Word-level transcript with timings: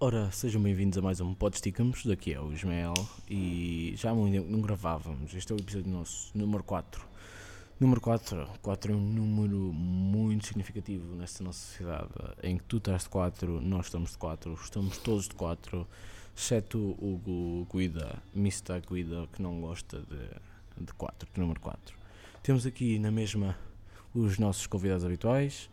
Ora, 0.00 0.30
sejam 0.30 0.62
bem-vindos 0.62 0.96
a 0.96 1.02
mais 1.02 1.20
um 1.20 1.34
Podsticamos, 1.34 2.04
daqui 2.06 2.32
é 2.32 2.40
o 2.40 2.52
Ismael 2.52 2.94
e 3.28 3.94
já 3.96 4.10
há 4.10 4.14
muito 4.14 4.32
tempo 4.32 4.48
não 4.50 4.60
gravávamos, 4.60 5.34
este 5.34 5.52
é 5.52 5.56
o 5.56 5.58
episódio 5.58 5.90
nosso, 5.90 6.30
número 6.36 6.62
4. 6.62 7.04
Número 7.80 8.00
4, 8.00 8.48
4 8.62 8.92
é 8.92 8.96
um 8.96 9.00
número 9.00 9.56
muito 9.72 10.46
significativo 10.46 11.14
nesta 11.16 11.42
nossa 11.42 11.58
sociedade, 11.58 12.10
em 12.42 12.56
que 12.58 12.64
tu 12.64 12.76
estás 12.78 13.04
de 13.04 13.08
4, 13.08 13.60
nós 13.60 13.86
estamos 13.86 14.12
de 14.12 14.18
4, 14.18 14.54
estamos 14.62 14.98
todos 14.98 15.28
de 15.28 15.34
4, 15.34 15.86
exceto 16.36 16.78
o 16.78 17.20
Gu- 17.24 17.66
Guida, 17.76 18.22
Mr. 18.34 18.80
Guida, 18.88 19.28
que 19.32 19.42
não 19.42 19.60
gosta 19.60 19.98
de, 20.00 20.84
de 20.84 20.92
4, 20.94 21.28
de 21.32 21.40
número 21.40 21.60
4. 21.60 21.96
Temos 22.42 22.64
aqui 22.66 22.98
na 23.00 23.10
mesma 23.10 23.56
os 24.14 24.38
nossos 24.38 24.66
convidados 24.66 25.04
habituais, 25.04 25.68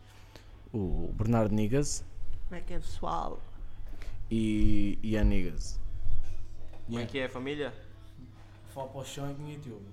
o 0.72 1.12
Bernardo 1.16 1.54
Nigas 1.54 2.04
Como 2.48 2.60
é 2.60 2.62
que 2.62 2.74
é, 2.74 2.78
pessoal? 2.78 3.40
E 4.30 4.98
Ian 5.02 5.24
Nigas. 5.24 5.78
Como 6.86 6.98
é 6.98 7.06
que 7.06 7.18
é, 7.18 7.28
família? 7.28 7.72
Fala 8.68 8.88
para 8.88 9.00
o 9.00 9.04
chão 9.04 9.30
e 9.30 9.34
com 9.34 9.48
YouTube. 9.48 9.86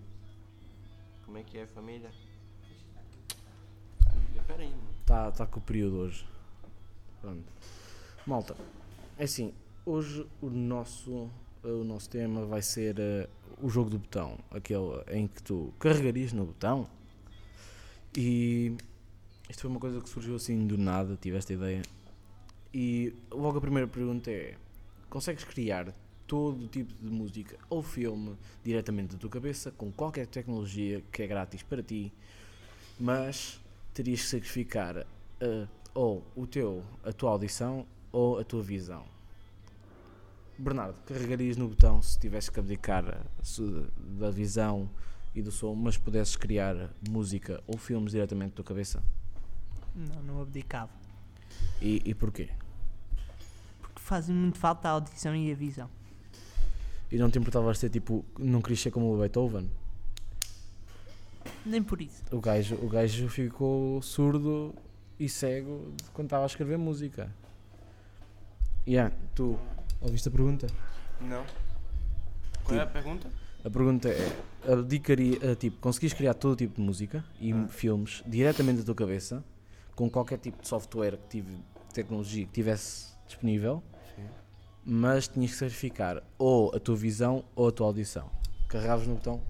Como 1.25 1.37
é 1.37 1.43
que 1.43 1.57
é, 1.57 1.65
família? 1.65 2.11
Pera 4.45 4.61
aí, 4.61 4.69
mano. 4.69 4.89
Está 5.01 5.31
tá 5.31 5.45
com 5.47 5.59
o 5.59 5.63
período 5.63 5.97
hoje. 5.97 6.25
Pronto. 7.21 7.43
Malta, 8.25 8.55
é 9.17 9.23
assim, 9.23 9.53
hoje 9.85 10.27
o 10.41 10.49
nosso, 10.49 11.29
o 11.63 11.83
nosso 11.83 12.09
tema 12.09 12.45
vai 12.45 12.61
ser 12.61 12.99
eh, 12.99 13.29
o 13.61 13.69
jogo 13.69 13.89
do 13.89 13.99
botão. 13.99 14.37
Aquele 14.51 15.01
em 15.11 15.27
que 15.27 15.41
tu 15.41 15.73
carregarias 15.79 16.33
no 16.33 16.45
botão. 16.45 16.87
E 18.15 18.75
isto 19.49 19.61
foi 19.61 19.71
uma 19.71 19.79
coisa 19.79 20.01
que 20.01 20.09
surgiu 20.09 20.35
assim 20.35 20.67
do 20.67 20.77
nada, 20.77 21.17
tive 21.19 21.37
esta 21.37 21.53
ideia. 21.53 21.81
E 22.73 23.13
logo 23.31 23.57
a 23.57 23.61
primeira 23.61 23.87
pergunta 23.87 24.31
é: 24.31 24.55
consegues 25.09 25.43
criar 25.43 25.93
todo 26.25 26.67
tipo 26.67 26.93
de 26.93 27.09
música 27.09 27.57
ou 27.69 27.83
filme 27.83 28.35
diretamente 28.63 29.13
da 29.13 29.19
tua 29.19 29.29
cabeça, 29.29 29.71
com 29.71 29.91
qualquer 29.91 30.25
tecnologia 30.27 31.03
que 31.11 31.21
é 31.21 31.27
grátis 31.27 31.61
para 31.61 31.83
ti, 31.83 32.11
mas 32.99 33.59
terias 33.93 34.21
que 34.21 34.27
sacrificar 34.27 35.05
eh, 35.39 35.67
ou 35.93 36.23
o 36.35 36.47
teu, 36.47 36.83
a 37.03 37.11
tua 37.11 37.31
audição 37.31 37.85
ou 38.11 38.39
a 38.39 38.43
tua 38.43 38.63
visão. 38.63 39.05
Bernardo, 40.57 40.95
carregarias 41.05 41.57
no 41.57 41.67
botão 41.67 42.01
se 42.01 42.17
tivesses 42.19 42.49
que 42.49 42.59
abdicar 42.59 43.05
eh, 43.07 43.21
se- 43.43 43.85
da 44.19 44.31
visão 44.31 44.89
e 45.35 45.41
do 45.41 45.51
som, 45.51 45.75
mas 45.75 45.97
pudesses 45.97 46.35
criar 46.35 46.89
música 47.09 47.61
ou 47.67 47.77
filmes 47.77 48.11
diretamente 48.13 48.51
da 48.51 48.55
tua 48.57 48.65
cabeça? 48.65 49.03
Não, 49.95 50.23
não 50.23 50.41
abdicava. 50.41 50.91
E, 51.81 52.01
e 52.05 52.13
porquê? 52.15 52.49
Fazem 54.03 54.35
muito 54.35 54.57
falta 54.57 54.89
a 54.89 54.91
audição 54.91 55.33
e 55.33 55.49
a 55.49 55.55
visão. 55.55 55.89
E 57.09 57.17
não 57.17 57.29
te 57.31 57.39
importavas 57.39 57.79
ser 57.79 57.89
tipo, 57.89 58.25
não 58.37 58.61
querias 58.61 58.81
ser 58.81 58.91
como 58.91 59.13
o 59.13 59.17
Beethoven? 59.17 59.69
Nem 61.65 61.81
por 61.81 62.01
isso. 62.01 62.21
O 62.29 62.41
gajo, 62.41 62.75
o 62.75 62.89
gajo 62.89 63.29
ficou 63.29 64.01
surdo 64.01 64.75
e 65.17 65.29
cego 65.29 65.93
de 65.95 66.03
quando 66.11 66.25
estava 66.25 66.43
a 66.43 66.47
escrever 66.47 66.77
música. 66.77 67.33
Ian, 68.85 69.09
tu 69.33 69.57
ouviste 70.01 70.27
a 70.27 70.31
pergunta? 70.31 70.67
Não. 71.21 71.45
Qual 72.65 72.77
é 72.77 72.83
a 72.83 72.87
pergunta? 72.87 73.29
A 73.63 73.69
pergunta 73.69 74.09
é: 74.09 74.35
abdicaria, 74.69 75.37
eh, 75.41 75.55
tipo, 75.55 75.77
conseguis 75.79 76.11
criar 76.11 76.33
todo 76.33 76.57
tipo 76.57 76.75
de 76.75 76.81
música 76.81 77.23
e 77.39 77.53
Ah. 77.53 77.67
filmes 77.69 78.21
diretamente 78.27 78.79
da 78.79 78.83
tua 78.85 78.95
cabeça, 78.95 79.41
com 79.95 80.09
qualquer 80.09 80.39
tipo 80.39 80.61
de 80.61 80.67
software 80.67 81.15
que 81.15 81.27
tive, 81.29 81.57
tecnologia 81.93 82.45
que 82.45 82.51
tivesse 82.51 83.13
disponível, 83.25 83.81
Sim. 84.15 84.29
mas 84.85 85.27
tinhas 85.27 85.51
que 85.51 85.57
sacrificar 85.57 86.23
ou 86.37 86.75
a 86.75 86.79
tua 86.79 86.95
visão 86.95 87.43
ou 87.55 87.67
a 87.67 87.71
tua 87.71 87.87
audição. 87.87 88.29
Carregavas 88.69 89.07
no 89.07 89.15
botão? 89.15 89.41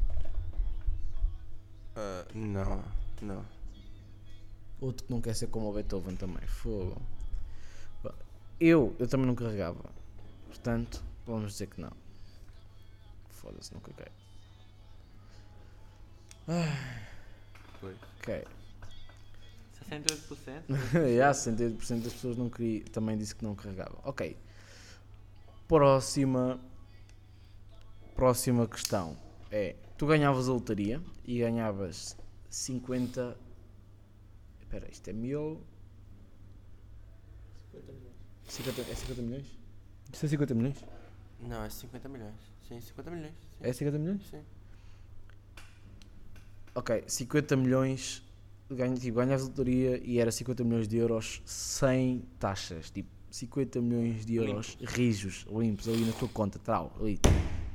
Ah, 1.95 2.25
não, 2.33 2.83
não. 3.21 3.45
Outro 4.81 5.05
que 5.05 5.11
não 5.13 5.21
quer 5.21 5.33
ser 5.35 5.47
como 5.47 5.69
o 5.69 5.73
Beethoven 5.73 6.15
também. 6.15 6.45
Fogo. 6.47 7.01
Eu, 8.59 8.95
eu 8.99 9.07
também 9.07 9.25
não 9.25 9.35
carregava. 9.35 9.83
Portanto, 10.47 11.03
vamos 11.25 11.53
dizer 11.53 11.67
que 11.67 11.81
não. 11.81 11.91
Foda-se, 13.29 13.73
não 13.73 13.81
caguei. 13.81 14.07
Foi. 17.79 17.95
Ok. 18.19 18.45
68%? 19.89 20.63
Já, 21.17 21.31
68% 21.31 22.03
das 22.03 22.13
pessoas 22.13 22.37
não 22.37 22.49
queria, 22.49 22.83
também 22.85 23.17
disse 23.17 23.35
que 23.35 23.43
não 23.43 23.55
carregava. 23.55 23.97
Ok. 24.03 24.37
Próxima. 25.73 26.59
Próxima 28.13 28.67
questão 28.67 29.17
é: 29.49 29.75
tu 29.97 30.05
ganhavas 30.05 30.47
a 30.47 30.53
lotaria 30.53 31.01
e 31.25 31.39
ganhavas 31.39 32.15
50. 32.47 33.35
Espera, 34.61 34.87
isto 34.91 35.09
é 35.09 35.13
mil. 35.13 35.59
50, 38.47 38.81
é 38.81 38.93
50 38.93 39.21
milhões? 39.23 39.47
Isto 40.13 40.25
é 40.27 40.29
50 40.29 40.53
milhões? 40.53 40.85
Não, 41.39 41.63
é 41.63 41.69
50 41.71 42.07
milhões. 42.07 42.35
Sim, 42.67 42.79
50 42.79 43.09
milhões. 43.09 43.33
Sim. 43.33 43.57
É 43.67 43.73
50 43.73 43.97
milhões? 43.97 44.29
Sim. 44.29 44.43
Ok, 46.75 47.03
50 47.07 47.55
milhões. 47.55 48.23
Ganha, 48.69 48.95
tipo, 48.95 49.17
ganhavas 49.17 49.41
a 49.41 49.47
lotaria 49.47 49.99
e 50.05 50.19
era 50.19 50.31
50 50.31 50.63
milhões 50.63 50.87
de 50.87 50.97
euros 50.97 51.41
sem 51.47 52.27
taxas. 52.37 52.91
Tipo, 52.91 53.22
50 53.33 53.81
milhões 53.81 54.27
de 54.27 54.35
euros 54.35 54.77
rijos, 54.79 55.47
limpos, 55.49 55.89
ali 55.89 56.05
na 56.05 56.13
tua 56.13 56.29
conta, 56.29 56.59
tal, 56.59 56.95
ali, 56.99 57.19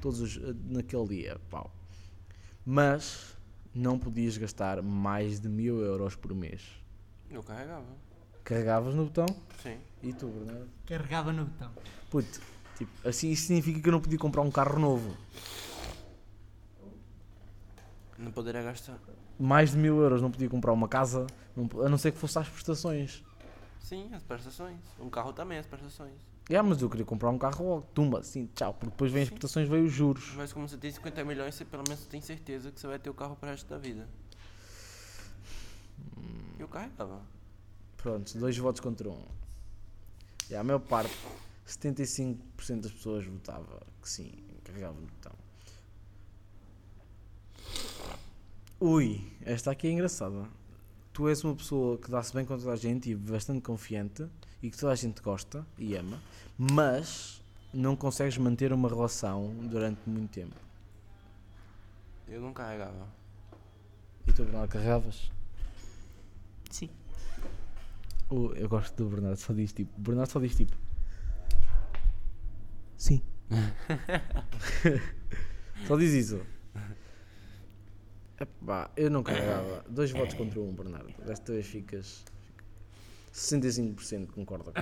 todos 0.00 0.20
os, 0.20 0.36
eh, 0.36 0.54
naquele 0.69 1.08
dia, 1.08 1.41
pau. 1.50 1.69
Mas 2.64 3.36
não 3.74 3.98
podias 3.98 4.38
gastar 4.38 4.80
mais 4.80 5.41
de 5.41 5.48
mil 5.48 5.80
euros 5.80 6.14
por 6.14 6.32
mês. 6.32 6.62
Eu 7.28 7.42
carregava. 7.42 7.88
Carregavas 8.44 8.94
no 8.94 9.06
botão 9.06 9.26
Sim. 9.60 9.78
e 10.00 10.12
tu, 10.12 10.28
Bernardo? 10.28 10.69
Carregava 10.86 11.32
no 11.32 11.46
botão. 11.46 11.72
Puto, 12.08 12.40
tipo, 12.76 13.08
assim 13.08 13.30
isso 13.32 13.48
significa 13.48 13.80
que 13.80 13.88
eu 13.88 13.92
não 13.92 14.00
podia 14.00 14.19
comprar 14.19 14.42
um 14.42 14.52
carro 14.52 14.78
novo. 14.78 15.16
Não 18.16 18.30
poderia 18.30 18.62
gastar. 18.62 19.00
Mais 19.40 19.72
de 19.72 19.76
mil 19.76 20.00
euros 20.00 20.22
não 20.22 20.30
podia 20.30 20.48
comprar 20.48 20.72
uma 20.72 20.86
casa, 20.86 21.26
não 21.56 21.69
a 21.84 21.88
não 21.88 21.98
ser 21.98 22.12
que 22.12 22.19
fosse 22.19 22.38
às 22.38 22.48
prestações. 22.48 23.25
Sim, 23.88 24.10
as 24.12 24.22
prestações. 24.22 24.76
Um 25.00 25.09
carro 25.09 25.32
também, 25.32 25.56
as 25.56 25.65
prestações. 25.65 26.12
É, 26.50 26.60
mas 26.60 26.82
eu 26.82 26.91
queria 26.91 27.06
comprar 27.06 27.31
um 27.31 27.38
carro 27.38 27.66
logo, 27.66 27.87
tumba, 27.94 28.19
assim, 28.19 28.47
tchau, 28.54 28.75
porque 28.75 28.91
depois 28.91 29.10
vem 29.10 29.22
as 29.22 29.31
prestações, 29.31 29.66
vem 29.66 29.82
os 29.82 29.91
juros. 29.91 30.34
Mas 30.37 30.53
como 30.53 30.69
você 30.69 30.76
tem 30.76 30.93
50 30.93 31.25
milhões, 31.25 31.54
você 31.54 31.65
pelo 31.65 31.84
menos 31.88 32.04
tem 32.04 32.21
certeza 32.21 32.71
que 32.71 32.78
você 32.78 32.87
vai 32.87 32.99
ter 32.99 33.09
o 33.09 33.15
carro 33.15 33.34
pro 33.34 33.49
resto 33.49 33.66
da 33.66 33.78
vida. 33.78 34.06
Eu 36.59 36.69
carregava. 36.69 37.22
Pronto, 37.97 38.37
dois 38.37 38.59
votos 38.59 38.82
contra 38.82 39.09
um. 39.09 39.25
E 40.50 40.55
a 40.55 40.62
maior 40.62 40.81
parte, 40.81 41.16
75% 41.66 42.37
das 42.82 42.93
pessoas 42.93 43.25
votava 43.25 43.81
que 44.03 44.10
sim, 44.10 44.34
carregava 44.65 45.00
no 45.00 45.06
botão. 45.06 45.32
Ui, 48.81 49.32
esta 49.47 49.70
aqui 49.70 49.88
é 49.88 49.93
engraçada. 49.93 50.47
Tu 51.19 51.29
és 51.29 51.43
uma 51.43 51.56
pessoa 51.56 51.99
que 51.99 52.09
dá-se 52.09 52.33
bem 52.33 52.45
com 52.45 52.56
toda 52.56 52.71
a 52.71 52.77
gente 52.77 53.11
e 53.11 53.15
bastante 53.17 53.61
confiante 53.61 54.25
e 54.62 54.71
que 54.71 54.79
toda 54.79 54.93
a 54.93 54.95
gente 54.95 55.21
gosta 55.21 55.67
e 55.77 55.97
ama, 55.97 56.23
mas 56.56 57.43
não 57.75 57.97
consegues 57.97 58.39
manter 58.39 58.73
uma 58.73 58.89
relação 58.89 59.53
durante 59.69 59.99
muito 60.09 60.31
tempo. 60.31 60.55
Eu 62.29 62.41
não 62.41 62.53
carregava. 62.53 63.09
E 64.29 64.33
tu, 64.33 64.45
Bernardo, 64.45 64.71
carregavas? 64.71 65.33
Sim. 66.71 66.89
O- 68.31 68.53
eu 68.55 68.69
gosto 68.69 68.95
do 68.95 69.11
Bernardo, 69.11 69.39
só 69.39 69.53
diz 69.53 69.73
tipo. 69.73 69.91
Bernardo 70.00 70.31
só 70.31 70.39
diz 70.39 70.55
tipo. 70.55 70.77
Sim. 72.97 73.21
só 75.88 75.97
diz 75.97 76.12
isso. 76.12 76.41
Epá, 78.40 78.90
eu 78.96 79.11
não 79.11 79.23
carregava. 79.23 79.85
Dois 79.88 80.11
votos 80.11 80.35
contra 80.35 80.61
um, 80.61 80.73
Bernardo. 80.73 81.12
Desta 81.25 81.52
vez 81.52 81.67
ficas. 81.67 82.25
65% 83.32 84.31
concorda 84.32 84.73
com 84.73 84.81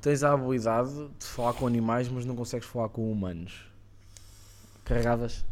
Tens 0.00 0.22
a 0.22 0.32
habilidade 0.32 1.08
de 1.18 1.26
falar 1.26 1.54
com 1.54 1.66
animais, 1.66 2.08
mas 2.08 2.24
não 2.24 2.36
consegues 2.36 2.68
falar 2.68 2.88
com 2.88 3.10
humanos. 3.10 3.66
Carregavas? 4.84 5.44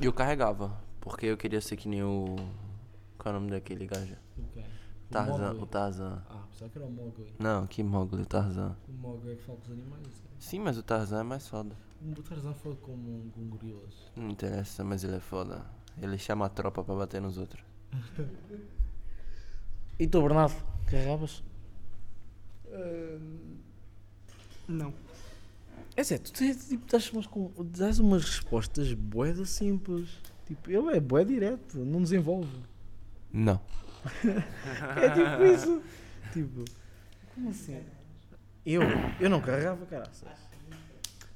Eu 0.00 0.12
carregava. 0.12 0.76
Porque 1.00 1.26
eu 1.26 1.36
queria 1.36 1.60
ser 1.60 1.76
que 1.76 1.88
nem 1.88 2.02
o. 2.02 2.36
Qual 3.18 3.34
é 3.34 3.36
o 3.36 3.40
nome 3.40 3.50
daquele 3.52 3.86
gajo? 3.86 4.16
Tarzan. 5.10 5.52
O 5.54 5.66
Tarzan. 5.66 6.22
Ah, 6.28 6.44
pensava 6.50 6.70
que 6.70 6.78
era 6.78 6.86
o 6.86 6.90
Mowgli. 6.90 7.34
Não, 7.38 7.66
que 7.66 7.82
Mowgli, 7.82 8.22
o 8.22 8.26
Tarzan. 8.26 8.76
O 8.88 8.92
Mowgli 8.92 9.32
é 9.32 9.34
que 9.36 9.42
fala 9.42 9.58
com 9.58 9.64
os 9.64 9.72
animais. 9.72 10.22
Sim, 10.38 10.60
mas 10.60 10.78
o 10.78 10.82
Tarzan 10.82 11.20
é 11.20 11.22
mais 11.22 11.48
foda. 11.48 11.74
O 12.02 12.22
Tarzan 12.22 12.54
fala 12.54 12.76
com, 12.76 13.30
com 13.34 13.48
gorilas. 13.48 14.10
Não 14.16 14.30
interessa, 14.30 14.82
mas 14.82 15.04
ele 15.04 15.16
é 15.16 15.20
foda. 15.20 15.64
Ele 16.00 16.16
chama 16.16 16.46
a 16.46 16.48
tropa 16.48 16.82
pra 16.82 16.94
bater 16.94 17.20
nos 17.20 17.36
outros. 17.38 17.62
E 19.98 20.06
tu, 20.06 20.22
Bernardo? 20.22 20.54
Carregavas? 20.86 21.42
Não. 24.66 24.94
É 25.96 26.02
sério, 26.04 26.24
tu 26.24 26.32
tens, 26.32 26.68
tipo, 26.68 26.86
dás, 26.90 27.10
umas, 27.12 27.26
com- 27.26 27.52
dás 27.58 27.98
umas 27.98 28.24
respostas 28.24 28.92
boeda 28.94 29.44
simples. 29.44 30.08
Tipo, 30.46 30.70
ele 30.70 30.96
é 30.96 31.00
boé 31.00 31.24
direto, 31.24 31.78
não 31.84 32.00
desenvolve. 32.02 32.48
Não. 33.32 33.60
É 34.96 35.10
tipo 35.10 35.44
isso. 35.44 35.82
Tipo, 36.32 36.64
como 37.34 37.50
assim? 37.50 37.82
Eu, 38.64 38.80
eu 39.20 39.28
não 39.28 39.42
carregava 39.42 39.84
caraças. 39.84 40.28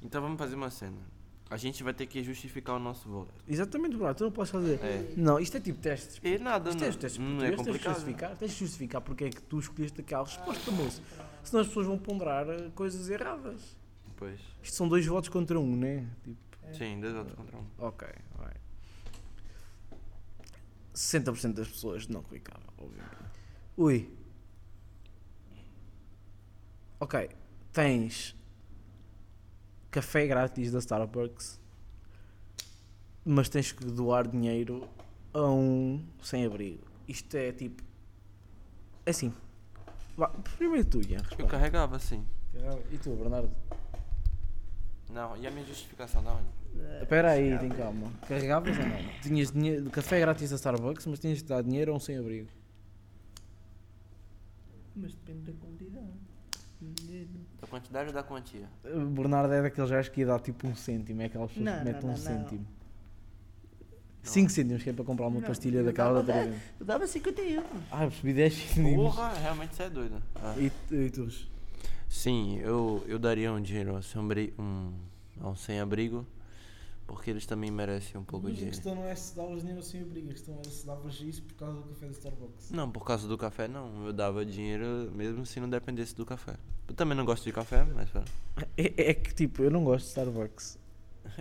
Então 0.01 0.21
vamos 0.21 0.37
fazer 0.37 0.55
uma 0.55 0.69
cena. 0.69 0.97
A 1.49 1.57
gente 1.57 1.83
vai 1.83 1.93
ter 1.93 2.07
que 2.07 2.23
justificar 2.23 2.75
o 2.75 2.79
nosso 2.79 3.07
voto. 3.07 3.31
Exatamente, 3.47 3.95
bro, 3.95 4.13
tu 4.15 4.23
não 4.23 4.31
podes 4.31 4.51
fazer. 4.51 4.79
É. 4.83 5.13
Não, 5.15 5.39
isto 5.39 5.55
é 5.57 5.59
tipo 5.59 5.79
testes. 5.79 6.19
E 6.23 6.39
nada, 6.39 6.69
Isto 6.71 6.79
não, 6.81 6.87
é 6.87 6.91
testes 6.91 7.17
não 7.19 7.37
é 7.37 7.39
tens 7.39 7.49
de 7.51 7.55
complicado. 7.57 7.93
justificar, 7.93 8.37
tens 8.37 8.51
de 8.51 8.57
justificar 8.57 9.01
porque 9.01 9.25
é 9.25 9.29
que 9.29 9.41
tu 9.43 9.59
escolheste 9.59 10.01
aquela 10.01 10.23
resposta, 10.23 10.71
moço. 10.71 11.01
Senão 11.43 11.61
as 11.61 11.67
pessoas 11.67 11.85
vão 11.85 11.99
ponderar 11.99 12.49
eh, 12.49 12.71
coisas 12.73 13.07
erradas. 13.09 13.77
Pois. 14.17 14.39
Isto 14.63 14.75
são 14.75 14.87
dois 14.87 15.05
votos 15.05 15.29
contra 15.29 15.59
um, 15.59 15.75
né? 15.75 16.07
Tipo, 16.23 16.37
Sim, 16.73 16.99
dois 16.99 17.13
votos 17.13 17.33
contra 17.35 17.57
um. 17.57 17.65
ok, 17.77 18.07
vai. 18.37 18.53
60% 20.95 21.53
das 21.53 21.67
pessoas 21.67 22.07
não 22.07 22.23
clicaram, 22.23 22.63
obviamente. 22.77 23.15
Ui. 23.77 24.09
Ok, 26.99 27.29
tens 27.73 28.35
café 29.95 30.27
grátis 30.27 30.73
da 30.73 30.79
Starbucks, 30.79 31.57
mas 33.23 33.47
tens 33.47 33.71
que 33.71 33.85
doar 33.85 34.27
dinheiro 34.27 34.85
a 35.33 35.49
um 35.49 36.05
sem-abrigo. 36.21 36.83
Isto 37.07 37.37
é 37.37 37.53
tipo. 37.53 37.81
É 39.05 39.11
assim. 39.11 39.33
Vá, 40.17 40.27
primeiro 40.57 40.85
tu, 40.85 41.01
Ian, 41.01 41.21
Eu 41.39 41.47
carregava, 41.47 41.97
sim. 41.97 42.25
E 42.91 42.97
tu, 42.97 43.11
Bernardo? 43.11 43.49
Não, 45.09 45.37
e 45.37 45.47
a 45.47 45.51
minha 45.51 45.65
justificação 45.65 46.21
da 46.21 46.33
onde? 46.33 46.47
Espera 47.01 47.31
aí, 47.31 47.57
tem 47.57 47.69
calma. 47.69 48.11
Carregavas 48.27 48.77
ou 48.77 48.85
não? 48.85 48.97
Tinhas 49.23 49.51
dinheiro, 49.51 49.89
café 49.91 50.19
grátis 50.19 50.49
da 50.49 50.57
Starbucks, 50.57 51.05
mas 51.05 51.19
tinhas 51.19 51.37
de 51.37 51.45
dar 51.45 51.61
dinheiro 51.61 51.93
a 51.93 51.95
um 51.95 51.99
sem-abrigo. 51.99 52.49
Mas 54.93 55.13
depende 55.13 55.51
da 55.51 55.53
quantidade. 57.79 58.11
Da 58.11 58.19
ou 58.19 58.23
da 58.23 58.23
quantia? 58.23 58.69
O 58.83 59.05
Bernardo 59.05 59.53
é 59.53 59.61
daqueles 59.61 59.89
gajos 59.89 60.09
que 60.09 60.21
ia 60.21 60.27
dar 60.27 60.39
tipo 60.39 60.67
um 60.67 60.75
cêntimo, 60.75 61.21
é 61.21 61.25
aquelas 61.25 61.51
pessoas 61.51 61.65
Não, 61.65 61.79
que 61.79 61.85
metem 61.85 62.01
não, 62.01 62.09
um 62.09 62.17
não, 62.17 62.23
não. 62.23 62.39
cêntimo. 62.39 62.67
5 64.23 64.49
cêntimos 64.49 64.81
que 64.81 64.89
é 64.89 64.93
para 64.93 65.05
comprar 65.05 65.27
uma 65.27 65.39
Não, 65.39 65.47
pastilha 65.47 65.83
daquela 65.83 66.23
da 66.23 66.33
dava 66.33 66.41
Trident. 66.41 66.61
Eu 66.79 66.85
dava 66.85 67.07
50 67.07 67.41
euros. 67.43 67.69
Ah, 67.91 68.03
eu 68.05 68.09
percebi 68.09 68.33
10 68.33 68.53
cêntimos. 68.53 68.95
Porra, 68.95 69.33
realmente 69.33 69.75
você 69.75 69.83
é 69.83 69.89
doido. 69.89 70.23
Ah. 70.35 70.55
E, 70.57 70.71
e 70.91 71.09
tu? 71.11 71.27
Sim, 72.09 72.57
eu, 72.59 73.03
eu 73.07 73.19
daria 73.19 73.51
um 73.51 73.61
dinheiro 73.61 73.95
a 73.95 74.61
um, 74.61 74.93
a 75.41 75.49
um 75.49 75.55
sem-abrigo, 75.55 76.25
porque 77.07 77.29
eles 77.29 77.45
também 77.45 77.69
merecem 77.71 78.19
um 78.19 78.23
pouco 78.23 78.49
de 78.49 78.55
dinheiro. 78.57 78.79
não 78.95 79.05
é 79.07 79.13
se 79.15 79.35
davas 79.35 79.61
dinheiro 79.61 79.83
sem 79.83 80.01
abrigo, 80.01 80.29
a 80.29 80.33
questão 80.33 80.55
era 80.55 80.69
se 80.69 80.85
davas 80.85 81.19
isso 81.21 81.43
por 81.43 81.53
causa 81.55 81.77
do 81.81 81.83
café 81.89 82.05
da 82.07 82.11
Starbucks. 82.11 82.71
Não, 82.71 82.89
por 82.91 83.05
causa 83.05 83.27
do 83.27 83.37
café 83.37 83.67
não. 83.67 84.05
Eu 84.05 84.13
dava 84.13 84.45
dinheiro 84.45 85.11
mesmo 85.13 85.45
se 85.45 85.59
não 85.59 85.69
dependesse 85.69 86.15
do 86.15 86.25
café. 86.25 86.55
Eu 86.87 86.93
também 86.95 87.17
não 87.17 87.25
gosto 87.25 87.43
de 87.43 87.51
café, 87.51 87.83
mas 87.83 88.09
É, 88.77 89.09
é 89.09 89.13
que 89.13 89.33
tipo, 89.33 89.63
eu 89.63 89.71
não 89.71 89.83
gosto 89.83 90.03
de 90.05 90.09
Starbucks. 90.09 90.77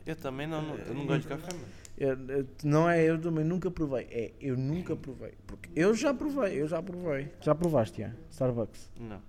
eu 0.06 0.16
também 0.16 0.46
não, 0.46 0.62
não- 0.62 0.76
eu 0.76 0.94
não 0.94 1.06
gosto 1.06 1.22
de 1.22 1.28
café, 1.28 1.52
mano. 1.54 1.66
Eu- 1.96 2.38
eu- 2.38 2.46
não 2.64 2.88
é 2.90 3.04
eu 3.04 3.20
também 3.20 3.44
nunca 3.44 3.70
provei, 3.70 4.04
é 4.10 4.32
eu 4.40 4.56
nunca 4.56 4.96
provei. 4.96 5.32
Porque 5.46 5.68
eu 5.76 5.94
já 5.94 6.12
provei, 6.12 6.60
eu 6.60 6.66
já 6.66 6.82
provei. 6.82 7.30
Já 7.40 7.54
provaste, 7.54 8.00
já? 8.00 8.12
Starbucks? 8.30 8.90
Não. 8.98 9.20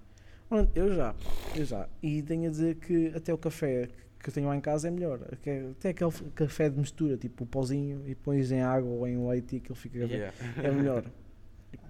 Eu 0.74 0.94
já, 0.96 1.14
eu 1.56 1.66
já. 1.66 1.90
E 2.02 2.22
tenho 2.24 2.48
a 2.48 2.50
dizer 2.50 2.76
que 2.76 3.08
até 3.16 3.34
o 3.34 3.38
café 3.38 3.90
que 4.26 4.30
eu 4.32 4.34
tenho 4.34 4.48
lá 4.48 4.56
em 4.58 4.60
casa 4.62 4.88
é 4.88 4.92
melhor. 4.92 5.20
Que 5.44 5.50
é- 5.52 5.70
Até 5.70 5.90
aquele 5.90 6.12
café 6.34 6.68
de 6.68 6.80
mistura, 6.80 7.16
tipo 7.16 7.44
o 7.44 7.48
pauzinho, 7.48 8.02
e 8.10 8.16
pões 8.16 8.52
em 8.52 8.60
água 8.60 8.90
ou 8.90 9.08
em 9.08 9.24
leite 9.28 9.54
e 9.56 9.58
aquilo 9.60 9.76
fica 9.76 10.00
café. 10.00 10.14
Yeah. 10.16 10.38
É 10.68 10.72
melhor. 10.72 11.06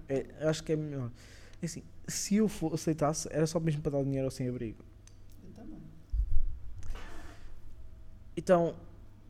É, 0.08 0.24
acho 0.48 0.62
que 0.62 0.70
é 0.72 0.76
melhor. 0.76 1.10
É 1.60 1.66
Assim, 1.66 1.82
se 2.06 2.36
eu 2.36 2.46
for, 2.46 2.72
aceitasse, 2.74 3.26
era 3.32 3.44
só 3.44 3.58
mesmo 3.58 3.82
para 3.82 3.92
dar 3.98 4.04
dinheiro 4.04 4.26
ao 4.26 4.30
sem-abrigo. 4.30 4.84
Eu 5.42 5.52
também. 5.52 5.80
Então, 8.36 8.76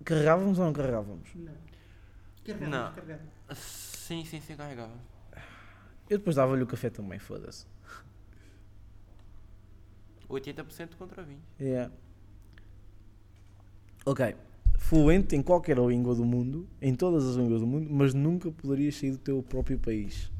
carregávamos 0.05 0.59
ou 0.59 0.67
não 0.67 0.73
carregávamos? 0.75 1.31
Não. 1.35 1.55
Carregava, 2.45 2.71
Não. 2.71 2.93
carregava. 2.93 3.23
Sim, 3.55 4.23
sim, 4.27 4.41
sim, 4.43 4.55
carregava. 4.55 4.93
Eu 6.11 6.19
depois 6.19 6.37
dava-lhe 6.37 6.63
o 6.63 6.67
café 6.67 6.91
também, 6.91 7.19
foda-se. 7.19 7.67
80% 10.29 10.97
contra 10.97 11.23
20. 11.23 11.41
Yeah. 11.59 11.91
Ok. 14.07 14.35
Fluente 14.79 15.35
em 15.35 15.43
qualquer 15.43 15.77
língua 15.79 16.15
do 16.15 16.25
mundo, 16.25 16.67
em 16.81 16.95
todas 16.95 17.25
as 17.27 17.35
línguas 17.37 17.61
do 17.61 17.67
mundo, 17.67 17.89
mas 17.91 18.15
nunca 18.15 18.51
poderias 18.53 18.95
sair 18.95 19.11
do 19.11 19.19
teu 19.19 19.43
próprio 19.43 19.79
país. 19.79 20.31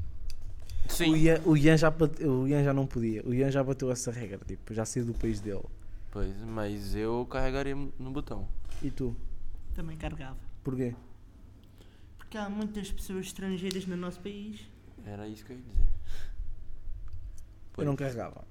Sim. 0.87 1.11
O 1.11 1.17
Ian, 1.17 1.41
o, 1.45 1.57
Ian 1.57 1.75
já, 1.75 1.91
bate- 1.91 2.23
o 2.25 2.47
Ian 2.47 2.63
já 2.63 2.73
não 2.73 2.87
podia. 2.87 3.21
O 3.25 3.33
Ian 3.33 3.51
já 3.51 3.61
bateu 3.61 3.91
essa 3.91 4.09
regra, 4.09 4.39
tipo, 4.47 4.73
já 4.73 4.85
saiu 4.85 5.05
do 5.05 5.13
país 5.13 5.41
dele. 5.41 5.65
Pois, 6.11 6.33
mas 6.45 6.95
eu 6.95 7.25
carregaria 7.29 7.75
no 7.75 8.11
botão. 8.11 8.47
E 8.81 8.89
tu? 8.89 9.13
Também 9.75 9.97
carregava. 9.97 10.37
Porquê? 10.63 10.95
Porque 12.17 12.37
há 12.37 12.49
muitas 12.49 12.89
pessoas 12.89 13.25
estrangeiras 13.25 13.85
no 13.85 13.97
nosso 13.97 14.21
país. 14.21 14.61
Era 15.05 15.27
isso 15.27 15.43
que 15.45 15.51
eu 15.51 15.57
ia 15.57 15.63
dizer. 15.63 15.87
Eu 17.77 17.85
não 17.85 17.95
carregava. 17.95 18.45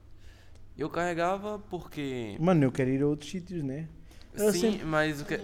Eu 0.77 0.91
carregava 0.91 1.59
porque. 1.59 2.37
Mano, 2.39 2.65
eu 2.65 2.71
quero 2.73 2.91
ir 2.91 3.03
a 3.03 3.07
outros 3.07 3.31
sítios, 3.31 3.63
né? 3.63 3.89
Eu 4.37 4.53
Sim, 4.53 4.61
sempre- 4.61 4.85
mas 4.85 5.21
o 5.21 5.25
que. 5.25 5.41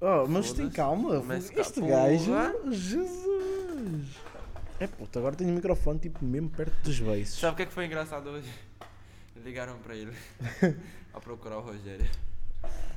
Oh, 0.00 0.26
mas 0.28 0.52
tem 0.52 0.68
calma. 0.70 1.20
Mas 1.22 1.50
este 1.50 1.80
gajo. 1.80 2.32
Jesus! 2.70 4.06
É 4.78 4.86
puta, 4.86 5.18
agora 5.18 5.34
tenho 5.34 5.50
o 5.50 5.54
microfone 5.54 5.98
tipo 5.98 6.22
mesmo 6.24 6.50
perto 6.50 6.74
dos 6.82 7.00
beiços. 7.00 7.40
Sabe 7.40 7.54
o 7.54 7.56
que, 7.56 7.62
é 7.62 7.66
que 7.66 7.72
foi 7.72 7.86
engraçado 7.86 8.28
hoje? 8.28 8.48
Ligaram 9.42 9.78
pra 9.78 9.94
ele 9.94 10.12
a 11.14 11.20
procurar 11.20 11.58
o 11.58 11.62
Rogério. 11.62 12.06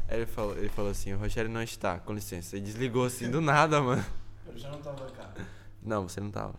Aí 0.10 0.18
ele 0.18 0.26
falou, 0.26 0.58
ele 0.58 0.70
falou 0.70 0.92
assim, 0.92 1.14
o 1.14 1.18
Rogério 1.18 1.50
não 1.50 1.62
está, 1.62 2.00
com 2.00 2.14
licença. 2.14 2.56
Ele 2.58 2.66
desligou 2.66 3.06
assim 3.06 3.30
do 3.30 3.40
nada, 3.40 3.82
mano. 3.82 4.04
Eu 4.46 4.58
já 4.58 4.70
não 4.70 4.80
estava 4.80 5.10
cá. 5.12 5.32
Não, 5.82 6.08
você 6.08 6.20
não 6.20 6.32
tava. 6.32 6.56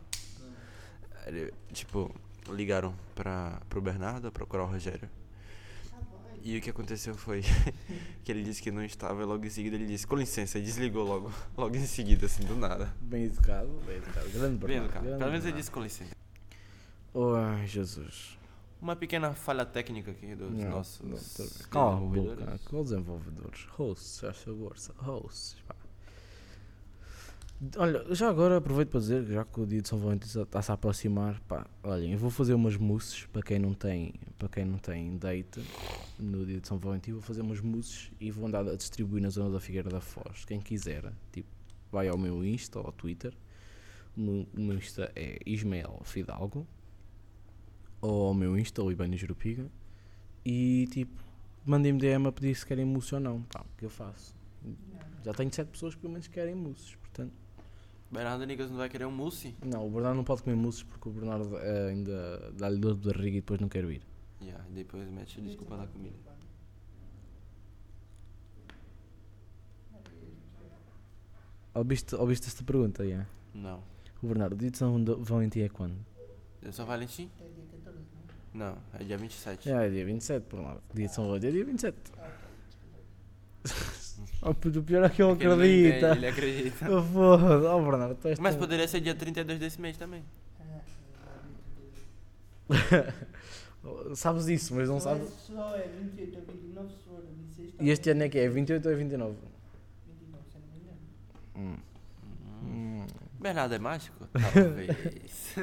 Ele, 1.26 1.52
tipo, 1.72 2.14
ligaram 2.49 2.94
pra, 3.14 3.61
pro 3.69 3.81
Bernardo 3.82 4.28
a 4.28 4.31
procurar 4.31 4.64
o 4.64 4.67
Rogério. 4.67 5.08
E 6.43 6.56
o 6.56 6.61
que 6.61 6.70
aconteceu 6.70 7.15
foi 7.15 7.43
que 8.25 8.32
ele 8.32 8.43
disse 8.43 8.63
que 8.63 8.70
não 8.70 8.82
estava 8.85 9.23
e 9.23 9.25
logo 9.25 9.44
em 9.44 9.51
seguida 9.51 9.77
ele 9.77 9.87
disse, 9.87 10.06
com 10.06 10.17
licença, 10.17 10.59
e 10.59 10.63
desligou 10.63 11.05
logo, 11.06 11.32
logo 11.56 11.77
em 11.77 11.85
seguida, 11.87 12.27
assim, 12.27 12.44
do 12.44 12.56
nada. 12.56 12.93
Bem 13.01 13.25
educado, 13.25 13.69
bem 13.87 13.97
educado. 13.97 14.29
Grande 14.31 14.56
Bem 14.56 14.69
Bernardo, 14.69 14.85
educado. 14.87 15.05
grande 15.05 15.19
Pelo 15.19 15.31
menos 15.31 15.47
ele 15.47 15.56
disse 15.56 15.70
com 15.70 15.82
licença. 15.82 16.15
Ai, 17.15 17.67
Jesus. 17.67 18.39
Uma 18.81 18.97
pequena 18.97 19.35
falha 19.35 19.67
técnica 19.67 20.11
aqui 20.11 20.35
dos 20.35 20.53
Não, 20.53 20.70
nossos 20.70 21.01
não, 21.03 21.11
bem. 21.19 21.55
Cala 21.70 21.97
a 21.97 22.01
boca. 22.01 22.09
desenvolvedores. 22.15 22.61
Qual 22.65 22.82
desenvolvedores? 22.85 23.65
Hosts, 23.77 24.20
faz 24.20 24.37
favor. 24.39 24.75
Hosts. 24.97 25.56
pá. 25.69 25.75
Olha, 27.76 28.14
já 28.14 28.31
agora 28.31 28.56
aproveito 28.56 28.88
para 28.88 29.00
dizer, 29.00 29.22
já 29.26 29.44
que 29.44 29.60
o 29.60 29.67
dia 29.67 29.82
de 29.82 29.88
São 29.88 29.98
Valentim 29.98 30.26
está-se 30.26 30.70
a 30.70 30.74
aproximar, 30.74 31.38
pá, 31.40 31.67
olhem, 31.82 32.12
eu 32.12 32.19
vou 32.19 32.31
fazer 32.31 32.55
umas 32.55 32.74
mousses 32.74 33.26
para 33.26 33.43
quem 33.43 33.58
não 33.58 33.74
tem, 33.74 34.14
para 34.38 34.48
quem 34.48 34.64
não 34.64 34.79
tem 34.79 35.19
date 35.19 35.62
no 36.19 36.46
dia 36.46 36.58
de 36.58 36.67
São 36.67 36.79
Valentim, 36.79 37.12
vou 37.12 37.20
fazer 37.20 37.43
umas 37.43 37.60
mousses 37.60 38.10
e 38.19 38.31
vou 38.31 38.46
andar 38.46 38.67
a 38.67 38.74
distribuir 38.76 39.22
na 39.22 39.29
zona 39.29 39.50
da 39.50 39.60
Figueira 39.60 39.90
da 39.90 40.00
Foz. 40.00 40.46
Quem 40.46 40.58
quiser, 40.58 41.12
tipo, 41.32 41.50
vai 41.93 42.08
ao 42.08 42.17
meu 42.17 42.43
Insta 42.43 42.79
ou 42.79 42.86
ao 42.86 42.93
Twitter. 42.93 43.34
O 44.17 44.20
meu, 44.55 44.76
Insta 44.79 45.12
é 45.14 45.38
Ismael 45.44 46.00
Fidalgo 46.02 46.67
ou 48.00 48.29
ao 48.29 48.34
meu 48.34 48.56
Insta, 48.58 48.82
o 48.82 48.90
Ibanez 48.90 49.20
Jurupiga 49.20 49.70
e 50.46 50.88
tipo, 50.90 51.22
mandem-me 51.67 51.98
DM 51.98 52.26
a 52.26 52.32
pedir 52.32 52.55
se 52.55 52.64
querem 52.64 52.86
mousse 52.86 53.14
ou 53.14 53.20
não, 53.20 53.43
pá, 53.43 53.67
que 53.76 53.84
eu 53.84 53.90
faço. 53.90 54.34
Já 55.22 55.34
tenho 55.34 55.52
7 55.52 55.69
pessoas 55.69 55.94
que 55.94 56.00
pelo 56.00 56.14
menos 56.14 56.26
querem 56.26 56.55
mousses, 56.55 56.94
portanto. 56.94 57.50
Bernardo 58.10 58.44
Nigas 58.44 58.69
não 58.70 58.76
vai 58.76 58.88
querer 58.88 59.05
um 59.06 59.12
mousse? 59.12 59.55
Não, 59.64 59.86
o 59.86 59.90
Bernardo 59.90 60.17
não 60.17 60.24
pode 60.24 60.43
comer 60.43 60.56
mousses 60.56 60.82
porque 60.82 61.08
o 61.08 61.12
Bernardo 61.12 61.56
eh, 61.58 61.90
ainda 61.90 62.52
dá-lhe 62.56 62.79
dor 62.79 62.96
de 62.96 63.08
barriga 63.08 63.36
e 63.36 63.40
depois 63.40 63.60
não 63.60 63.69
quer 63.69 63.84
ir. 63.84 64.02
Yeah, 64.43 64.64
e 64.69 64.72
depois 64.72 65.08
mete 65.08 65.40
desculpa 65.40 65.76
na 65.76 65.86
comida. 65.86 66.17
Ouviste, 71.72 72.17
ouviste 72.17 72.48
esta 72.48 72.64
pergunta, 72.64 73.05
yeah. 73.05 73.29
Não. 73.55 73.81
O 74.20 74.26
Bernardo, 74.26 74.55
o 74.55 74.56
dia 74.58 74.70
de 74.72 74.76
São 74.79 75.02
Valentim 75.20 75.60
é 75.60 75.69
quando? 75.69 75.94
É 76.62 76.72
São 76.72 76.84
Valentim? 76.84 77.31
É 77.40 77.44
dia 77.44 77.64
14, 77.84 77.98
Não, 78.52 78.76
é 78.93 79.05
dia 79.05 79.17
27. 79.17 79.70
É, 79.70 79.86
é 79.86 79.88
dia 79.88 80.05
27, 80.05 80.46
Bernardo. 80.50 80.82
Dia 80.93 81.06
de 81.06 81.14
São 81.14 81.26
Valentim 81.26 81.46
é 81.46 81.50
dia 81.52 81.64
27. 81.64 81.96
Oh, 84.43 84.55
puto, 84.55 84.81
o 84.81 84.82
pior 84.82 85.05
é 85.05 85.09
que 85.09 85.23
ele 85.23 85.32
ele 85.44 85.89
entende, 85.89 86.05
acredita. 86.05 86.17
Ele 86.17 86.27
acredita. 86.27 86.87
Oh, 86.93 87.03
foda. 87.03 87.75
Oh, 87.77 87.82
Bernardo, 87.91 88.15
tu 88.17 88.29
és 88.29 88.39
Mas 88.39 88.55
tão- 88.55 88.61
poderia 88.61 88.87
ser 88.89 89.01
dia 89.01 89.15
32 89.15 89.59
desse 89.59 89.81
mês 89.81 89.97
também. 89.97 90.23
Sabes 94.15 94.47
isso, 94.49 94.75
mas 94.75 94.89
não 94.89 95.01
sabes. 95.01 95.29
Só 95.47 95.75
é 95.77 95.89
28 95.89 96.39
ou 96.39 96.44
29 96.55 96.89
se 96.93 96.97
for 97.05 97.23
26. 97.56 97.75
E 97.81 97.91
este 97.91 98.11
ano 98.11 98.23
é 98.25 98.29
que 98.29 98.39
é? 98.39 98.49
28 98.49 98.87
ou 98.87 98.93
é 98.93 98.97
29? 98.97 99.35
29, 100.06 100.44
se 100.51 100.59
não 100.59 100.67
me 100.69 100.79
engano. 100.79 100.99
Hum. 101.56 101.77
Hum. 102.63 103.01
Hum. 103.03 103.06
Bernardo 103.41 103.75
é 103.75 103.79
mágico? 103.79 104.29
Talvez. 104.53 105.55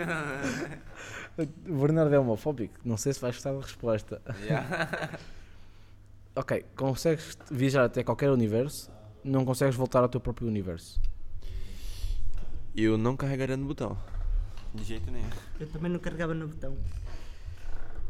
O 1.69 1.75
Bernardo 1.79 2.13
é 2.15 2.19
homofóbico. 2.19 2.73
Não 2.83 2.97
sei 2.97 3.13
se 3.13 3.21
vais 3.21 3.35
gostar 3.35 3.53
da 3.53 3.61
resposta. 3.61 4.19
Yeah. 4.41 5.19
Ok, 6.37 6.63
consegues 6.75 7.35
viajar 7.49 7.85
até 7.85 8.03
qualquer 8.03 8.29
universo, 8.29 8.91
não 9.23 9.43
consegues 9.43 9.75
voltar 9.75 10.03
ao 10.03 10.07
teu 10.07 10.21
próprio 10.21 10.47
universo. 10.47 11.01
Eu 12.75 12.95
não 12.95 13.17
carregaria 13.17 13.57
no 13.57 13.65
botão. 13.65 13.97
De 14.71 14.83
jeito 14.83 15.09
nenhum. 15.09 15.27
Eu 15.59 15.65
também 15.65 15.91
não 15.91 15.99
carregava 15.99 16.35
no 16.35 16.47
botão. 16.47 16.77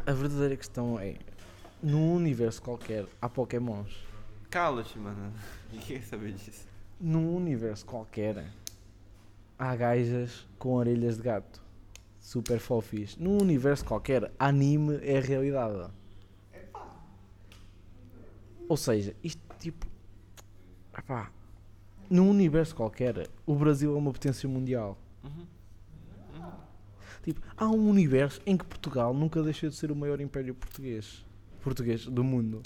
A 0.05 0.11
verdadeira 0.11 0.57
questão 0.57 0.99
é: 0.99 1.15
num 1.81 2.15
universo 2.15 2.61
qualquer 2.61 3.05
há 3.21 3.29
Pokémons. 3.29 3.95
Cala-te, 4.49 4.99
mano. 4.99 5.31
Ninguém 5.71 5.87
quer 5.87 6.03
saber 6.03 6.33
disso. 6.33 6.67
Num 6.99 7.33
universo 7.33 7.85
qualquer 7.85 8.43
há 9.57 9.73
gajas 9.73 10.45
com 10.59 10.73
orelhas 10.73 11.15
de 11.15 11.23
gato. 11.23 11.61
Super 12.19 12.59
fofis. 12.59 13.15
Num 13.15 13.41
universo 13.41 13.85
qualquer, 13.85 14.29
anime 14.37 14.99
é 15.01 15.17
realidade. 15.21 15.89
Ou 18.67 18.77
seja, 18.77 19.15
isto 19.23 19.41
tipo. 19.59 19.87
Epá, 20.97 21.31
num 22.09 22.29
universo 22.29 22.75
qualquer, 22.75 23.29
o 23.45 23.55
Brasil 23.55 23.93
é 23.93 23.97
uma 23.97 24.11
potência 24.11 24.47
mundial. 24.47 24.97
Uhum. 25.23 25.45
Tipo, 27.23 27.41
há 27.57 27.67
um 27.67 27.89
universo 27.89 28.41
em 28.45 28.55
que 28.55 28.65
Portugal 28.65 29.13
nunca 29.13 29.43
deixou 29.43 29.69
de 29.69 29.75
ser 29.75 29.91
o 29.91 29.95
maior 29.95 30.21
império 30.21 30.55
português, 30.55 31.25
português 31.61 32.05
do 32.05 32.23
mundo. 32.23 32.61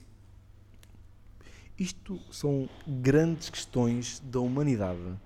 Isto 1.77 2.19
são 2.31 2.69
grandes 2.87 3.49
questões 3.49 4.19
da 4.19 4.39
humanidade. 4.39 5.17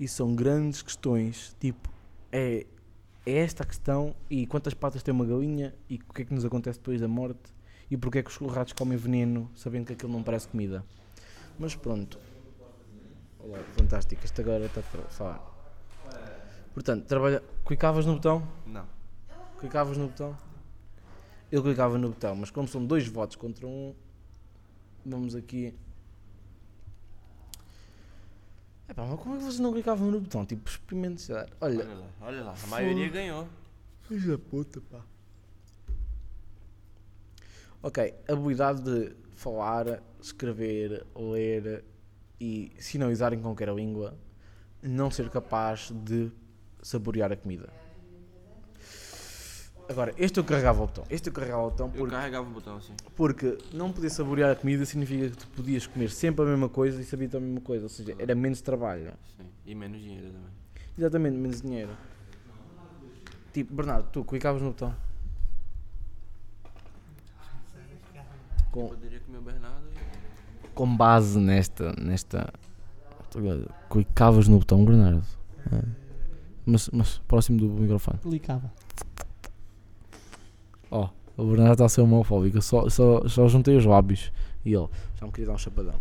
E 0.00 0.08
são 0.08 0.34
grandes 0.34 0.82
questões, 0.82 1.56
tipo, 1.60 1.88
é, 2.32 2.66
é 3.24 3.38
esta 3.38 3.62
a 3.62 3.66
questão 3.66 4.14
e 4.28 4.46
quantas 4.46 4.74
patas 4.74 5.02
tem 5.02 5.14
uma 5.14 5.24
galinha 5.24 5.74
e 5.88 5.94
o 5.96 6.12
que 6.12 6.22
é 6.22 6.24
que 6.24 6.34
nos 6.34 6.44
acontece 6.44 6.78
depois 6.78 7.00
da 7.00 7.08
morte 7.08 7.55
e 7.90 7.96
porque 7.96 8.18
é 8.18 8.22
que 8.22 8.30
os 8.30 8.52
ratos 8.52 8.72
comem 8.72 8.96
veneno 8.98 9.50
sabendo 9.54 9.86
que 9.86 9.92
aquilo 9.92 10.12
não 10.12 10.22
parece 10.22 10.48
comida. 10.48 10.84
Mas 11.58 11.74
pronto. 11.74 12.18
Olá, 13.38 13.58
fantástico. 13.76 14.24
Isto 14.24 14.40
agora 14.40 14.66
está 14.66 14.80
a 14.80 14.82
falar. 15.08 15.56
Portanto, 16.74 17.06
trabalha. 17.06 17.42
Clicavas 17.64 18.04
no 18.04 18.14
botão? 18.14 18.46
Não. 18.66 18.86
Clicavas 19.58 19.96
no 19.96 20.08
botão? 20.08 20.36
Eu 21.50 21.62
clicava 21.62 21.96
no 21.96 22.08
botão, 22.08 22.34
mas 22.34 22.50
como 22.50 22.66
são 22.66 22.84
dois 22.84 23.06
votos 23.06 23.36
contra 23.36 23.66
um, 23.66 23.94
vamos 25.04 25.34
aqui. 25.36 25.72
Epá, 28.88 29.04
mas 29.06 29.20
como 29.20 29.34
é 29.34 29.38
que 29.38 29.44
vocês 29.44 29.58
não 29.60 29.72
clicavam 29.72 30.10
no 30.10 30.20
botão? 30.20 30.44
Tipo, 30.44 30.68
experimentar. 30.68 31.48
Olha, 31.60 31.84
Olha 31.84 31.94
lá, 31.94 32.06
olha 32.20 32.44
lá. 32.44 32.54
A 32.62 32.66
maioria 32.66 33.08
ganhou. 33.08 33.48
filho 34.02 34.32
da 34.36 34.38
puta, 34.38 34.80
pá. 34.90 35.00
Ok, 37.86 38.12
habilidade 38.28 38.82
de 38.82 39.14
falar, 39.36 40.02
escrever, 40.20 41.06
ler 41.14 41.84
e 42.40 42.72
sinalizar 42.80 43.32
em 43.32 43.40
qualquer 43.40 43.72
língua, 43.72 44.18
não 44.82 45.08
ser 45.08 45.30
capaz 45.30 45.92
de 45.92 46.32
saborear 46.82 47.30
a 47.30 47.36
comida. 47.36 47.68
Agora, 49.88 50.12
este 50.18 50.40
eu 50.40 50.42
carregava 50.42 50.82
o 50.82 50.86
botão. 50.88 51.04
Este 51.08 51.28
eu 51.28 51.32
carregava 51.32 51.62
o 51.62 51.70
botão 51.70 51.86
Eu 51.86 51.92
porque, 51.92 52.10
carregava 52.10 52.48
o 52.48 52.52
botão 52.52 52.76
assim. 52.76 52.92
porque 53.14 53.56
não 53.72 53.92
poder 53.92 54.10
saborear 54.10 54.50
a 54.50 54.56
comida 54.56 54.84
significa 54.84 55.30
que 55.30 55.36
tu 55.36 55.46
podias 55.46 55.86
comer 55.86 56.10
sempre 56.10 56.44
a 56.44 56.48
mesma 56.48 56.68
coisa 56.68 57.00
e 57.00 57.04
saber 57.04 57.30
a 57.36 57.38
mesma 57.38 57.60
coisa. 57.60 57.84
Ou 57.84 57.88
seja, 57.88 58.16
era 58.18 58.34
menos 58.34 58.60
trabalho. 58.60 59.12
Sim. 59.36 59.46
E 59.64 59.76
menos 59.76 60.02
dinheiro 60.02 60.32
também. 60.32 60.50
Exatamente, 60.98 61.36
menos 61.36 61.62
dinheiro. 61.62 61.96
Tipo, 63.52 63.74
Bernardo, 63.74 64.08
tu 64.10 64.24
clicavas 64.24 64.60
no 64.60 64.70
botão. 64.70 65.05
Com, 68.76 68.88
Poderia 68.88 69.20
comer 69.20 69.38
o 69.38 69.40
Bernardo 69.40 69.88
e... 69.88 70.68
com 70.74 70.96
base 70.96 71.38
nesta. 71.38 71.94
nesta 71.98 72.52
clicavas 73.88 74.48
no 74.48 74.58
botão, 74.58 74.84
Bernardo. 74.84 75.24
É. 75.72 75.82
Mas, 76.66 76.90
mas 76.92 77.18
próximo 77.26 77.58
do 77.58 77.68
microfone. 77.68 78.18
Clicava. 78.18 78.70
Ó, 80.90 81.08
o 81.38 81.46
Bernardo 81.46 81.72
está 81.72 81.86
a 81.86 81.88
ser 81.88 82.02
homofóbico. 82.02 82.58
Eu 82.58 82.62
Só, 82.62 82.86
só, 82.90 83.26
só 83.26 83.48
juntei 83.48 83.78
os 83.78 83.86
lábios. 83.86 84.30
E 84.62 84.74
ele 84.74 84.88
já 85.18 85.24
me 85.24 85.32
queria 85.32 85.46
dar 85.46 85.54
um 85.54 85.58
chapadão. 85.58 85.94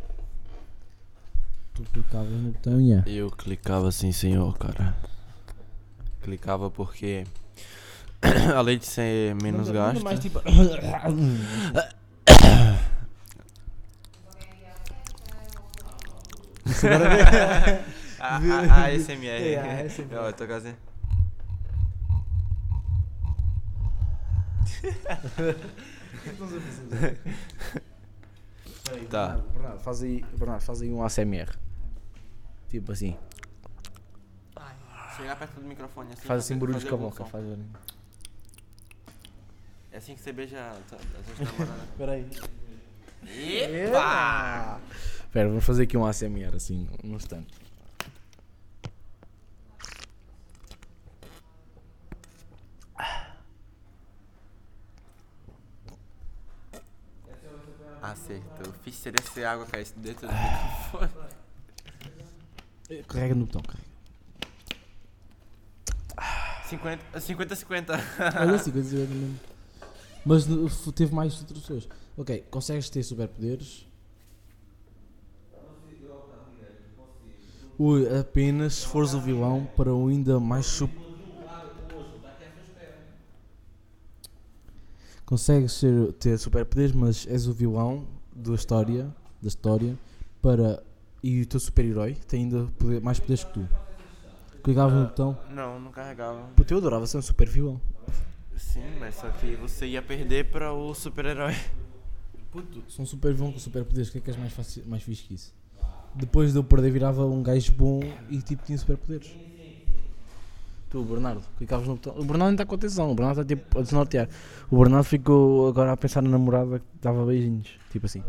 Tu 1.73 1.81
clicavas 1.93 2.29
no 2.29 2.51
botão 2.51 2.81
e 2.81 2.91
é. 2.91 3.03
Eu 3.07 3.31
clicava 3.31 3.89
sim, 3.89 4.11
senhor, 4.11 4.57
cara. 4.57 4.97
Clicava 6.21 6.69
porque... 6.69 7.23
Além 8.53 8.77
de 8.77 8.85
ser 8.85 9.33
menos 9.35 9.69
gasto... 9.69 10.03
Mais, 10.03 10.19
tipo... 10.19 10.41
Isso 16.85 16.93
agora 16.93 17.09
vê. 17.09 17.95
A, 18.17 18.37
a, 18.37 18.39
a 18.39 18.85
ASMR. 18.87 19.27
É, 19.27 19.57
a 19.59 19.85
ASMR. 19.85 20.15
Ó, 20.17 20.27
eu 20.27 20.33
tô 20.33 20.47
quase... 20.47 20.73
Tá. 29.09 29.27
Bernardo, 29.27 29.49
Bernardo, 29.53 29.79
faz 29.79 30.03
aí, 30.03 30.23
Bernardo, 30.37 30.61
faz 30.61 30.81
aí 30.81 30.91
um 30.93 31.03
ASMR. 31.03 31.49
Tipo 32.69 32.91
assim. 32.91 33.17
Chegar 35.17 35.35
perto 35.37 35.59
do 35.61 35.65
microfone 35.67 36.11
assim. 36.11 36.27
Faz 36.27 36.43
assim 36.43 36.53
a 36.55 36.91
algum 36.91 36.97
boca. 36.97 37.23
Faz 37.25 37.43
barulho. 37.43 37.65
É 39.91 39.97
assim 39.97 40.13
que 40.13 40.21
você 40.21 40.33
beija 40.33 40.59
a 40.59 40.75
tua- 40.89 40.97
a 40.99 41.35
tua 41.35 41.45
namorada. 41.45 41.83
Espera 41.91 42.11
aí. 42.11 42.29
Epa! 43.85 44.79
Espera, 45.35 45.49
vamos 45.49 45.65
fazer 45.65 45.83
aqui 45.83 45.97
um 45.97 46.05
ASMR 46.05 46.55
assim, 46.55 46.87
num 47.03 47.17
instante. 47.17 47.53
Acertou. 58.01 58.71
Fiz 58.83 58.95
se 58.95 59.43
a 59.43 59.51
água 59.51 59.65
caísse 59.65 59.93
dentro 59.97 60.27
do 60.27 60.33
microfone. 60.33 61.11
Carrega 63.07 63.35
no 63.35 63.45
botão, 63.45 63.61
carrega. 63.61 63.85
50, 66.69 67.19
50, 67.19 67.55
50. 67.55 67.93
Olha 68.41 68.55
assim, 68.55 68.71
coisa 68.71 68.95
mesmo. 68.95 69.39
Mas 70.25 70.45
no- 70.47 70.67
f- 70.67 70.91
teve 70.91 71.13
mais 71.13 71.33
instruções. 71.33 71.87
Ok, 72.17 72.43
consegues 72.49 72.89
ter 72.89 73.03
superpoderes? 73.03 73.85
Apenas 78.19 78.75
se 78.75 78.85
fores 78.87 79.13
o 79.13 79.19
vilão 79.19 79.67
para 79.75 79.93
um 79.93 80.07
ainda 80.07 80.39
mais 80.39 80.65
super. 80.65 81.03
Consegues 85.25 85.71
ser, 85.73 86.13
ter 86.13 86.37
superpoderes, 86.37 86.91
mas 86.91 87.25
és 87.27 87.47
o 87.47 87.53
vilão 87.53 88.05
da 88.35 88.53
história, 88.53 89.13
da 89.41 89.47
história 89.47 89.97
para 90.41 90.83
e 91.23 91.41
o 91.41 91.45
teu 91.47 91.59
super-herói 91.59 92.13
tem 92.27 92.43
ainda 92.43 92.67
poder- 92.77 93.01
mais 93.01 93.19
poderes 93.19 93.43
que 93.43 93.53
tu. 93.53 93.67
Clicava 94.63 94.93
no 94.93 95.05
botão. 95.07 95.37
Não, 95.49 95.79
não 95.79 95.91
carregava. 95.91 96.47
Puta, 96.55 96.73
eu 96.73 96.77
adorava 96.77 97.07
ser 97.07 97.17
um 97.17 97.21
super 97.21 97.47
vilão. 97.49 97.81
Sim, 98.55 98.83
mas 98.99 99.15
só 99.15 99.29
que 99.31 99.55
você 99.55 99.87
ia 99.87 100.01
perder 100.01 100.51
para 100.51 100.71
o 100.71 100.93
super-herói. 100.93 101.53
Puto, 102.51 102.83
sou 102.87 103.03
um 103.03 103.05
super 103.05 103.33
vilão 103.33 103.51
com 103.51 103.59
superpoderes, 103.59 104.09
o 104.09 104.11
que 104.11 104.17
é 104.19 104.21
que 104.21 104.29
és 104.29 104.37
mais, 104.37 104.85
mais 104.85 105.03
fixe 105.03 105.23
que 105.23 105.33
isso? 105.33 105.53
Depois 106.15 106.53
de 106.53 106.59
eu 106.59 106.63
perder, 106.63 106.91
virava 106.91 107.25
um 107.25 107.43
gajo 107.43 107.71
bom 107.73 107.99
e 108.29 108.41
tipo 108.41 108.63
tinha 108.63 108.77
superpoderes. 108.77 109.35
Tu, 110.89 111.03
Bernardo, 111.03 111.41
clicavas 111.57 111.87
no 111.87 111.95
botão. 111.95 112.13
O 112.13 112.23
Bernardo 112.23 112.45
não 112.45 112.51
está 112.51 112.65
com 112.65 112.75
atenção, 112.75 113.11
o 113.11 113.15
Bernardo 113.15 113.41
está 113.41 113.55
tipo 113.55 113.79
a 113.79 113.81
desnortear. 113.81 114.29
O 114.71 114.77
Bernardo 114.77 115.03
ficou 115.03 115.67
agora 115.67 115.91
a 115.91 115.97
pensar 115.97 116.21
na 116.21 116.29
namorada 116.29 116.79
que 116.79 116.85
dava 117.01 117.25
beijinhos. 117.25 117.69
Tipo 117.91 118.05
assim. 118.05 118.23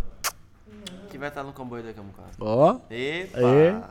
Vai 1.18 1.28
estar 1.28 1.42
no 1.42 1.52
comboio 1.54 1.82
daqui 1.82 1.98
a 1.98 2.02
um 2.02 2.06
bocado. 2.08 2.28
Ó, 2.40 2.78
Epa! 2.90 3.40
É? 3.40 3.82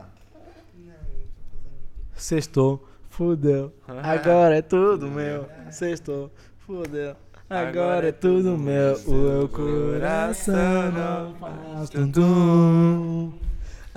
sextou, 2.14 2.86
fudeu. 3.10 3.72
Agora 3.88 4.58
é 4.58 4.62
tudo 4.62 5.08
meu. 5.08 5.48
Sextou, 5.70 6.30
fudeu. 6.58 7.16
Agora 7.48 8.08
é 8.08 8.12
tudo 8.12 8.56
meu. 8.56 8.96
O 9.06 9.12
meu 9.12 9.48
coração 9.48 10.92
não 10.92 11.34
faz 11.34 11.90
tum 11.90 13.32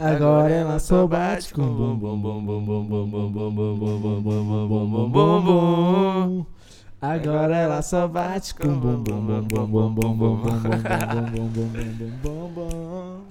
Agora 0.01 0.49
ela 0.49 0.79
só 0.79 1.05
bate 1.05 1.53
com 1.53 1.61
bum 1.61 1.99
bum 1.99 2.21
bum 2.21 2.45
bum 2.45 2.65
bum 2.65 2.85
bum 2.87 3.09
bum 3.11 3.31
bum 3.33 3.53
bum 3.53 3.75
bum 3.75 3.99
bum 3.99 4.23
bum 4.23 4.67
bum 4.69 4.89
bum 4.89 5.11
bum 5.11 5.41
bum. 5.43 6.45
Agora 7.01 7.57
ela 7.57 7.81
só 7.81 8.07
bate 8.07 8.55
com 8.55 8.79
bum 8.79 9.03
bum 9.03 9.25
bum 9.25 9.43
bum 9.43 9.67
bum 9.67 9.93
bum 9.93 10.15
bum 10.15 10.15
bum 10.15 10.39
bum 10.39 10.61
bum 10.61 10.79
bum 11.35 11.49
bum 11.49 11.67
bum 11.97 12.11
bum 12.23 12.53
bum 12.53 13.25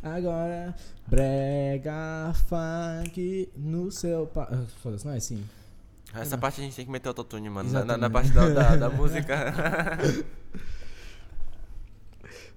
Agora 0.00 0.76
brega 1.08 2.32
funk 2.48 3.48
no 3.56 3.90
seu 3.90 4.28
pa... 4.28 4.46
Ah, 4.52 4.64
Foda-se, 4.80 5.04
não 5.04 5.14
é 5.14 5.16
assim? 5.16 5.42
Essa 6.14 6.38
parte 6.38 6.60
a 6.60 6.64
gente 6.64 6.76
tem 6.76 6.84
que 6.84 6.92
meter 6.92 7.08
autotune, 7.08 7.50
mano. 7.50 7.68
Na, 7.84 8.08
parte 8.08 8.30
da, 8.30 8.76
da, 8.76 8.90
música. 8.90 9.98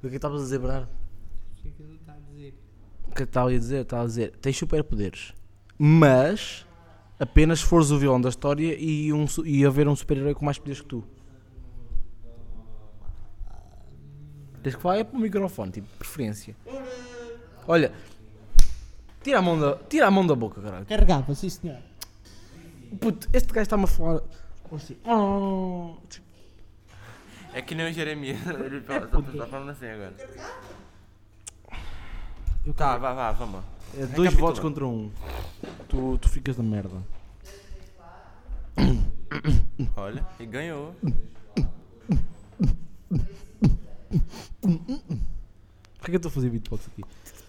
O 0.04 0.10
que 0.10 0.16
estavas 0.18 0.42
a 0.42 0.44
dizer, 0.44 0.60
Bernardo? 0.60 0.88
O 3.18 3.20
que 3.20 3.24
é 3.24 3.26
está 3.26 3.42
a 3.42 3.46
estava 3.46 3.56
a 3.56 3.58
dizer? 3.58 3.82
Estava 3.82 4.04
a 4.04 4.06
dizer, 4.06 4.32
tens 4.40 4.58
superpoderes, 4.58 5.34
mas 5.76 6.68
apenas 7.20 7.62
se 7.62 7.66
fores 7.66 7.90
o 7.90 7.98
vilão 7.98 8.22
da 8.22 8.30
história 8.30 8.76
e, 8.80 9.12
um, 9.12 9.26
e 9.44 9.66
haver 9.66 9.88
um 9.88 9.96
super-herói 9.96 10.36
com 10.36 10.46
mais 10.46 10.60
poderes 10.60 10.82
que 10.82 10.88
tu. 10.88 11.04
Tens 14.62 14.76
que 14.76 14.82
falar 14.82 14.98
é 15.00 15.04
para 15.04 15.18
o 15.18 15.20
microfone, 15.20 15.72
tipo, 15.72 15.88
preferência. 15.98 16.56
Olha, 17.68 17.92
tira 19.24 19.40
a 19.40 19.42
mão 19.42 19.60
da, 19.60 19.76
tira 19.90 20.06
a 20.06 20.12
mão 20.12 20.28
da 20.28 20.36
boca, 20.36 20.62
caralho. 20.62 20.86
Carregava, 20.86 21.34
sim 21.34 21.50
senhor. 21.50 21.80
Puto, 23.02 23.28
este 23.34 23.52
gajo 23.52 23.64
está-me 23.64 23.86
a 23.86 23.88
falar. 23.88 24.22
assim, 24.72 24.96
"Oh", 25.06 25.96
É 27.52 27.64
que 27.64 27.74
nem 27.74 27.90
o 27.90 27.94
Jeremias. 27.94 28.38
Ele 28.46 28.80
fala- 28.82 29.08
tá, 29.08 29.20
tá 29.22 29.48
falando 29.48 29.70
assim 29.72 29.88
agora. 29.88 30.14
Eu 32.68 32.74
Tá, 32.74 32.90
quero- 32.90 33.02
vá, 33.02 33.14
vá, 33.14 33.32
vamos. 33.32 33.64
é 33.98 34.06
dois 34.06 34.34
votos 34.34 34.60
contra 34.60 34.86
um. 34.86 35.12
Tu, 35.88 36.18
tu 36.20 36.30
ficas 36.30 36.56
da 36.56 36.64
merda. 36.64 37.02
Olha, 39.96 40.26
e 40.40 40.46
ganhou. 40.46 40.94
Porquê 45.98 46.06
que 46.06 46.12
eu 46.12 46.18
estou 46.18 46.30
a 46.30 46.34
fazer 46.34 46.50
beatbox 46.50 46.88
aqui? 46.88 47.04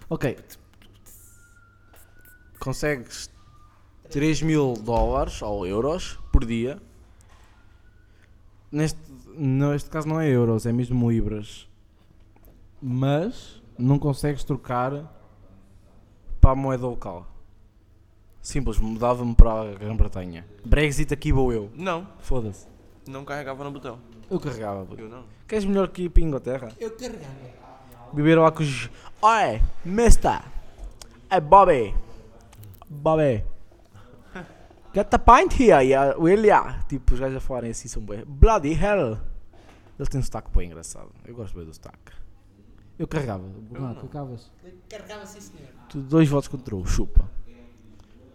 Ok. 0.08 0.38
Consegues 2.58 3.30
3 4.10 4.42
mil 4.42 4.74
dólares 4.74 5.40
ou 5.42 5.66
euros 5.66 6.18
por 6.32 6.44
dia. 6.44 6.80
Neste, 8.70 8.98
neste 9.36 9.88
caso 9.90 10.08
não 10.08 10.20
é 10.20 10.28
euros, 10.28 10.66
é 10.66 10.72
mesmo 10.72 11.10
libras. 11.10 11.66
Mas 12.80 13.57
não 13.78 13.98
consegues 13.98 14.42
trocar 14.44 14.92
para 16.40 16.50
a 16.50 16.56
moeda 16.56 16.86
local. 16.86 17.26
Simples, 18.40 18.78
mudava-me 18.78 19.34
para 19.34 19.62
a 19.62 19.74
Grã-Bretanha. 19.74 20.46
Brexit 20.64 21.12
aqui 21.12 21.32
vou 21.32 21.52
eu. 21.52 21.70
Não, 21.74 22.06
Foda-se. 22.20 22.66
não 23.06 23.24
carregava 23.24 23.62
no 23.64 23.70
botão. 23.70 23.98
Eu 24.30 24.40
carregava. 24.40 24.84
puto. 24.84 25.00
Eu 25.00 25.08
não. 25.08 25.24
Queres 25.46 25.64
melhor 25.64 25.88
que 25.88 26.02
ir 26.02 26.08
para 26.08 26.22
a 26.22 26.26
Inglaterra? 26.26 26.68
Eu 26.78 26.90
carregava. 26.90 27.34
Beberam 28.12 28.42
lá 28.42 28.50
com 28.50 28.62
os. 28.62 28.90
Oi, 29.22 29.62
mister! 29.84 30.42
Hey, 31.30 31.40
Bobby! 31.40 31.94
Bobby! 32.88 33.44
Get 34.94 35.08
the 35.10 35.18
pint 35.18 35.60
here, 35.62 35.82
yeah, 35.84 36.16
William! 36.18 36.80
Tipo, 36.88 37.14
os 37.14 37.20
gajos 37.20 37.36
a 37.36 37.40
falarem 37.40 37.70
assim 37.70 37.88
são 37.88 38.02
bem. 38.02 38.24
Bloody 38.26 38.72
hell! 38.72 39.18
Eles 39.98 40.08
têm 40.08 40.20
um 40.20 40.24
sotaque 40.24 40.50
bem 40.56 40.68
engraçado. 40.68 41.10
Eu 41.26 41.34
gosto 41.34 41.54
bem 41.56 41.66
do 41.66 41.74
sotaque. 41.74 42.12
Eu 42.98 43.06
carregava. 43.06 43.46
Bernardo, 43.70 44.00
carregavas. 44.00 44.50
Carregava, 44.88 45.26
sim 45.26 45.40
senhor. 45.40 45.68
Tu, 45.88 46.00
dois 46.00 46.28
votos 46.28 46.48
contra 46.48 46.74
o 46.74 46.84
chupa. 46.84 47.30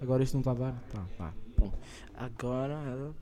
Agora 0.02 0.24
isto 0.24 0.34
não 0.34 0.42
está 0.42 0.52
a 0.52 0.56
dar? 0.56 0.84
Tá, 0.92 1.06
tá. 1.18 1.34
Pum. 1.56 1.72
Agora 2.16 3.14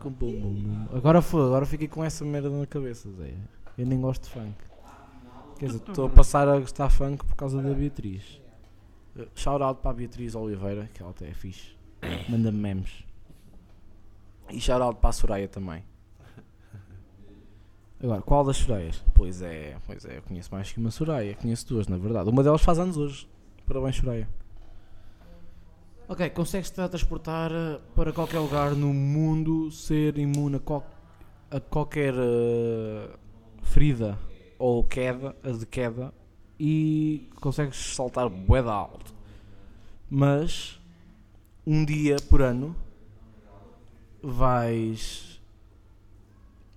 com 0.00 0.10
bum 0.10 0.40
bum 0.40 0.54
bum. 0.54 0.96
Agora 0.96 1.20
foi, 1.20 1.42
agora 1.42 1.66
fiquei 1.66 1.88
com 1.88 2.04
essa 2.04 2.24
merda 2.24 2.50
na 2.50 2.66
cabeça, 2.66 3.10
Zé. 3.12 3.34
Eu 3.76 3.86
nem 3.86 4.00
gosto 4.00 4.24
de 4.24 4.30
funk. 4.30 4.54
Quer 5.58 5.66
dizer, 5.66 5.78
estou 5.78 6.06
a 6.06 6.10
passar 6.10 6.48
a 6.48 6.58
gostar 6.60 6.88
de 6.88 6.94
funk 6.94 7.24
por 7.24 7.34
causa 7.34 7.60
da 7.60 7.74
Beatriz. 7.74 8.40
Uh, 9.16 9.26
Shout 9.34 9.62
out 9.62 9.80
para 9.82 9.90
a 9.90 9.94
Beatriz 9.94 10.34
Oliveira, 10.34 10.88
que 10.94 11.02
ela 11.02 11.10
até 11.10 11.28
é 11.28 11.34
fixe. 11.34 11.76
Manda 12.28 12.52
memes. 12.52 13.04
E 14.50 14.60
shout 14.60 14.80
out 14.80 15.00
para 15.00 15.10
a 15.10 15.12
Soraya 15.12 15.48
também. 15.48 15.84
Agora, 18.00 18.22
qual 18.22 18.44
das 18.44 18.56
Sorayas? 18.58 19.02
Pois 19.14 19.42
é, 19.42 19.76
pois 19.86 20.04
é, 20.04 20.18
eu 20.18 20.22
conheço 20.22 20.48
mais 20.52 20.70
que 20.70 20.78
uma 20.78 20.90
Soraya. 20.90 21.34
Conheço 21.34 21.66
duas, 21.66 21.88
na 21.88 21.96
verdade. 21.96 22.30
Uma 22.30 22.42
delas 22.44 22.62
faz 22.62 22.78
anos 22.78 22.96
hoje. 22.96 23.28
Parabéns, 23.66 23.96
Soraya. 23.96 24.28
Ok, 26.08 26.30
consegues-te 26.30 26.88
transportar 26.88 27.50
eh, 27.52 27.80
para 27.94 28.12
qualquer 28.12 28.38
lugar 28.38 28.70
no 28.72 28.94
mundo, 28.94 29.70
ser 29.70 30.16
imune 30.16 30.56
a, 30.56 30.60
qual- 30.60 30.86
a 31.50 31.60
qualquer 31.60 32.14
eh, 32.16 33.10
ferida 33.62 34.18
ou 34.58 34.82
queda, 34.84 35.36
a 35.42 35.50
de 35.50 35.66
queda, 35.66 36.14
e 36.58 37.28
consegues 37.40 37.76
saltar 37.94 38.30
de 38.30 38.68
alto. 38.70 39.14
Mas, 40.08 40.80
um 41.66 41.84
dia 41.84 42.16
por 42.30 42.40
ano, 42.40 42.74
vais 44.22 45.27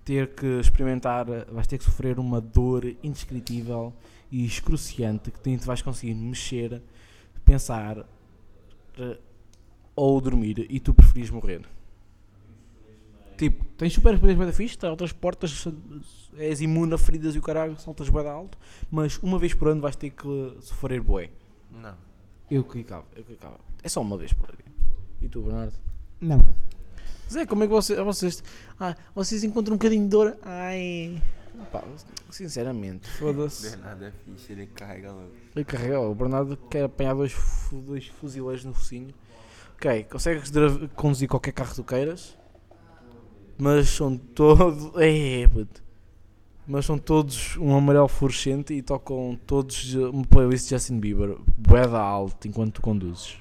ter 0.04 0.34
que 0.34 0.60
experimentar, 0.60 1.26
vais 1.50 1.66
ter 1.66 1.78
que 1.78 1.84
sofrer 1.84 2.18
uma 2.18 2.40
dor 2.40 2.84
indescritível 3.02 3.92
e 4.30 4.44
excruciante 4.44 5.30
que 5.30 5.38
nem 5.44 5.56
te 5.56 5.66
vais 5.66 5.82
conseguir 5.82 6.14
mexer, 6.14 6.82
pensar 7.44 8.06
eh, 8.98 9.18
ou 9.94 10.20
dormir 10.20 10.66
e 10.68 10.80
tu 10.80 10.94
preferis 10.94 11.30
morrer. 11.30 11.62
Tipo, 13.36 13.64
tens 13.76 13.92
super 13.92 14.14
poderes 14.18 14.38
bem 14.38 14.46
da 14.46 14.52
fixe, 14.52 14.78
transportas, 14.78 15.66
és 16.36 16.60
imune 16.60 16.94
a 16.94 16.98
feridas 16.98 17.34
e 17.34 17.38
o 17.38 17.42
caralho, 17.42 17.78
saltas 17.78 18.08
bem 18.08 18.26
alto, 18.26 18.56
mas 18.90 19.18
uma 19.18 19.38
vez 19.38 19.54
por 19.54 19.68
ano 19.68 19.80
vais 19.80 19.96
ter 19.96 20.10
que 20.10 20.56
sofrer 20.60 21.00
bué. 21.00 21.30
Não. 21.70 21.96
Eu 22.50 22.62
clicava, 22.64 23.06
eu 23.16 23.24
clicava. 23.24 23.58
É 23.82 23.88
só 23.88 24.00
uma 24.00 24.16
vez 24.16 24.32
por 24.32 24.48
ano. 24.48 24.58
E 25.20 25.28
tu, 25.28 25.42
Bernardo? 25.42 25.74
Não. 26.20 26.38
Zé, 27.32 27.46
como 27.46 27.64
é 27.64 27.66
que 27.66 27.72
vocês, 27.72 27.98
vocês, 27.98 28.44
ah, 28.78 28.94
vocês 29.14 29.42
encontram 29.42 29.74
um 29.74 29.78
bocadinho 29.78 30.04
de 30.04 30.10
dor? 30.10 30.36
Ai, 30.42 31.22
pá, 31.70 31.82
sinceramente, 32.30 33.08
foda-se. 33.10 33.70
Bernardo 33.70 34.04
é 34.04 34.12
fixe, 34.24 34.52
ele 34.52 34.66
carrega 34.66 35.10
logo. 35.10 35.30
Eu 35.56 35.64
carrego, 35.64 36.10
o 36.10 36.14
Bernardo 36.14 36.56
quer 36.70 36.84
apanhar 36.84 37.14
dois, 37.14 37.34
dois 37.72 38.06
fuzileiros 38.06 38.64
no 38.64 38.74
focinho. 38.74 39.14
Ok, 39.76 40.04
consegues 40.04 40.52
conduzir 40.94 41.28
qualquer 41.28 41.52
carro 41.52 41.70
que 41.70 41.76
tu 41.76 41.84
queiras, 41.84 42.36
mas 43.58 43.88
são 43.88 44.16
todos. 44.16 44.92
É, 45.00 45.48
puto. 45.48 45.82
Mas 46.66 46.86
são 46.86 46.96
todos 46.96 47.56
um 47.56 47.74
amarelo 47.74 48.06
fluorescente 48.06 48.72
e 48.72 48.82
tocam 48.82 49.36
todos 49.46 49.94
uh, 49.96 50.10
uma 50.10 50.24
playlist 50.24 50.68
de 50.68 50.70
Justin 50.70 51.00
Bieber, 51.00 51.36
boeda 51.58 51.98
alto 51.98 52.46
enquanto 52.46 52.74
tu 52.74 52.82
conduzes. 52.82 53.36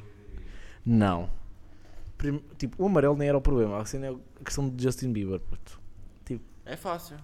Não. 0.83 1.29
Prim- 2.21 2.43
tipo, 2.57 2.81
o 2.81 2.85
amarelo 2.85 3.15
nem 3.17 3.27
era 3.27 3.37
o 3.37 3.41
problema, 3.41 3.81
a 3.81 3.85
cena 3.85 4.05
é 4.05 4.09
a 4.11 4.43
questão 4.45 4.69
de 4.69 4.83
Justin 4.83 5.11
Bieber. 5.11 5.39
Puto. 5.39 5.81
É 6.63 6.75
fácil. 6.77 7.17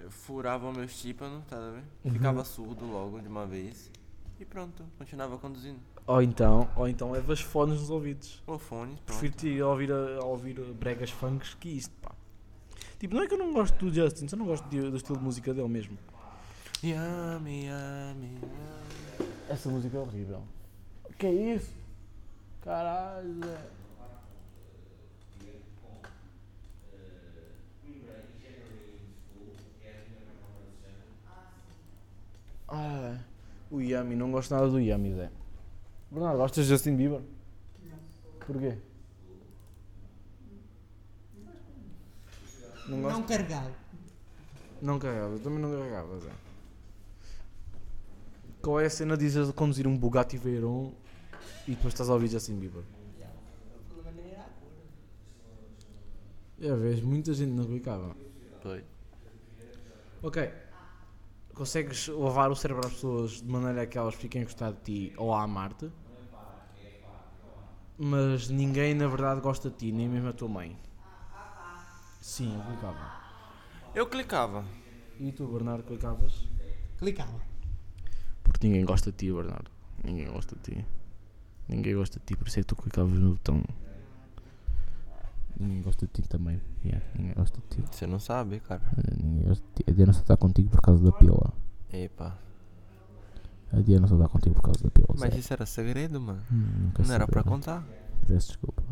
Eu 0.00 0.10
furava 0.10 0.66
o 0.66 0.72
meu 0.72 0.86
tímpano, 0.86 1.44
tá 1.46 1.56
vendo? 1.56 1.84
Uhum. 2.04 2.10
Ficava 2.12 2.42
surdo 2.42 2.86
logo 2.86 3.20
de 3.20 3.28
uma 3.28 3.46
vez. 3.46 3.90
E 4.40 4.44
pronto, 4.46 4.82
continuava 4.96 5.36
conduzindo. 5.36 5.78
Ou 6.06 6.22
então, 6.22 6.66
ou 6.74 6.88
então 6.88 7.10
levas 7.12 7.42
fones 7.42 7.78
nos 7.78 7.90
ouvidos. 7.90 8.42
O 8.46 8.58
fone, 8.58 8.92
pronto. 8.92 9.04
Prefiro-te 9.04 9.46
ir 9.48 9.60
a 9.60 9.68
ouvir, 9.68 9.92
a, 9.92 10.20
a 10.20 10.24
ouvir 10.24 10.58
bregas 10.72 11.10
funks 11.10 11.52
que 11.54 11.68
isto, 11.68 11.94
pá. 12.00 12.12
Tipo, 12.98 13.14
não 13.14 13.22
é 13.22 13.26
que 13.28 13.34
eu 13.34 13.38
não 13.38 13.52
gosto 13.52 13.76
do 13.76 13.92
Justin, 13.94 14.26
só 14.26 14.36
não 14.36 14.46
gosto 14.46 14.66
de- 14.70 14.90
do 14.90 14.96
estilo 14.96 15.18
de 15.18 15.24
música 15.24 15.52
dele 15.52 15.68
mesmo. 15.68 15.98
Yummy, 16.82 17.66
yummy, 17.66 18.38
yummy. 18.40 19.30
Essa 19.50 19.68
música 19.68 19.98
é 19.98 20.00
horrível. 20.00 20.42
Que 21.18 21.26
é 21.26 21.54
isso? 21.56 21.74
Caralho, 22.62 23.38
Ah, 32.70 33.18
o 33.70 33.80
Yami, 33.80 34.14
não 34.14 34.30
gosto 34.30 34.54
nada 34.54 34.68
do 34.68 34.78
Yami, 34.78 35.14
Zé. 35.14 35.30
Bernardo, 36.10 36.38
gostas 36.38 36.64
de 36.64 36.70
Justin 36.70 36.96
Bieber? 36.96 37.20
Porquê? 38.46 38.76
Não 42.88 43.02
gosto? 43.02 43.18
Não 43.18 43.26
carregava. 43.26 43.72
Não 44.82 44.98
carregava, 44.98 45.34
eu 45.34 45.40
também 45.40 45.58
não 45.58 45.70
carregava, 45.70 46.18
Zé. 46.20 46.30
Qual 48.62 48.80
é 48.80 48.86
a 48.86 48.90
cena 48.90 49.16
de 49.16 49.28
de 49.30 49.52
conduzir 49.52 49.86
um 49.86 49.96
Bugatti 49.96 50.36
Veyron 50.36 50.92
e 51.66 51.72
depois 51.72 51.94
estás 51.94 52.10
a 52.10 52.14
ouvir 52.14 52.28
Justin 52.28 52.58
Bieber? 52.58 52.82
É, 56.60 56.74
vês, 56.76 57.00
muita 57.00 57.32
gente 57.32 57.52
não 57.52 57.64
clicava. 57.64 58.14
Foi. 58.62 58.84
Ok. 60.22 60.52
Consegues 61.60 62.08
lavar 62.08 62.50
o 62.50 62.56
cérebro 62.56 62.86
às 62.86 62.94
pessoas 62.94 63.32
de 63.42 63.46
maneira 63.46 63.86
que 63.86 63.98
elas 63.98 64.14
fiquem 64.14 64.40
a 64.40 64.44
gostar 64.46 64.72
de 64.72 64.80
ti 64.80 65.12
ou 65.18 65.34
a 65.34 65.42
amar-te. 65.42 65.90
Mas 67.98 68.48
ninguém 68.48 68.94
na 68.94 69.06
verdade 69.06 69.42
gosta 69.42 69.68
de 69.68 69.76
ti, 69.76 69.92
nem 69.92 70.08
mesmo 70.08 70.30
a 70.30 70.32
tua 70.32 70.48
mãe. 70.48 70.74
Sim, 72.18 72.56
eu 72.56 72.62
clicava. 72.64 73.12
Eu 73.94 74.06
clicava. 74.06 74.64
E 75.18 75.32
tu, 75.32 75.46
Bernardo, 75.48 75.82
clicavas? 75.82 76.48
Clicava. 76.96 77.42
Porque 78.42 78.66
ninguém 78.66 78.86
gosta 78.86 79.10
de 79.10 79.18
ti, 79.18 79.30
Bernardo. 79.30 79.70
Ninguém 80.02 80.32
gosta 80.32 80.56
de 80.56 80.62
ti. 80.62 80.86
Ninguém 81.68 81.94
gosta 81.94 82.18
de 82.18 82.24
ti, 82.24 82.36
por 82.38 82.48
isso 82.48 82.58
é 82.58 82.62
que 82.62 82.68
tu 82.68 82.76
clicavas 82.76 83.18
no 83.18 83.32
botão. 83.32 83.62
Ninguém 85.60 85.82
gosta 85.82 86.06
de 86.06 86.12
ti 86.12 86.22
também. 86.28 86.60
Yeah, 86.84 87.04
ninguém 87.14 87.34
gosta 87.34 87.60
de 87.60 87.66
ti. 87.76 87.84
Você 87.92 88.06
não 88.06 88.18
sabe, 88.18 88.60
cara. 88.60 88.80
Ninguém 89.22 89.44
gosta 89.48 89.64
de 89.66 89.84
ti. 89.84 89.90
A 89.90 89.92
Diana 89.92 90.12
só 90.14 90.20
está 90.20 90.36
contigo 90.36 90.70
por 90.70 90.80
causa 90.80 91.04
da 91.04 91.12
pila. 91.12 91.52
Epa. 91.92 92.38
A 93.72 93.80
Diana 93.80 94.06
só 94.06 94.14
está 94.14 94.28
contigo 94.28 94.54
por 94.54 94.62
causa 94.62 94.82
da 94.82 94.90
pila. 94.90 95.06
Mas 95.10 95.20
sério. 95.20 95.38
isso 95.38 95.52
era 95.52 95.66
segredo, 95.66 96.20
mano. 96.20 96.40
Hum, 96.50 96.90
Não 97.06 97.14
era 97.14 97.26
não. 97.26 97.42
contar. 97.44 97.86
Peço 98.26 98.48
desculpa. 98.48 98.82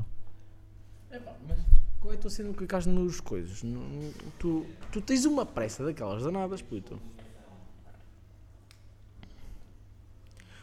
mas 1.11 1.59
qual 2.00 2.12
é 2.12 2.16
a 2.16 2.20
tua 2.20 2.31
cena 2.31 2.50
de 2.50 2.57
clicares 2.57 2.87
nos 2.87 3.18
coisas? 3.20 3.62
No- 3.62 3.81
no- 3.88 4.12
tu, 4.38 4.66
tu 4.92 5.00
tens 5.00 5.24
uma 5.24 5.46
pressa 5.46 5.85
daquelas 5.85 6.22
danadas, 6.22 6.61
puto. 6.62 7.00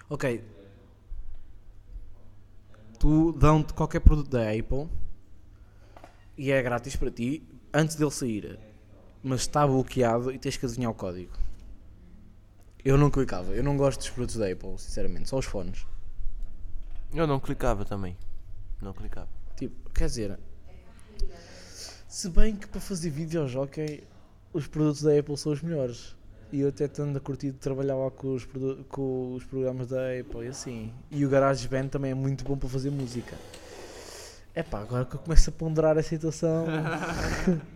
Ok. 0.10 0.44
Tu 3.00 3.32
dão-te 3.34 3.74
qualquer 3.74 4.00
produto 4.00 4.30
da 4.30 4.50
Apple 4.52 4.88
e 6.38 6.52
é 6.52 6.62
grátis 6.62 6.96
para 6.96 7.12
ti 7.12 7.44
antes 7.74 7.96
dele 7.96 8.12
sair. 8.12 8.60
Mas 9.24 9.42
está 9.42 9.66
bloqueado 9.66 10.32
e 10.32 10.38
tens 10.38 10.58
que 10.58 10.66
adivinhar 10.66 10.92
o 10.92 10.96
código. 10.96 11.32
Eu 12.84 12.98
não 12.98 13.10
clicava. 13.10 13.52
Eu 13.54 13.64
não 13.64 13.76
gosto 13.76 14.00
dos 14.00 14.10
produtos 14.12 14.36
da 14.36 14.52
Apple, 14.52 14.78
sinceramente. 14.78 15.30
Só 15.30 15.40
os 15.40 15.46
fones. 15.46 15.86
Eu 17.14 17.26
não 17.26 17.40
clicava 17.40 17.84
também. 17.84 18.16
Não 18.80 18.94
clicava. 18.94 19.30
Tipo, 19.56 19.90
quer 19.90 20.06
dizer, 20.06 20.40
se 22.08 22.30
bem 22.30 22.56
que 22.56 22.68
para 22.68 22.80
fazer 22.80 23.10
videojockey 23.10 24.04
os 24.54 24.68
produtos 24.68 25.02
da 25.02 25.18
Apple 25.18 25.36
são 25.36 25.52
os 25.52 25.62
melhores. 25.62 26.16
E 26.52 26.62
eu 26.62 26.70
até 26.70 26.88
tendo 26.88 27.18
a 27.18 27.20
curtir 27.20 27.52
de 27.52 27.58
trabalhar 27.58 27.96
lá 27.96 28.12
com 28.12 28.34
os, 28.34 28.48
com 28.88 29.34
os 29.34 29.44
programas 29.44 29.88
da 29.88 30.00
Apple 30.20 30.46
e 30.46 30.48
assim. 30.48 30.94
E 31.10 31.26
o 31.26 31.30
GarageBand 31.30 31.90
também 31.90 32.12
é 32.12 32.14
muito 32.14 32.44
bom 32.44 32.56
para 32.56 32.70
fazer 32.70 32.92
música. 32.92 33.36
É 34.56 34.64
pá, 34.64 34.80
agora 34.80 35.04
que 35.04 35.16
eu 35.16 35.20
começo 35.20 35.50
a 35.50 35.54
ponderar 35.54 35.98
a 35.98 36.02
situação. 36.02 36.66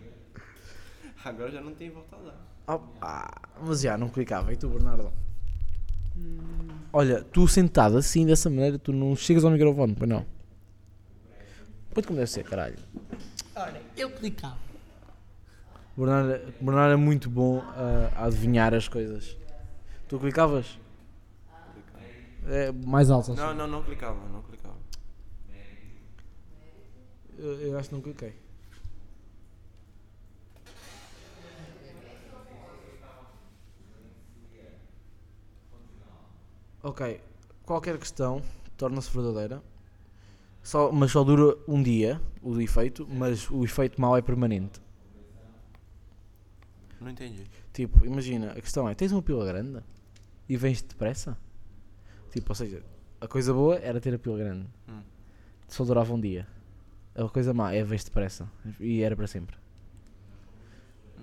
Agora 1.22 1.50
já 1.50 1.60
não 1.60 1.74
tem 1.74 1.90
volta 1.90 2.16
a 2.16 2.20
dar. 2.20 2.34
Ah, 2.66 2.80
ah, 3.02 3.48
mas 3.62 3.82
já, 3.82 3.98
não 3.98 4.08
clicava. 4.08 4.50
E 4.54 4.56
tu, 4.56 4.70
Bernardo? 4.70 5.12
Olha, 6.90 7.22
tu 7.22 7.46
sentado 7.46 7.98
assim, 7.98 8.24
dessa 8.24 8.48
maneira, 8.48 8.78
tu 8.78 8.92
não 8.92 9.14
chegas 9.14 9.44
ao 9.44 9.50
microfone, 9.50 9.94
pois 9.94 10.08
não? 10.08 10.24
Põe-te 11.92 12.06
como 12.06 12.18
deve 12.18 12.30
ser, 12.30 12.44
caralho. 12.44 12.78
Olha, 13.54 13.82
eu 13.96 14.10
clicava. 14.10 14.56
O 15.94 16.00
Bernardo, 16.00 16.54
Bernardo 16.60 16.94
é 16.94 16.96
muito 16.96 17.28
bom 17.28 17.60
a, 17.60 18.22
a 18.22 18.24
adivinhar 18.24 18.72
as 18.72 18.88
coisas. 18.88 19.36
Tu 20.08 20.18
clicavas? 20.18 20.78
É, 22.48 22.72
mais 22.72 23.10
alto. 23.10 23.34
Não, 23.34 23.52
não, 23.52 23.66
não 23.66 23.82
clicava, 23.82 24.18
não 24.28 24.40
clicava. 24.40 24.49
Eu, 27.42 27.78
acho 27.78 27.88
que 27.88 27.94
não 27.94 28.02
cliquei. 28.02 28.34
Ok. 36.82 37.18
Qualquer 37.64 37.98
questão 37.98 38.42
torna-se 38.76 39.10
verdadeira. 39.10 39.62
Só, 40.62 40.92
mas 40.92 41.12
só 41.12 41.24
dura 41.24 41.56
um 41.66 41.82
dia 41.82 42.20
o 42.42 42.60
efeito, 42.60 43.08
mas 43.08 43.50
o 43.50 43.64
efeito 43.64 43.98
mau 43.98 44.14
é 44.18 44.20
permanente. 44.20 44.78
Não 47.00 47.10
entendi. 47.10 47.46
Tipo, 47.72 48.04
imagina, 48.04 48.52
a 48.52 48.60
questão 48.60 48.86
é, 48.86 48.94
tens 48.94 49.12
uma 49.12 49.22
pila 49.22 49.46
grande 49.46 49.82
e 50.46 50.58
vens 50.58 50.82
depressa? 50.82 51.38
Tipo, 52.30 52.50
ou 52.50 52.54
seja, 52.54 52.84
a 53.18 53.26
coisa 53.26 53.54
boa 53.54 53.76
era 53.76 53.98
ter 53.98 54.14
a 54.14 54.18
pila 54.18 54.36
grande. 54.36 54.66
Hum. 54.86 55.00
Só 55.68 55.84
durava 55.84 56.12
um 56.12 56.20
dia. 56.20 56.46
A 57.14 57.28
coisa 57.28 57.52
má 57.52 57.72
é 57.72 57.82
vens 57.82 58.04
depressa. 58.04 58.48
E 58.78 59.02
era 59.02 59.16
para 59.16 59.26
sempre. 59.26 59.56
Hum, 61.18 61.22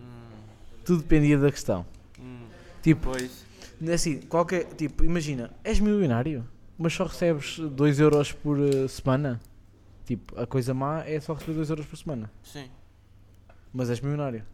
Tudo 0.85 1.01
dependia 1.01 1.37
da 1.37 1.51
questão. 1.51 1.85
hum. 2.19 2.47
Tipo, 2.81 3.11
Pois. 3.11 3.45
assim, 3.93 4.19
qualquer, 4.21 4.65
tipo, 4.75 5.03
imagina, 5.03 5.51
és 5.63 5.79
milionário, 5.79 6.47
mas 6.77 6.93
só 6.93 7.05
recebes 7.05 7.57
2 7.59 7.99
euros 7.99 8.31
por 8.31 8.57
eh, 8.59 8.87
semana. 8.87 9.39
Tipo, 10.05 10.39
a 10.39 10.45
coisa 10.47 10.73
má 10.73 11.03
é 11.03 11.19
só 11.19 11.33
receber 11.33 11.53
2 11.55 11.69
euros 11.69 11.85
por 11.85 11.97
semana. 11.97 12.31
Sim. 12.43 12.69
Mas 13.73 13.89
és 13.89 13.99
milionário. 13.99 14.45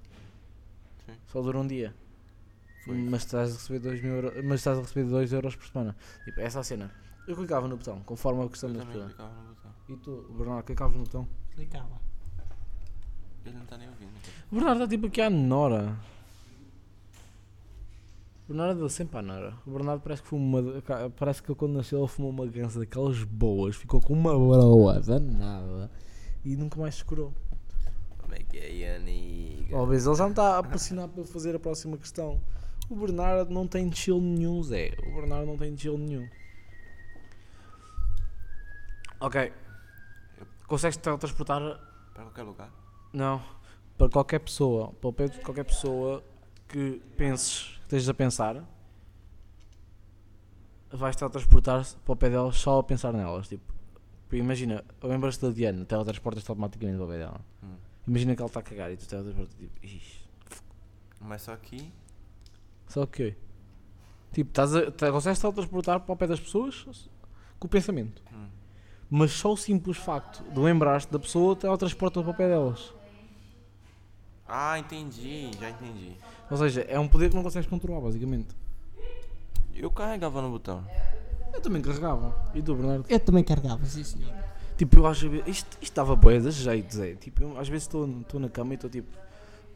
Sim. 1.05 1.13
Só 1.27 1.41
dura 1.41 1.59
um 1.59 1.67
dia. 1.67 1.93
Foi. 2.85 2.95
Mas 2.97 3.23
estás 3.23 3.51
a 3.51 3.53
receber 3.53 3.79
2 3.79 4.01
mil 4.01 4.13
euros, 4.13 4.33
mas 4.43 4.59
estás 4.59 4.77
a 4.77 4.81
receber 4.81 5.07
2 5.09 5.31
euros 5.31 5.55
por 5.55 5.67
semana. 5.67 5.95
Tipo, 6.25 6.39
essa 6.41 6.59
é 6.59 6.61
a 6.61 6.63
cena. 6.63 6.91
Eu 7.27 7.35
clicava 7.35 7.67
no 7.67 7.77
botão, 7.77 8.01
conforme 8.01 8.43
a 8.43 8.49
questão 8.49 8.69
Eu 8.69 8.75
da 8.75 8.81
também 8.85 9.07
E 9.89 9.95
tu, 9.97 10.25
Bernardo, 10.37 10.63
clicavas 10.65 10.95
no 10.95 11.03
botão? 11.03 11.27
Clicava. 11.53 12.01
Ele 13.45 13.57
não 13.57 13.65
tá 13.65 13.77
nem 13.77 13.89
ouvindo. 13.89 14.11
O 14.51 14.55
Bernardo 14.55 14.83
está 14.83 14.89
tipo 14.89 15.07
aqui 15.07 15.21
à 15.21 15.29
Nora. 15.29 15.97
O 18.45 18.47
Bernardo 18.47 18.79
deu 18.79 18.89
sempre 18.89 19.17
à 19.17 19.21
Nora. 19.21 19.53
O 19.67 19.71
Bernardo 19.71 20.01
parece 20.01 20.21
que 20.21 20.27
fumou 20.29 20.61
uma. 20.61 21.09
Parece 21.11 21.43
que 21.43 21.53
quando 21.53 21.73
nasceu 21.73 21.99
ele 21.99 22.07
fumou 22.07 22.31
uma 22.31 22.45
gança 22.45 22.79
daquelas 22.79 23.23
boas, 23.23 23.75
ficou 23.75 24.01
com 24.01 24.13
uma 24.13 24.31
broa 24.31 24.99
danada 25.01 25.91
e 26.45 26.55
nunca 26.55 26.79
mais 26.79 26.95
se 26.95 27.03
curou. 27.03 27.33
Como 28.17 28.33
é 28.35 28.39
que 28.39 28.57
é, 28.57 28.71
Yannick? 28.71 29.69
Talvez 29.69 30.05
ele 30.05 30.15
já 30.15 30.25
me 30.25 30.31
está 30.31 30.55
a 30.55 30.59
apaixonar 30.59 31.07
para 31.09 31.23
fazer 31.25 31.55
a 31.55 31.59
próxima 31.59 31.97
questão. 31.97 32.41
O 32.89 32.95
Bernardo 32.95 33.53
não 33.53 33.67
tem 33.67 33.91
chill 33.91 34.19
nenhum, 34.21 34.61
Zé. 34.63 34.93
O 35.05 35.15
Bernardo 35.15 35.45
não 35.45 35.57
tem 35.57 35.75
chill 35.77 35.97
nenhum. 35.97 36.27
Ok. 39.19 39.51
Consegues 40.67 40.97
teletransportar 40.97 41.61
Pra 42.13 42.23
qualquer 42.23 42.43
lugar? 42.43 42.71
Não. 43.11 43.41
Para 43.97 44.09
qualquer 44.09 44.39
pessoa, 44.39 44.93
para 44.93 45.09
o 45.09 45.13
pé 45.13 45.27
de 45.27 45.39
qualquer 45.39 45.63
pessoa 45.63 46.23
que 46.67 47.01
penses, 47.17 47.63
que 47.63 47.81
estejas 47.83 48.09
a 48.09 48.13
pensar, 48.13 48.63
vais 50.91 51.15
teletransportar-se 51.15 51.97
para 51.97 52.13
o 52.13 52.15
pé 52.15 52.29
delas 52.29 52.57
só 52.57 52.79
a 52.79 52.83
pensar 52.83 53.13
nelas. 53.13 53.47
Tipo, 53.47 53.63
imagina, 54.31 54.83
lembras-te 55.01 55.45
da 55.45 55.51
Diana, 55.51 55.85
teletransportas-te 55.85 56.49
automaticamente 56.49 56.97
para 56.97 57.05
o 57.05 57.09
pé 57.09 57.17
dela. 57.17 57.41
Hum. 57.63 57.77
Imagina 58.07 58.35
que 58.35 58.41
ela 58.41 58.47
está 58.47 58.59
a 58.59 58.63
cagar 58.63 58.91
e 58.91 58.97
tu 58.97 59.07
teletransportas 59.07 59.55
tipo, 59.55 59.85
ixi, 59.85 60.27
Mas 61.19 61.41
só 61.43 61.55
que. 61.55 61.91
só 62.87 63.05
que. 63.05 63.35
Tipo, 64.31 64.49
estás 64.49 64.75
a, 64.75 65.11
consegues 65.11 65.39
teletransportar 65.39 65.99
para 65.99 66.13
o 66.13 66.17
pé 66.17 66.27
das 66.27 66.39
pessoas 66.39 67.09
com 67.59 67.67
o 67.67 67.69
pensamento. 67.69 68.21
Hum. 68.31 68.49
Mas 69.15 69.31
só 69.31 69.53
o 69.53 69.55
simples 69.55 69.95
facto 69.95 70.43
de 70.51 70.59
lembrar-te 70.59 71.07
da 71.11 71.19
pessoa 71.19 71.55
teletransporta 71.55 72.19
para 72.19 72.31
o 72.31 72.33
pé 72.33 72.47
delas. 72.47 72.95
Ah, 74.47 74.79
entendi, 74.79 75.51
já 75.61 75.69
entendi. 75.69 76.17
Ou 76.49 76.57
seja, 76.57 76.81
é 76.89 76.97
um 76.97 77.07
poder 77.07 77.29
que 77.29 77.35
não 77.35 77.43
consegues 77.43 77.69
controlar, 77.69 78.01
basicamente. 78.01 78.55
Eu 79.75 79.91
carregava 79.91 80.41
no 80.41 80.49
botão. 80.49 80.83
Eu 81.53 81.61
também 81.61 81.79
carregava. 81.79 82.35
E 82.55 82.61
tu, 82.63 82.73
Bernardo? 82.73 83.05
Eu 83.07 83.19
também 83.19 83.43
carregava, 83.43 83.85
sim 83.85 84.03
senhor. 84.03 84.33
Tipo, 84.75 84.97
eu 84.97 85.05
acho 85.05 85.29
que 85.29 85.47
isto, 85.47 85.67
isto 85.73 85.83
estava 85.83 86.15
boa 86.15 86.39
de 86.39 86.49
jeito, 86.49 86.95
Zé. 86.95 87.13
Tipo, 87.13 87.43
eu, 87.43 87.59
às 87.59 87.69
vezes 87.69 87.83
estou 87.83 88.09
estou 88.19 88.39
na 88.39 88.49
cama 88.49 88.73
e 88.73 88.75
estou 88.77 88.89
tipo, 88.89 89.15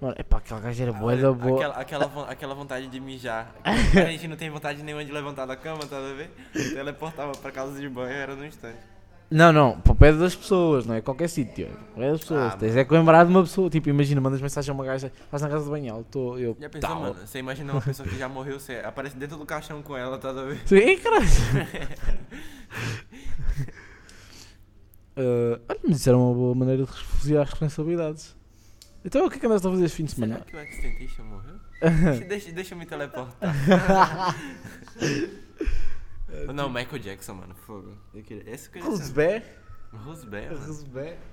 mano, 0.02 0.15
é 0.17 0.23
pá, 0.23 0.38
aquela 0.38 0.62
gaja 0.62 0.82
era 0.82 0.93
boa 0.93 1.15
da 1.15 1.32
boa. 1.32 1.58
Aquela, 1.58 1.76
aquela, 1.76 2.32
aquela 2.32 2.56
vontade 2.56 2.88
de 2.88 3.00
mijar. 3.00 3.54
A 3.63 4.10
gente 4.10 4.28
não 4.28 4.36
tem 4.36 4.50
vontade 4.50 4.82
nenhuma 4.82 5.06
de 5.06 5.12
levantar 5.12 5.45
da 5.45 5.56
cama, 5.56 5.86
tá 5.86 5.97
a 5.97 6.13
ver? 6.13 6.32
Teleportava 6.54 7.34
pra 7.34 7.52
casa 7.52 7.80
de 7.80 7.88
banho, 7.88 8.13
era 8.13 8.36
no 8.36 8.43
instante. 8.43 8.97
Não, 9.30 9.52
não, 9.52 9.82
para 9.82 9.92
o 9.92 9.96
pé 9.96 10.13
das 10.13 10.34
pessoas, 10.36 10.86
não 10.86 10.96
é 10.96 11.02
qualquer 11.02 11.28
sítio. 11.28 11.68
Para 11.68 11.94
o 11.94 11.96
pé 11.96 12.12
das 12.12 12.22
pessoas. 12.22 12.54
Ah, 12.54 12.58
Tens 12.58 12.76
é 12.78 12.86
que 12.86 12.94
lembrar 12.94 13.26
de 13.26 13.30
uma 13.30 13.44
pessoa. 13.44 13.70
Tipo, 13.70 13.90
imagina, 13.90 14.22
mandas 14.22 14.40
mensagem 14.40 14.72
a 14.72 14.74
uma 14.74 14.86
gaja, 14.86 15.12
estás 15.26 15.42
na 15.42 15.50
casa 15.50 15.66
de 15.66 15.70
banho, 15.70 15.96
eu 15.96 16.02
estou, 16.02 16.40
eu. 16.40 16.58
Já 16.60 16.70
pensou, 16.70 16.90
tal. 16.90 17.02
mano? 17.02 17.16
Você 17.16 17.40
imagina 17.40 17.74
uma 17.74 17.82
pessoa 17.82 18.08
que 18.08 18.18
já 18.18 18.30
morreu, 18.30 18.58
você 18.58 18.76
aparece 18.78 19.18
dentro 19.18 19.36
do 19.38 19.46
caixão 19.46 19.82
com 19.82 19.98
ela, 19.98 20.18
tá 20.18 20.30
a 20.30 20.34
ver? 20.34 20.62
Sim, 20.66 20.98
caralho. 21.00 21.26
Ah, 25.18 25.18
olha, 25.70 25.80
mas 25.88 25.98
isso 25.98 26.10
era 26.10 26.18
uma 26.18 26.34
boa 26.34 26.56
maneira 26.56 26.86
de 26.86 26.90
refugiar 26.90 27.44
as 27.44 27.50
responsabilidades. 27.50 28.36
Então 29.04 29.26
o 29.26 29.30
que 29.30 29.38
é 29.38 29.40
que 29.40 29.46
andaste 29.46 29.68
a 29.68 29.72
fazer 29.72 29.86
este 29.86 29.98
fim 29.98 30.06
de 30.06 30.12
Será 30.12 30.28
semana? 30.28 30.46
que 30.46 30.56
o 30.56 30.60
Extentation 30.60 31.24
morreu? 31.24 31.56
deixa, 31.82 32.26
deixa, 32.26 32.52
deixa 32.52 32.76
me 32.76 32.86
teleportar. 32.86 33.54
Não, 36.54 36.69
Michael 36.69 37.00
Jackson, 37.00 37.34
mano, 37.34 37.56
fogo. 37.56 37.93
Eu 38.13 38.23
queria, 38.23 38.50
esse 38.54 38.69
que 38.69 38.80
eu? 38.80 38.84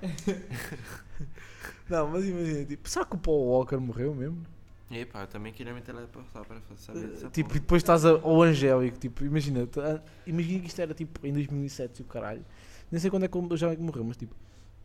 Não, 1.89 2.07
mas 2.09 2.25
imagina, 2.25 2.65
tipo, 2.65 2.89
será 2.89 3.05
que 3.05 3.15
o 3.15 3.19
Paul 3.19 3.45
Walker 3.47 3.77
morreu 3.77 4.15
mesmo? 4.15 4.41
Epa, 4.89 5.21
eu 5.21 5.27
também 5.27 5.51
queria 5.51 5.73
me 5.73 5.81
teleportar 5.81 6.45
pra 6.45 6.57
saber 6.77 7.07
dessa 7.07 7.27
tipo, 7.29 7.39
e 7.49 7.53
porra. 7.53 7.59
depois 7.59 7.81
estás 7.81 8.05
ao 8.05 8.41
Angélico, 8.41 8.97
tipo, 8.99 9.25
imagina, 9.25 9.65
tá- 9.67 10.01
imagina 10.27 10.59
que 10.61 10.67
isto 10.67 10.79
era 10.81 10.93
tipo 10.93 11.25
em 11.25 11.33
2007 11.33 11.99
e 11.99 12.01
o 12.03 12.05
caralho. 12.05 12.45
Nem 12.91 12.99
sei 12.99 13.09
quando 13.09 13.23
é 13.23 13.27
que 13.27 13.37
o 13.37 13.53
Angélico 13.53 13.81
morreu, 13.81 14.03
mas 14.03 14.15
tipo, 14.15 14.35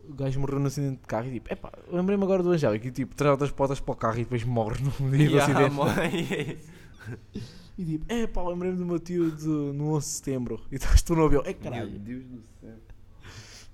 o 0.03 0.13
gajo 0.13 0.39
morreu 0.39 0.59
no 0.59 0.67
acidente 0.67 0.99
de 1.01 1.07
carro 1.07 1.27
e 1.27 1.33
tipo, 1.33 1.53
epá, 1.53 1.71
lembrei-me 1.87 2.23
agora 2.23 2.41
do 2.41 2.49
Angélico 2.51 2.87
e 2.87 2.91
tipo, 2.91 3.15
traz 3.15 3.31
outras 3.31 3.51
portas 3.51 3.79
para 3.79 3.91
o 3.93 3.95
carro 3.95 4.15
e 4.15 4.23
depois 4.23 4.43
morre 4.43 4.81
no 4.83 4.91
dia 5.15 5.29
do 5.29 5.35
Yeah, 5.37 5.43
acidente. 5.45 6.59
E 7.81 7.85
tipo, 7.85 8.13
epá, 8.13 8.43
lembrei-me 8.43 8.77
do 8.77 8.85
meu 8.85 8.99
tio 8.99 9.31
de, 9.31 9.47
no 9.47 9.95
11 9.95 10.05
de 10.05 10.13
setembro 10.13 10.61
e 10.71 10.75
estás 10.75 11.01
tu 11.01 11.15
no 11.15 11.25
avião. 11.25 11.41
É 11.43 11.51
caralho. 11.51 11.89
Meu 11.89 11.99
Deus 11.99 12.25
do 12.25 12.43
céu. 12.61 12.77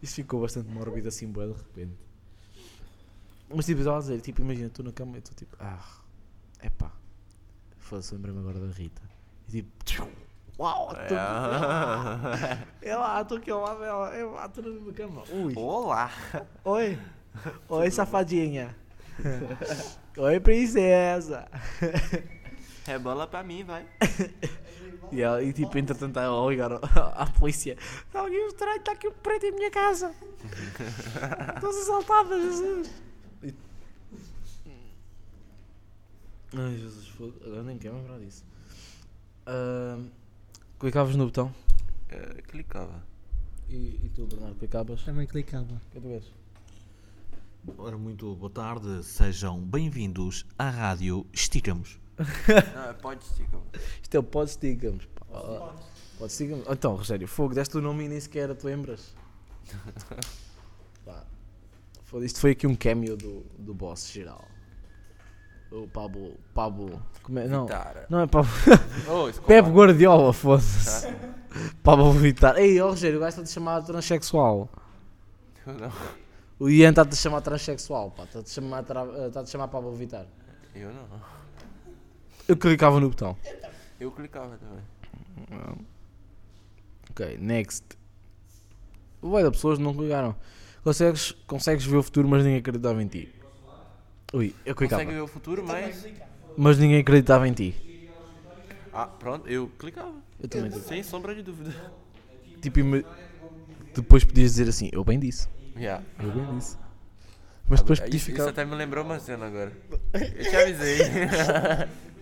Isso 0.02 0.15
ficou 0.15 0.39
bastante 0.39 0.70
mórbido 0.70 1.10
assim, 1.10 1.28
bué, 1.30 1.46
de 1.46 1.52
repente. 1.52 1.98
Mas 3.54 3.65
tipo, 3.65 3.80
estava 3.80 3.98
a 3.98 4.00
dizer, 4.00 4.22
tipo, 4.22 4.41
imagina, 4.41 4.70
tu 4.70 4.82
na 4.82 4.93
cama 4.93 5.17
e 5.17 5.22
tu 5.22 5.36
tipo, 5.36 5.58
ah, 5.60 5.86
epá, 6.63 6.89
foda-se, 7.78 8.15
lembrei-me 8.15 8.39
agora 8.39 8.62
da 8.62 8.72
Rita. 8.72 9.02
E 9.50 9.52
tipo, 9.52 9.84
tchiu, 9.84 10.10
uau, 10.58 10.89
estou 10.91 11.17
é 12.82 12.96
lá, 12.96 13.22
estou 13.22 13.38
aqui 13.39 13.52
ao 13.52 13.60
lado 13.60 13.80
dela, 13.82 14.15
é 14.15 14.24
lá, 14.24 14.46
estou 14.46 14.63
na 14.63 14.70
mesma 14.70 14.93
cama. 14.93 15.24
Ui, 15.32 15.54
Olá. 15.58 16.10
oi, 16.63 16.98
oi, 17.67 17.91
safadinha. 17.91 18.74
oi, 20.15 20.39
princesa. 20.39 21.50
Rebola 22.88 23.28
pra 23.28 23.43
mim, 23.43 23.63
vai. 23.63 23.86
E, 25.10 25.21
ela, 25.21 25.41
e 25.41 25.54
tipo, 25.54 25.78
entretanto, 25.78 26.19
ela 26.19 26.50
ligar 26.50 26.69
à 26.73 27.26
polícia. 27.28 27.78
Está 28.08 28.19
alguém 28.19 28.45
estranho, 28.47 28.78
está 28.78 28.91
aqui 28.91 29.08
um 29.08 29.13
preto 29.13 29.45
em 29.45 29.54
minha 29.54 29.71
casa. 29.71 30.13
Estou 31.56 31.69
assaltada, 31.69 32.38
Jesus. 32.38 32.91
E- 33.41 33.54
Ai, 36.58 36.78
Jesus, 36.78 37.08
fogo. 37.08 37.34
Agora 37.45 37.63
nem 37.63 37.78
quero 37.78 37.95
lembrar 37.95 38.19
disso. 38.19 38.43
Ahm, 39.45 40.10
clicavas 40.78 41.15
no 41.15 41.26
botão. 41.26 41.56
Eh, 42.10 42.41
clicava. 42.50 43.02
E, 43.69 44.02
e 44.04 44.12
tu, 44.13 44.26
Bernardo, 44.28 44.56
clicavas? 44.56 45.04
Também 45.04 45.26
clicava. 45.26 45.82
Que 45.91 46.02
tu 46.02 46.08
és? 46.10 46.26
Ora, 47.78 47.97
muito 47.97 48.36
boa 48.36 48.52
tarde, 48.52 49.06
sejam 49.06 49.58
bem-vindos 49.62 50.45
à 50.60 50.69
Rádio 50.69 51.26
Esticamos. 51.32 51.97
Não, 52.17 53.12
é. 53.13 53.17
Isto 54.01 54.15
é 54.15 54.19
o 54.19 54.23
Pod. 54.23 54.51
Ah, 55.32 55.73
Pod 56.17 56.32
Stickams. 56.34 56.65
Então, 56.69 56.95
Rogério, 56.95 57.27
fogo, 57.27 57.53
deste 57.53 57.77
o 57.77 57.82
nome 57.82 58.06
e 58.06 58.10
nem 58.10 58.19
sequer 58.19 58.56
te 58.56 58.65
lembras. 58.65 59.13
Pá, 61.06 61.23
isto 62.23 62.39
foi 62.39 62.51
aqui 62.51 62.65
um 62.65 62.75
cameo 62.75 63.15
do, 63.15 63.45
do 63.58 63.73
boss 63.73 64.10
geral. 64.12 64.45
O 65.71 65.88
Pablo. 65.88 66.38
Pablo. 66.53 67.01
Como 67.21 67.39
é? 67.39 67.47
Não, 67.47 67.65
Vitara. 67.65 68.06
não 68.10 68.21
é 68.21 68.27
Pablo. 68.27 68.49
Oh. 69.10 69.32
Pepe 69.45 69.69
Guardiola, 69.69 70.32
foda-se. 70.34 71.08
Pablo 71.84 72.12
Vittar. 72.13 72.58
Ei, 72.58 72.80
ó 72.80 72.89
Rogério, 72.89 73.17
o 73.17 73.19
gajo 73.19 73.30
está-te 73.41 73.49
a 73.49 73.53
chamar 73.53 73.82
transexual. 73.84 74.69
Eu 75.65 75.73
não. 75.73 75.91
O 76.60 76.69
Ian 76.69 76.89
está-te 76.89 77.13
a 77.13 77.15
chamar 77.15 77.41
transexual, 77.41 78.12
pá. 78.12 78.23
Está-te 78.23 78.49
a 78.49 78.53
chamar, 78.53 78.84
tra... 78.84 79.01
eh, 79.01 79.27
está-te 79.27 79.47
a 79.47 79.51
chamar 79.51 79.67
Pablo 79.67 79.93
Vittar. 79.93 80.25
Eu 80.73 80.91
não. 80.93 81.06
Eu 82.47 82.55
clicava 82.55 82.99
no 82.99 83.10
botão. 83.10 83.38
Eu 83.99 84.12
clicava 84.12 84.57
também. 84.57 85.77
Ok, 87.12 87.38
next. 87.39 87.86
Vai 89.21 89.43
da 89.43 89.51
pessoas 89.51 89.79
não 89.79 89.93
clicaram. 89.93 90.36
Consegues, 90.83 91.31
consegues 91.45 91.86
ver 91.86 91.97
o 91.97 92.03
futuro, 92.03 92.27
mas 92.27 92.43
ninguém 92.43 92.60
acreditava 92.60 93.01
em 93.03 93.07
ti. 93.07 93.33
Ui, 94.33 94.55
eu 94.65 94.75
clicava. 94.75 95.01
Consegue 95.01 95.17
ver 95.17 95.23
o 95.23 95.27
futuro, 95.27 95.65
mas. 95.65 96.05
Mas 96.55 96.77
ninguém 96.77 96.99
acreditava 96.99 97.47
em 97.47 97.53
ti. 97.53 98.10
Ah, 98.93 99.07
pronto, 99.07 99.47
eu 99.47 99.69
clicava. 99.77 100.13
Eu 100.41 100.47
também 100.47 100.71
clicava. 100.71 100.88
Sem 100.88 101.03
sombra 101.03 101.36
de 101.36 101.43
dúvida. 101.43 101.73
Tipo, 102.62 102.79
depois 103.93 104.23
podias 104.23 104.51
dizer 104.51 104.69
assim, 104.69 104.89
eu 104.91 105.03
bem 105.03 105.19
disse. 105.19 105.47
Yeah. 105.75 106.03
Eu 106.19 106.31
bem 106.31 106.57
disse. 106.57 106.77
Mas 107.69 107.81
depois 107.81 107.99
podias 107.99 108.23
ficar. 108.23 108.43
isso 108.43 108.49
até 108.49 108.63
me 108.65 108.75
lembrou 108.75 109.03
uma 109.03 109.19
cena 109.19 109.47
agora. 109.47 109.71
Eu 110.13 110.49
te 110.49 110.55
avisei. 110.55 110.97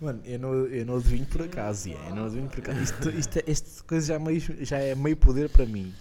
Mano, 0.00 0.20
eu 0.24 0.38
não, 0.38 0.54
eu 0.66 0.86
não 0.86 0.96
adivinho 0.96 1.26
por 1.26 1.42
acaso, 1.42 1.88
Ian, 1.88 1.98
eu 2.08 2.14
não 2.14 2.24
adivinho 2.26 2.48
por 2.48 2.58
acaso. 2.58 2.80
Isto, 2.82 3.10
isto, 3.10 3.38
é- 3.38 3.44
esta 3.46 3.84
coisa 3.84 4.06
já 4.06 4.14
é, 4.14 4.18
meio, 4.18 4.40
já 4.64 4.78
é 4.78 4.94
meio 4.94 5.16
poder 5.16 5.48
para 5.48 5.64
mim. 5.66 5.92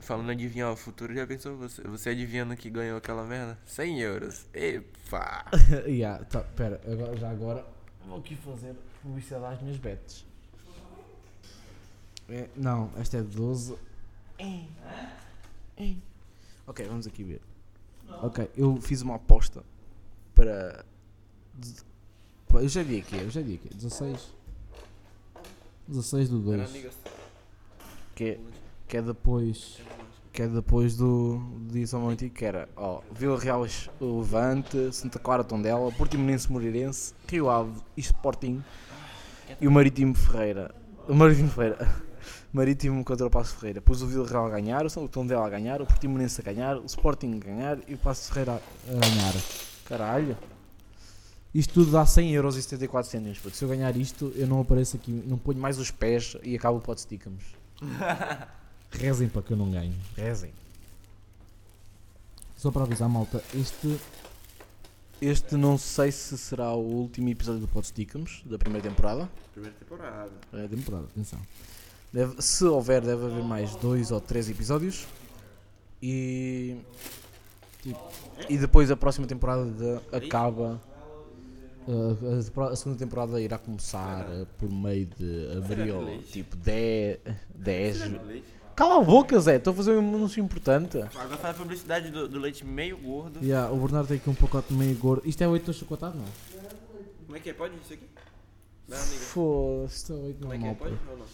Falando 0.00 0.30
em 0.30 0.34
adivinhar 0.34 0.70
o 0.70 0.76
futuro, 0.76 1.14
já 1.14 1.26
pensou 1.26 1.56
você, 1.56 1.82
você 1.82 2.10
adivinhando 2.10 2.54
que 2.56 2.68
ganhou 2.68 2.98
aquela 2.98 3.24
merda? 3.24 3.58
100 3.66 4.00
euros. 4.00 4.46
Epa! 4.52 5.46
yeah, 5.86 6.22
tá, 6.24 6.40
pera, 6.40 6.80
agora, 6.86 7.16
já 7.16 7.30
agora 7.30 7.66
vou 8.06 8.18
aqui 8.18 8.36
fazer 8.36 8.74
publicidade 9.02 9.54
às 9.54 9.62
minhas 9.62 9.78
bets. 9.78 10.24
É, 12.28 12.48
não, 12.56 12.90
esta 12.98 13.18
é 13.18 13.22
de 13.22 13.28
12. 13.28 13.76
É. 14.38 15.94
Ok, 16.66 16.86
vamos 16.86 17.06
aqui 17.06 17.22
ver. 17.22 17.40
Ok, 18.22 18.50
eu 18.56 18.80
fiz 18.80 19.02
uma 19.02 19.16
aposta 19.16 19.62
para. 20.34 20.84
Pá, 22.48 22.60
Eu 22.60 22.68
já 22.68 22.82
vi 22.82 22.98
aqui, 22.98 23.16
eu 23.16 23.30
já 23.30 23.40
vi 23.40 23.54
aqui. 23.54 23.74
16. 23.74 24.34
16 25.88 26.28
do 26.28 26.38
2. 26.38 26.70
Que 28.14 28.24
é, 28.24 28.40
que 28.88 28.96
é 28.96 29.02
depois. 29.02 29.80
Que 30.32 30.42
é 30.42 30.48
depois 30.48 30.96
do, 30.96 31.40
de 31.70 31.86
São 31.86 32.14
que 32.16 32.44
era 32.44 32.68
ó, 32.76 33.00
Vila 33.12 33.38
Real 33.38 33.64
o 34.00 34.18
Levante, 34.18 34.92
Santa 34.92 35.18
Clara 35.20 35.44
Tondela, 35.44 35.92
Portimonense 35.92 36.50
Moreirense, 36.50 37.14
Rio 37.28 37.48
Ave 37.48 37.80
e 37.96 38.00
Sporting 38.00 38.60
e 39.60 39.68
o 39.68 39.70
Marítimo 39.70 40.14
Ferreira. 40.14 40.74
O 41.08 41.14
Marítimo 41.14 41.50
Ferreira. 41.50 42.02
Marítimo 42.52 43.04
contra 43.04 43.26
o 43.26 43.30
Passo 43.30 43.56
Ferreira. 43.56 43.80
Pus 43.80 44.02
o 44.02 44.06
Vila 44.06 44.26
Real 44.26 44.46
a 44.46 44.50
ganhar, 44.50 44.86
o 44.86 45.08
Tondela 45.08 45.46
a 45.46 45.50
ganhar, 45.50 45.82
o 45.82 45.86
Portimonense 45.86 46.40
a 46.40 46.44
ganhar, 46.44 46.78
o 46.78 46.86
Sporting 46.86 47.40
a 47.40 47.44
ganhar 47.44 47.78
e 47.86 47.94
o 47.94 47.98
Passo 47.98 48.32
Ferreira 48.32 48.52
a 48.52 48.90
a 48.90 49.00
ganhar. 49.00 49.34
Caralho. 49.84 50.36
Isto 51.54 51.74
tudo 51.74 51.92
dá 51.92 52.04
100 52.04 52.32
euros 52.32 52.56
e 52.56 52.62
74 52.62 53.10
cêntimos. 53.10 53.38
puto. 53.38 53.56
Se 53.56 53.64
eu 53.64 53.68
ganhar 53.68 53.96
isto, 53.96 54.32
eu 54.34 54.46
não 54.46 54.60
apareço 54.60 54.96
aqui, 54.96 55.12
não 55.12 55.38
ponho 55.38 55.58
mais 55.60 55.78
os 55.78 55.90
pés 55.90 56.36
e 56.42 56.56
acabo 56.56 56.78
o 56.78 56.80
pote. 56.80 57.06
Rezem 58.90 59.28
para 59.28 59.42
que 59.42 59.52
eu 59.52 59.56
não 59.56 59.70
ganhe. 59.70 59.94
Rezem. 60.16 60.52
Só 62.56 62.70
para 62.70 62.82
avisar, 62.82 63.08
malta, 63.08 63.42
este. 63.54 63.98
Este 65.20 65.54
não 65.54 65.78
sei 65.78 66.10
se 66.10 66.36
será 66.36 66.72
o 66.72 66.80
último 66.82 67.28
episódio 67.28 67.60
do 67.60 67.68
Pod 67.68 67.86
da 68.46 68.58
primeira 68.58 68.88
temporada. 68.88 69.30
Primeira 69.52 69.76
temporada. 69.78 70.30
É, 70.52 70.68
temporada, 70.68 71.04
atenção. 71.04 71.38
Deve- 72.12 72.42
se 72.42 72.64
houver, 72.64 73.00
deve 73.00 73.24
haver 73.24 73.42
mais 73.44 73.74
dois 73.76 74.10
ou 74.10 74.20
três 74.20 74.50
episódios. 74.50 75.06
E. 76.02 76.76
tipo, 77.82 78.00
e 78.48 78.58
depois 78.58 78.90
a 78.90 78.96
próxima 78.96 79.26
temporada 79.26 79.64
de- 79.70 80.16
acaba. 80.16 80.80
Uh, 81.86 82.62
a, 82.72 82.76
segunda 82.76 82.98
temporada 82.98 83.40
irá 83.40 83.58
começar 83.58 84.26
uh, 84.28 84.46
por 84.58 84.70
meio 84.70 85.06
de 85.06 85.56
abril, 85.56 86.22
tipo 86.30 86.56
10. 86.56 87.18
10 87.54 88.10
Cala 88.74 88.98
a 88.98 89.04
boca, 89.04 89.38
Zé, 89.38 89.56
estou 89.56 89.72
a 89.72 89.76
fazer 89.76 89.92
um 89.92 90.14
anúncio 90.16 90.42
importante. 90.42 90.98
Agora 90.98 91.36
faz 91.36 91.54
a 91.54 91.58
publicidade 91.58 92.10
do, 92.10 92.26
do 92.26 92.40
leite 92.40 92.64
meio 92.64 92.98
gordo. 92.98 93.38
Yeah, 93.40 93.72
o 93.72 93.76
Bernardo 93.76 94.08
tem 94.08 94.16
aqui 94.16 94.28
um 94.28 94.34
pacote 94.34 94.72
meio 94.72 94.96
gordo. 94.96 95.22
Isto 95.24 95.44
é 95.44 95.48
8 95.48 95.72
chocotado, 95.72 96.18
não? 96.18 96.24
Como 97.24 97.36
é 97.36 97.40
que 97.40 97.50
é? 97.50 97.52
Pode 97.52 97.74
isso 97.76 97.92
aqui? 97.92 98.04
Foda-se, 98.88 99.96
isto 99.96 100.12
é 100.12 100.16
8 100.16 100.40
Como 100.40 100.52
é 100.52 100.58
que 100.58 100.66
é? 100.66 100.74
Pode 100.74 100.94
ou 101.08 101.18
não? 101.18 101.26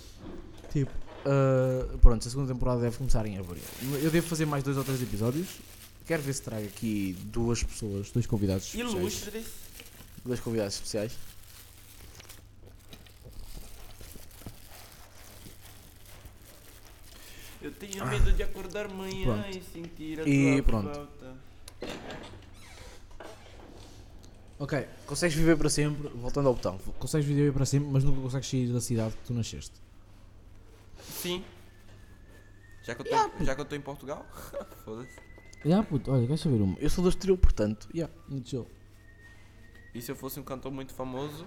Tipo, 0.70 0.92
uh, 0.92 1.98
pronto, 1.98 2.28
a 2.28 2.30
segunda 2.30 2.52
temporada 2.52 2.82
deve 2.82 2.98
começar 2.98 3.24
em 3.24 3.38
abril. 3.38 3.62
Eu 4.02 4.10
devo 4.10 4.26
fazer 4.26 4.44
mais 4.44 4.62
dois 4.62 4.76
ou 4.76 4.84
três 4.84 5.02
episódios. 5.02 5.60
Quero 6.06 6.22
ver 6.22 6.34
se 6.34 6.42
trago 6.42 6.66
aqui 6.66 7.16
duas 7.24 7.62
pessoas, 7.62 8.10
dois 8.10 8.26
convidados. 8.26 8.74
Ilustres. 8.74 9.46
Dois 10.24 10.40
convidados 10.40 10.74
especiais. 10.74 11.16
Eu 17.60 17.70
tenho 17.72 18.06
medo 18.06 18.32
de 18.32 18.42
acordar 18.42 18.86
amanhã 18.86 19.42
Pronto. 19.42 19.58
e 19.58 19.62
sentir 19.62 20.20
a 20.20 20.26
E 20.26 20.54
tua 20.56 20.62
pronto. 20.62 20.94
falta. 20.94 21.36
Ok, 24.58 24.86
consegues 25.06 25.36
viver 25.36 25.56
para 25.56 25.68
sempre, 25.70 26.08
voltando 26.08 26.48
ao 26.48 26.54
botão. 26.54 26.78
Consegues 26.98 27.26
viver 27.26 27.52
para 27.52 27.64
sempre, 27.66 27.88
mas 27.90 28.04
nunca 28.04 28.20
consegues 28.20 28.48
sair 28.48 28.72
da 28.72 28.80
cidade 28.80 29.14
que 29.14 29.24
tu 29.26 29.34
nasceste. 29.34 29.72
Sim. 31.02 31.44
Já 32.82 32.94
que 32.94 33.02
eu 33.02 33.06
tô, 33.06 33.44
já 33.44 33.54
que 33.54 33.60
eu 33.60 33.64
tô 33.64 33.76
em 33.76 33.80
Portugal? 33.80 34.26
Foda-se. 34.84 35.16
Já, 35.64 35.82
puto, 35.82 36.10
olha, 36.10 36.26
queres 36.26 36.40
saber 36.40 36.60
uma? 36.62 36.78
Eu 36.78 36.88
sou 36.88 37.04
do 37.04 37.10
Estoril, 37.10 37.36
portanto, 37.36 37.88
yeah, 37.94 38.12
muito 38.28 38.48
chill. 38.48 38.66
E 39.94 40.00
se 40.00 40.10
eu 40.10 40.16
fosse 40.16 40.38
um 40.38 40.42
cantor 40.42 40.70
muito 40.70 40.94
famoso, 40.94 41.44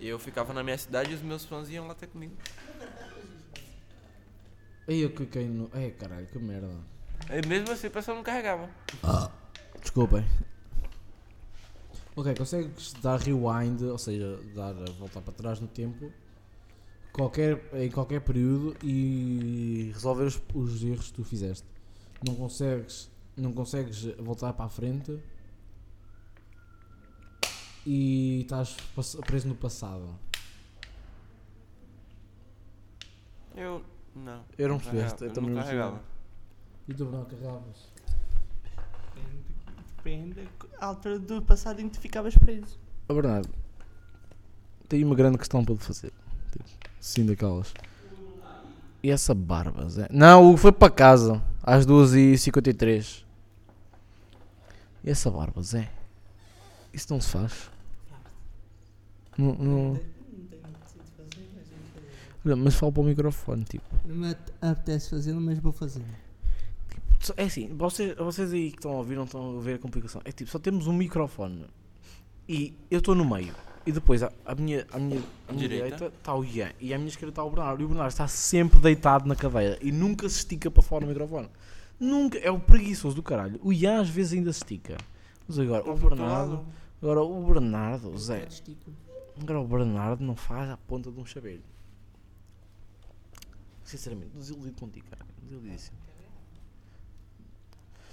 eu 0.00 0.18
ficava 0.18 0.52
na 0.52 0.62
minha 0.62 0.76
cidade 0.76 1.12
e 1.12 1.14
os 1.14 1.22
meus 1.22 1.44
fãs 1.44 1.68
iam 1.70 1.86
lá 1.86 1.92
até 1.92 2.06
comigo. 2.06 2.34
Aí 4.86 5.00
eu 5.00 5.10
cliquei 5.10 5.48
no. 5.48 5.70
Ai 5.72 5.90
caralho, 5.90 6.26
que 6.26 6.38
merda. 6.38 6.68
E 7.30 7.46
mesmo 7.46 7.72
assim 7.72 7.86
o 7.88 7.90
pessoal 7.90 8.16
não 8.16 8.22
carregava. 8.22 8.68
Desculpem. 9.80 10.24
Ok, 12.14 12.34
consegues 12.34 12.92
dar 12.94 13.18
rewind, 13.18 13.82
ou 13.82 13.98
seja, 13.98 14.38
dar 14.54 14.70
a 14.70 14.90
voltar 14.92 15.20
para 15.20 15.34
trás 15.34 15.60
no 15.60 15.68
tempo 15.68 16.10
qualquer, 17.16 17.62
em 17.74 17.90
qualquer 17.90 18.20
período 18.20 18.76
e 18.82 19.90
resolver 19.94 20.24
os, 20.24 20.40
os 20.54 20.84
erros 20.84 21.06
que 21.06 21.14
tu 21.14 21.24
fizeste. 21.24 21.66
Não 22.26 22.34
consegues, 22.34 23.10
não 23.36 23.52
consegues 23.52 24.02
voltar 24.18 24.52
para 24.52 24.66
a 24.66 24.68
frente 24.68 25.18
e 27.86 28.40
estás 28.40 28.76
preso 29.24 29.48
no 29.48 29.54
passado. 29.54 30.08
Eu. 33.54 33.82
Não. 34.14 34.44
Eu 34.58 34.68
não 34.68 34.78
percebeste, 34.78 35.22
eu 35.22 35.28
eu 35.28 35.32
também 35.34 35.50
não 35.50 35.62
carregava. 35.62 36.00
E 36.88 36.94
tu 36.94 37.04
não 37.04 37.24
carregavas? 37.24 37.92
Depende. 39.96 40.48
À 40.80 40.86
altura 40.86 41.18
do 41.18 41.40
passado 41.42 41.80
em 41.80 41.88
que 41.88 41.96
tu 41.96 42.00
ficavas 42.00 42.36
preso. 42.36 42.78
Ó 43.08 43.14
Bernardo, 43.14 43.48
tenho 44.88 45.06
uma 45.06 45.14
grande 45.14 45.38
questão 45.38 45.64
para 45.64 45.76
te 45.76 45.84
fazer. 45.84 46.12
Tipo, 46.52 46.64
Sim, 47.00 47.26
daquelas. 47.26 47.72
E 49.02 49.10
essa 49.10 49.34
barba, 49.34 49.88
Zé? 49.88 50.08
Não, 50.10 50.52
o 50.52 50.56
foi 50.56 50.72
para 50.72 50.90
casa 50.90 51.42
às 51.62 51.86
2h53. 51.86 53.24
E 55.04 55.10
essa 55.10 55.30
barba, 55.30 55.62
Zé? 55.62 55.88
Isso 56.92 57.12
não 57.12 57.20
se 57.20 57.30
faz? 57.30 57.75
Não, 59.38 59.54
não... 59.54 60.00
Olha, 62.44 62.56
mas 62.56 62.74
fala 62.74 62.92
para 62.92 63.02
o 63.02 63.04
microfone, 63.04 63.64
tipo. 63.64 63.84
Não 64.06 64.14
me 64.14 64.36
apetece 64.60 65.10
fazê-lo, 65.10 65.40
mas 65.40 65.58
vou 65.58 65.72
fazer. 65.72 66.02
Só- 67.20 67.34
É 67.36 67.44
assim, 67.44 67.68
vocês, 67.74 68.14
vocês 68.16 68.52
aí 68.52 68.70
que 68.70 68.76
estão 68.78 68.92
a 68.92 68.96
ouvir 68.96 69.16
não 69.16 69.24
estão 69.24 69.58
a 69.58 69.60
ver 69.60 69.74
a 69.74 69.78
complicação. 69.78 70.20
É 70.24 70.30
tipo, 70.30 70.50
só 70.50 70.58
temos 70.58 70.86
um 70.86 70.92
microfone 70.92 71.64
e 72.48 72.72
eu 72.90 72.98
estou 72.98 73.14
no 73.14 73.24
meio. 73.28 73.52
E 73.84 73.92
depois 73.92 74.22
à, 74.22 74.30
minha, 74.56 74.84
à 74.92 74.98
minha, 74.98 75.22
à 75.48 75.52
minha 75.52 75.68
Direita? 75.68 75.96
direita 75.96 76.16
está 76.16 76.34
o 76.34 76.44
Ian 76.44 76.70
e 76.80 76.92
à 76.92 76.98
minha 76.98 77.08
esquerda 77.08 77.30
está 77.30 77.44
o 77.44 77.50
Bernardo. 77.50 77.80
E 77.82 77.84
o 77.84 77.88
Bernardo 77.88 78.10
está 78.10 78.26
sempre 78.28 78.78
deitado 78.80 79.26
na 79.28 79.34
cadeira 79.36 79.78
e 79.80 79.90
nunca 79.92 80.28
se 80.28 80.38
estica 80.38 80.70
para 80.70 80.82
fora 80.82 81.04
do 81.04 81.08
microfone. 81.08 81.48
Nunca, 81.98 82.38
é 82.38 82.50
o 82.50 82.58
preguiçoso 82.60 83.14
do 83.16 83.22
caralho. 83.22 83.58
O 83.62 83.72
Ian 83.72 84.00
às 84.00 84.08
vezes 84.08 84.34
ainda 84.34 84.52
se 84.52 84.58
estica. 84.60 84.96
Mas 85.48 85.58
agora 85.58 85.88
o 85.88 85.96
Bernardo, 85.96 86.64
agora 87.00 87.22
o 87.22 87.44
Bernardo, 87.46 88.16
Zé, 88.18 88.46
agora 89.40 89.60
o 89.60 89.66
Bernardo 89.66 90.24
não 90.24 90.36
faz 90.36 90.70
a 90.70 90.76
ponta 90.76 91.10
de 91.10 91.20
um 91.20 91.24
chaveiro. 91.24 91.62
Sinceramente, 93.84 94.30
desiludido 94.34 94.80
contigo, 94.80 95.06
cara. 95.08 95.24
Desiludidíssimo. 95.42 95.96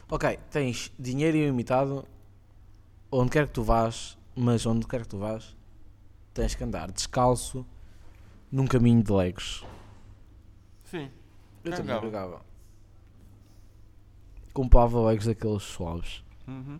Ok, 0.09 0.38
tens 0.51 0.91
dinheiro 0.99 1.38
ilimitado 1.38 2.05
onde 3.12 3.31
quer 3.31 3.47
que 3.47 3.53
tu 3.53 3.63
vás, 3.63 4.17
mas 4.36 4.65
onde 4.65 4.86
quer 4.86 5.01
que 5.01 5.07
tu 5.07 5.17
vás, 5.17 5.55
tens 6.33 6.53
que 6.53 6.63
andar 6.63 6.91
descalço 6.91 7.65
num 8.51 8.67
caminho 8.67 9.01
de 9.01 9.12
legos. 9.12 9.65
Sim. 10.83 11.09
Eu 11.63 11.75
também 11.75 11.99
pegava. 12.01 12.41
Comprava 14.53 15.01
legos 15.07 15.25
daqueles 15.25 15.63
suaves. 15.63 16.23
Uhum. 16.47 16.79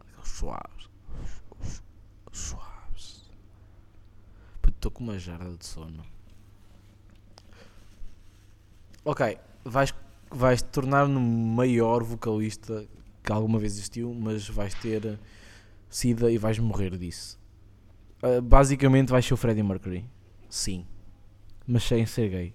Aqueles 0.00 0.28
suaves. 0.28 0.90
Suaves. 2.32 2.71
Estou 4.82 4.90
com 4.90 5.04
uma 5.04 5.16
jarda 5.16 5.56
de 5.56 5.64
sono. 5.64 6.04
Ok, 9.04 9.38
vais, 9.64 9.94
vais 10.28 10.60
te 10.60 10.68
tornar 10.70 11.06
no 11.06 11.20
maior 11.20 12.02
vocalista 12.02 12.84
que 13.22 13.30
alguma 13.30 13.60
vez 13.60 13.74
existiu, 13.74 14.12
mas 14.12 14.48
vais 14.48 14.74
ter 14.74 15.20
sida 15.88 16.32
e 16.32 16.36
vais 16.36 16.58
morrer 16.58 16.98
disso. 16.98 17.38
Ah, 18.20 18.40
basicamente 18.40 19.10
vais 19.10 19.24
ser 19.24 19.34
o 19.34 19.36
Freddie 19.36 19.62
Mercury. 19.62 20.04
Sim. 20.50 20.84
Mas 21.64 21.84
sem 21.84 22.04
ser 22.04 22.28
gay. 22.30 22.54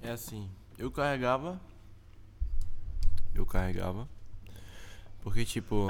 É 0.00 0.12
assim, 0.12 0.48
eu 0.78 0.90
carregava. 0.90 1.60
Eu 3.34 3.44
carregava. 3.44 4.08
Porque, 5.20 5.44
tipo, 5.44 5.88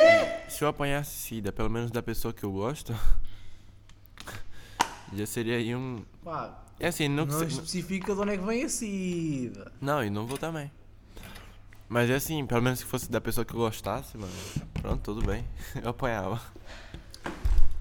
se 0.48 0.64
eu 0.64 0.68
apanhasse 0.68 1.10
sida, 1.18 1.52
pelo 1.52 1.68
menos 1.68 1.90
da 1.90 2.02
pessoa 2.02 2.32
que 2.32 2.44
eu 2.44 2.52
gosto, 2.52 2.94
já 5.14 5.26
seria 5.26 5.56
aí 5.56 5.74
um. 5.74 6.04
Pá, 6.22 6.64
É 6.78 6.88
assim, 6.88 7.08
não, 7.08 7.24
não 7.26 7.42
especifica 7.44 8.14
de 8.14 8.20
onde 8.20 8.32
é 8.32 8.36
que 8.38 8.44
vem 8.44 8.64
a 8.64 8.68
sida. 8.68 9.72
Não, 9.80 10.04
e 10.04 10.10
não 10.10 10.26
vou 10.26 10.38
também. 10.38 10.70
Mas 11.88 12.10
é 12.10 12.14
assim, 12.14 12.46
pelo 12.46 12.62
menos 12.62 12.80
se 12.80 12.84
fosse 12.84 13.10
da 13.10 13.20
pessoa 13.20 13.44
que 13.44 13.52
eu 13.54 13.58
gostasse, 13.58 14.16
mano. 14.16 14.32
Pronto, 14.74 15.00
tudo 15.02 15.26
bem. 15.26 15.44
Eu 15.82 15.90
apanhava. 15.90 16.40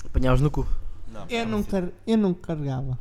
Apanhavas 0.06 0.42
no 0.42 0.52
cu. 0.52 0.68
Não, 1.08 1.26
Eu 1.30 1.46
não, 1.48 1.64
car... 1.64 1.90
eu 2.06 2.18
não 2.18 2.34
carregava. 2.34 2.98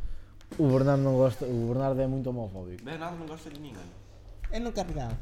O 0.58 0.68
Bernardo 0.68 1.02
não 1.02 1.14
gosta, 1.14 1.46
o 1.46 1.68
Bernardo 1.68 2.00
é 2.00 2.06
muito 2.06 2.28
homofóbico. 2.28 2.84
Bernardo 2.84 3.18
não 3.18 3.26
gosta 3.26 3.50
de 3.50 3.58
ninguém. 3.58 3.82
Eu 4.52 4.60
não 4.60 4.70
carregava. 4.72 5.16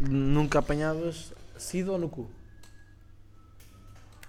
Nunca 0.00 0.58
apanhavas 0.58 1.32
sida 1.58 1.92
ou 1.92 1.98
no 1.98 2.08
cu? 2.08 2.26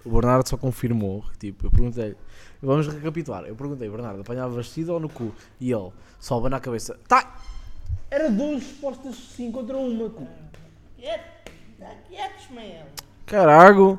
O 0.04 0.10
Bernardo 0.10 0.48
só 0.48 0.56
confirmou 0.56 1.24
tipo, 1.38 1.66
eu 1.66 1.70
perguntei 1.70 2.16
vamos 2.62 2.86
recapitular, 2.88 3.44
eu 3.44 3.54
perguntei, 3.54 3.88
Bernardo, 3.88 4.20
apanhavas 4.20 4.70
sida 4.70 4.92
ou 4.92 5.00
no 5.00 5.08
cu? 5.08 5.34
E 5.60 5.70
ele 5.72 5.92
só 6.18 6.40
na 6.48 6.60
cabeça, 6.60 6.98
tá! 7.06 7.40
Era 8.10 8.30
duas 8.30 8.62
respostas 8.62 9.16
sim 9.16 9.52
contra 9.52 9.76
uma, 9.76 10.08
cu. 10.10 10.26
Está 10.98 11.94
quieto, 12.08 12.40
Ismael. 12.40 12.86
Carago! 13.26 13.98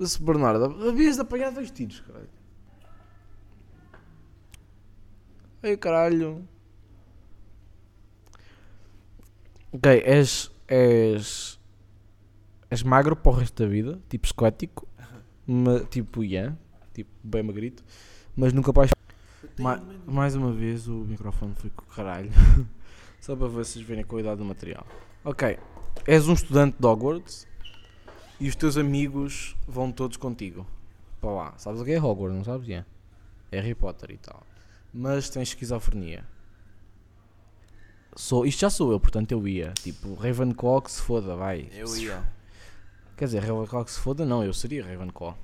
Esse 0.00 0.22
Bernardo, 0.22 0.88
havias 0.88 1.16
de 1.16 1.22
apanhar 1.22 1.52
dois 1.52 1.70
tiros, 1.70 2.00
caralho. 2.00 2.28
Ai 5.62 5.76
caralho. 5.76 6.48
Ok, 9.72 10.02
és. 10.04 10.50
És. 10.66 11.49
És 12.70 12.82
magro 12.82 13.16
para 13.16 13.32
o 13.32 13.34
resto 13.34 13.62
da 13.62 13.68
vida, 13.68 14.00
tipo 14.08 14.26
esquético, 14.26 14.86
ma- 15.46 15.80
tipo 15.80 16.22
Ian, 16.22 16.56
tipo 16.94 17.10
bem 17.22 17.42
magrito, 17.42 17.84
mas 18.36 18.52
nunca 18.52 18.70
vais. 18.72 18.90
Ma- 19.58 19.82
mais 20.06 20.34
uma 20.36 20.52
vez 20.52 20.86
o 20.86 20.92
microfone 21.04 21.54
foi 21.56 21.70
com 21.70 21.82
o 21.82 21.86
caralho. 21.86 22.30
Só 23.20 23.34
para 23.36 23.48
vocês 23.48 23.84
verem 23.84 24.02
a 24.04 24.06
qualidade 24.06 24.38
do 24.38 24.44
material. 24.44 24.86
Ok, 25.24 25.58
és 26.06 26.28
um 26.28 26.32
estudante 26.32 26.76
de 26.78 26.86
Hogwarts 26.86 27.46
e 28.38 28.48
os 28.48 28.54
teus 28.56 28.76
amigos 28.78 29.56
vão 29.66 29.90
todos 29.92 30.16
contigo 30.16 30.66
para 31.20 31.30
lá. 31.30 31.54
Sabes 31.58 31.80
o 31.80 31.84
que 31.84 31.90
é 31.92 32.00
Hogwarts, 32.00 32.36
não 32.38 32.44
sabes? 32.44 32.68
Ian? 32.68 32.86
É 33.52 33.60
Harry 33.60 33.74
Potter 33.74 34.12
e 34.12 34.16
tal. 34.16 34.46
Mas 34.94 35.28
tens 35.28 35.48
esquizofrenia. 35.48 36.24
Sou, 38.16 38.44
isto 38.46 38.60
já 38.60 38.70
sou 38.70 38.90
eu, 38.92 38.98
portanto 39.00 39.32
eu 39.32 39.46
ia. 39.46 39.72
Tipo, 39.74 40.14
Ravenclaw 40.14 40.80
que 40.82 40.90
se 40.90 41.00
foda, 41.02 41.36
vai. 41.36 41.68
Eu 41.72 41.94
ia. 41.96 42.22
Quer 43.20 43.26
dizer, 43.26 43.40
Ravenclaw 43.40 43.84
que 43.84 43.90
se 43.90 44.00
foda, 44.00 44.24
não, 44.24 44.42
eu 44.42 44.54
seria 44.54 44.82
Ravenclaw. 44.82 45.36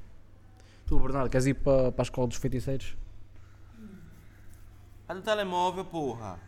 Tu, 0.87 0.99
Bernardo, 0.99 1.29
queres 1.29 1.45
ir 1.47 1.53
para, 1.57 1.93
para 1.93 2.01
a 2.01 2.05
escola 2.05 2.27
dos 2.27 2.39
feiticeiros? 2.39 2.97
Ah, 5.07 5.13
no 5.13 5.21
telemóvel, 5.21 5.85
porra. 5.85 6.39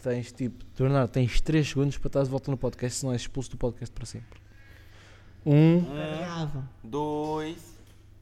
Tens 0.00 0.30
tipo, 0.30 0.64
Bernardo, 0.78 1.10
tens 1.10 1.40
3 1.40 1.68
segundos 1.68 1.98
para 1.98 2.06
estar 2.06 2.22
de 2.22 2.30
volta 2.30 2.48
no 2.48 2.56
podcast, 2.56 3.00
senão 3.00 3.12
és 3.12 3.22
expulso 3.22 3.50
do 3.50 3.56
podcast 3.56 3.92
para 3.92 4.06
sempre. 4.06 4.40
1, 5.44 5.52
um, 5.52 5.78
Um, 5.78 5.84
Carregava. 5.84 6.70
dois. 6.84 7.76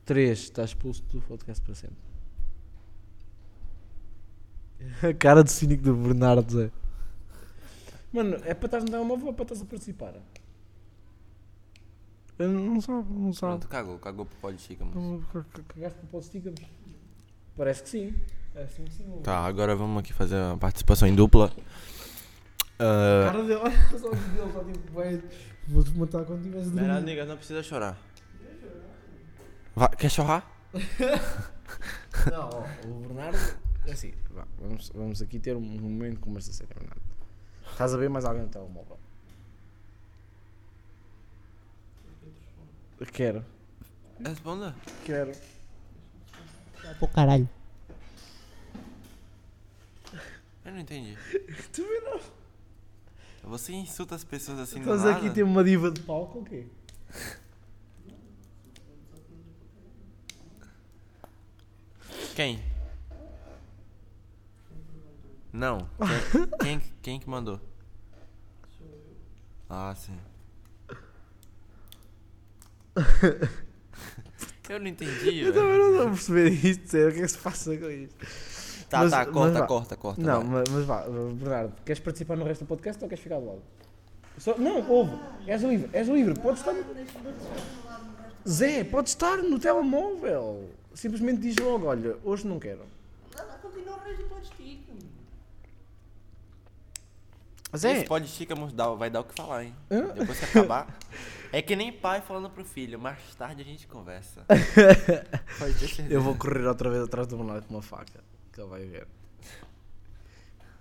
3, 0.06 0.38
estás 0.38 0.70
expulso 0.70 1.02
do 1.12 1.20
podcast 1.20 1.62
para 1.62 1.74
sempre. 1.74 1.98
A 5.10 5.12
cara 5.12 5.44
de 5.44 5.52
cínico 5.52 5.82
do 5.82 5.94
Bernardo, 5.94 6.50
Zé. 6.50 6.70
Mano, 8.10 8.36
é 8.46 8.54
para 8.54 8.66
estar 8.66 8.80
no 8.80 8.86
telemóvel 8.86 9.26
ou 9.26 9.34
para 9.34 9.42
estás 9.42 9.60
a 9.60 9.66
participar? 9.66 10.14
Eu 12.38 12.48
não 12.50 12.80
sabe, 12.80 13.08
não 13.12 13.32
sabe. 13.32 13.52
Pronto, 13.52 13.68
cagou, 13.68 13.98
cagou 13.98 14.26
pro 14.26 14.36
pó 14.38 14.50
de. 14.50 14.78
Não, 14.94 15.20
ca- 15.32 15.44
Cagaste 15.68 15.98
para 16.10 16.18
o 16.18 16.22
stickers? 16.22 16.60
Parece 17.56 17.82
que 17.82 17.88
sim. 17.88 18.14
Parece 18.52 18.82
que 18.82 18.90
sim. 18.92 19.20
Tá, 19.22 19.38
agora 19.46 19.74
vamos 19.74 19.98
aqui 20.00 20.12
fazer 20.12 20.36
uma 20.36 20.58
participação 20.58 21.08
em 21.08 21.14
dupla. 21.14 21.50
A 22.78 22.84
Ah, 23.28 23.32
cara 23.32 23.42
dele, 23.42 23.54
olha 23.64 23.98
só 23.98 24.08
o 24.08 24.14
dele, 24.14 24.52
só 24.52 24.64
tipo, 24.64 24.92
vai, 24.92 25.22
vou-te 25.66 25.90
matar 25.98 26.24
quando 26.26 26.42
tivesse 26.42 26.68
Bernardo, 26.70 26.88
dormido. 27.00 27.06
nigga, 27.06 27.24
não 27.24 27.36
precisa 27.38 27.62
chorar. 27.62 27.98
Vai, 29.74 29.88
quer 29.96 30.10
chorar? 30.10 30.52
Não, 32.30 32.50
ó, 32.50 32.86
o 32.88 33.00
Bernardo, 33.00 33.38
é 33.86 33.92
assim, 33.92 34.12
vá, 34.30 34.46
vamos, 34.60 34.90
vamos 34.94 35.22
aqui 35.22 35.38
ter 35.38 35.56
um 35.56 35.60
momento 35.60 36.14
de 36.14 36.20
conversa 36.20 36.52
séria, 36.52 36.74
Bernardo. 36.74 37.00
Estás 37.70 37.94
a 37.94 37.96
ver 37.96 38.08
mais 38.10 38.24
alguém 38.24 38.42
no 38.42 38.48
telemóvel? 38.48 38.98
Quero, 43.12 43.44
Responda. 44.24 44.74
quero. 45.04 45.32
Vai 46.82 46.94
para 46.94 47.04
o 47.04 47.08
caralho. 47.08 47.48
Eu 50.64 50.72
não 50.72 50.78
entendi. 50.80 51.16
Tu 51.72 51.82
vê 51.82 52.00
não? 52.00 52.20
Você 53.44 53.72
insulta 53.72 54.14
as 54.14 54.24
pessoas 54.24 54.58
assim 54.58 54.76
do 54.76 54.92
Estás 54.92 55.04
nada? 55.04 55.18
aqui 55.18 55.30
ter 55.30 55.42
uma 55.42 55.62
diva 55.62 55.90
de 55.90 56.00
palco 56.02 56.38
ou 56.38 56.44
quê? 56.44 56.66
Quem? 62.34 62.62
Não. 65.52 65.78
Quem, 66.60 66.78
quem, 66.80 66.92
quem 67.02 67.20
que 67.20 67.28
mandou? 67.28 67.60
Ah, 69.68 69.94
sim. 69.96 70.16
Eu 74.68 74.80
não 74.80 74.86
entendi, 74.88 75.40
Eu 75.44 75.52
também 75.54 75.78
não 75.78 75.90
estou 75.90 76.06
a 76.06 76.10
perceber 76.10 76.48
isto, 76.50 76.84
o 76.86 76.88
que 76.90 76.96
é 76.96 77.10
que 77.22 77.28
se 77.28 77.38
passa 77.38 77.76
com 77.76 77.88
isto? 77.88 78.16
Tá, 78.88 78.98
Mas- 79.00 79.10
tá, 79.12 79.18
mas 79.24 79.28
corta, 79.34 79.58
vá. 79.60 79.66
corta, 79.66 79.96
corta. 79.96 80.20
Não, 80.20 80.40
vai. 80.42 80.50
mas, 80.66 80.68
mas 80.70 80.84
vá, 80.84 81.02
Bernardo, 81.08 81.72
queres 81.84 82.00
participar 82.00 82.36
no 82.36 82.44
resto 82.44 82.64
do 82.64 82.68
podcast 82.68 83.02
ou 83.02 83.08
queres 83.08 83.22
ficar 83.22 83.38
do 83.38 83.46
lado? 83.46 83.62
Só- 84.38 84.58
não, 84.58 84.88
ouve, 84.90 85.16
és 85.46 85.62
livre, 85.62 85.88
és 85.92 86.08
livre, 86.08 86.34
podes 86.40 86.60
estar. 86.60 86.74
Zé, 88.48 88.84
podes 88.84 89.12
estar 89.12 89.36
no 89.38 89.58
telemóvel. 89.58 90.68
Simplesmente 90.94 91.40
diz 91.40 91.56
logo, 91.56 91.86
olha, 91.86 92.16
hoje 92.24 92.46
não 92.46 92.58
quero. 92.58 92.80
Continua 93.62 93.96
o 93.96 94.00
resto 94.00 94.22
do 94.22 94.28
podcast. 94.28 94.56
Zé, 97.76 97.92
Esse 97.98 98.04
pode 98.06 98.46
dá- 98.74 98.88
vai 98.94 99.10
dar 99.10 99.20
o 99.20 99.24
que 99.24 99.34
falar, 99.34 99.64
hein? 99.64 99.74
Hã? 99.90 100.02
Depois 100.14 100.38
que 100.38 100.44
acabar. 100.46 100.86
É 101.56 101.62
que 101.62 101.74
nem 101.74 101.90
pai 101.90 102.20
falando 102.20 102.50
pro 102.50 102.62
filho, 102.62 103.00
mais 103.00 103.34
tarde 103.34 103.62
a 103.62 103.64
gente 103.64 103.86
conversa. 103.86 104.44
Pode 105.58 105.72
ter 105.78 105.88
certeza. 105.88 106.12
eu 106.12 106.20
vou 106.20 106.34
correr 106.36 106.66
outra 106.66 106.90
vez 106.90 107.02
atrás 107.04 107.26
do 107.26 107.34
Bernardo 107.38 107.66
com 107.66 107.72
uma 107.72 107.80
faca. 107.82 108.22
Que 108.52 108.60
ele 108.60 108.68
vai 108.68 108.84
ver. 108.84 109.08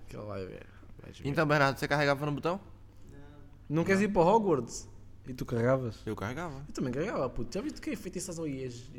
Que 0.09 0.17
ele 0.17 0.26
vai 0.26 0.45
ver. 0.45 0.65
Vais 1.01 1.17
ver. 1.17 1.30
Então, 1.30 1.47
Bernardo, 1.47 1.80
você 1.80 1.88
carregava 1.88 2.26
no 2.26 2.34
botão? 2.34 2.59
Não 3.69 3.86
queres 3.86 4.01
ir 4.01 4.09
para 4.09 4.23
Hogwarts? 4.23 4.86
E 5.26 5.34
tu 5.34 5.45
carregavas? 5.45 5.95
Eu 6.05 6.13
carregava. 6.13 6.61
Eu 6.67 6.73
também 6.73 6.91
carregava, 6.91 7.30
puto. 7.30 7.53
Já 7.53 7.61
viste 7.61 7.80
o 7.80 7.82
que? 7.82 7.95
Feitiças 7.95 8.38
ao 8.38 8.45
IES. 8.45 8.91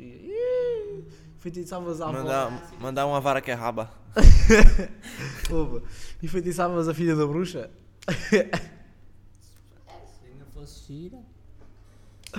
Feitiçavas 1.37 2.01
à 2.01 2.09
avó. 2.09 2.17
Mandar, 2.17 2.71
mandar 2.81 3.05
uma 3.05 3.21
vara 3.21 3.39
que 3.39 3.51
é 3.51 3.53
raba. 3.53 3.91
Ouve, 5.51 5.85
E 6.23 6.27
feitiçavas 6.27 6.87
a 6.87 6.93
filha 6.95 7.15
da 7.15 7.27
bruxa? 7.27 7.69
Se 8.09 8.49
não 10.39 10.47
fosse 10.51 10.87
gira. 10.87 11.36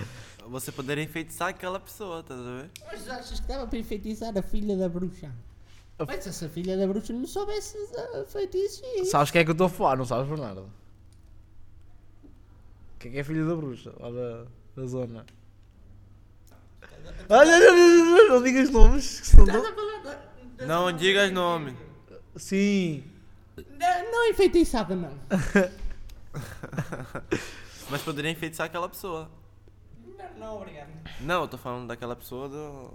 Você 0.48 0.72
poderia 0.72 1.04
enfeitiçar 1.04 1.48
aquela 1.48 1.78
pessoa, 1.78 2.22
tá 2.22 2.34
vendo? 2.34 2.70
Mas 2.86 3.08
achas 3.08 3.38
que 3.40 3.46
dava 3.46 3.66
para 3.66 3.78
enfeitiçar 3.78 4.36
a 4.36 4.42
filha 4.42 4.76
da 4.76 4.88
bruxa? 4.88 5.30
Mas 6.06 6.22
se 6.22 6.28
essa 6.30 6.48
filha 6.48 6.76
da 6.76 6.86
bruxa 6.86 7.12
não 7.12 7.26
soubesse 7.26 7.76
uh, 7.76 8.24
feitiços. 8.26 8.80
Sabes 9.10 9.30
quem 9.30 9.40
é 9.40 9.44
que 9.44 9.50
eu 9.50 9.52
estou 9.52 9.66
a 9.66 9.70
falar, 9.70 9.96
não 9.96 10.06
sabes, 10.06 10.28
Bernardo? 10.28 10.70
Quem 12.98 13.10
é 13.10 13.14
que 13.14 13.20
é 13.20 13.24
filha 13.24 13.44
da 13.44 13.54
bruxa? 13.54 13.92
Lá 14.00 14.10
da, 14.10 14.44
da 14.76 14.86
zona. 14.86 15.26
Olha, 17.28 17.58
não, 17.60 17.76
não, 17.76 17.88
não, 17.88 18.16
não, 18.16 18.28
não 18.36 18.42
digas 18.42 18.70
nomes. 18.70 19.20
que 19.20 19.26
senão 19.26 19.46
não- 19.46 20.66
Não 20.66 20.92
digas 20.96 21.30
nome. 21.32 21.76
Sim. 22.36 23.04
Não, 23.56 24.12
não 24.12 24.28
enfeitiçava, 24.30 24.94
não. 24.96 25.12
Mas 27.90 28.02
poderia 28.02 28.30
enfeitiçar 28.30 28.66
aquela 28.66 28.88
pessoa. 28.88 29.30
Não, 30.36 30.46
não, 30.46 30.56
obrigado. 30.56 30.88
Não, 31.20 31.42
eu 31.42 31.48
tô 31.48 31.56
falando 31.58 31.88
daquela 31.88 32.16
pessoa 32.16 32.48
do. 32.48 32.94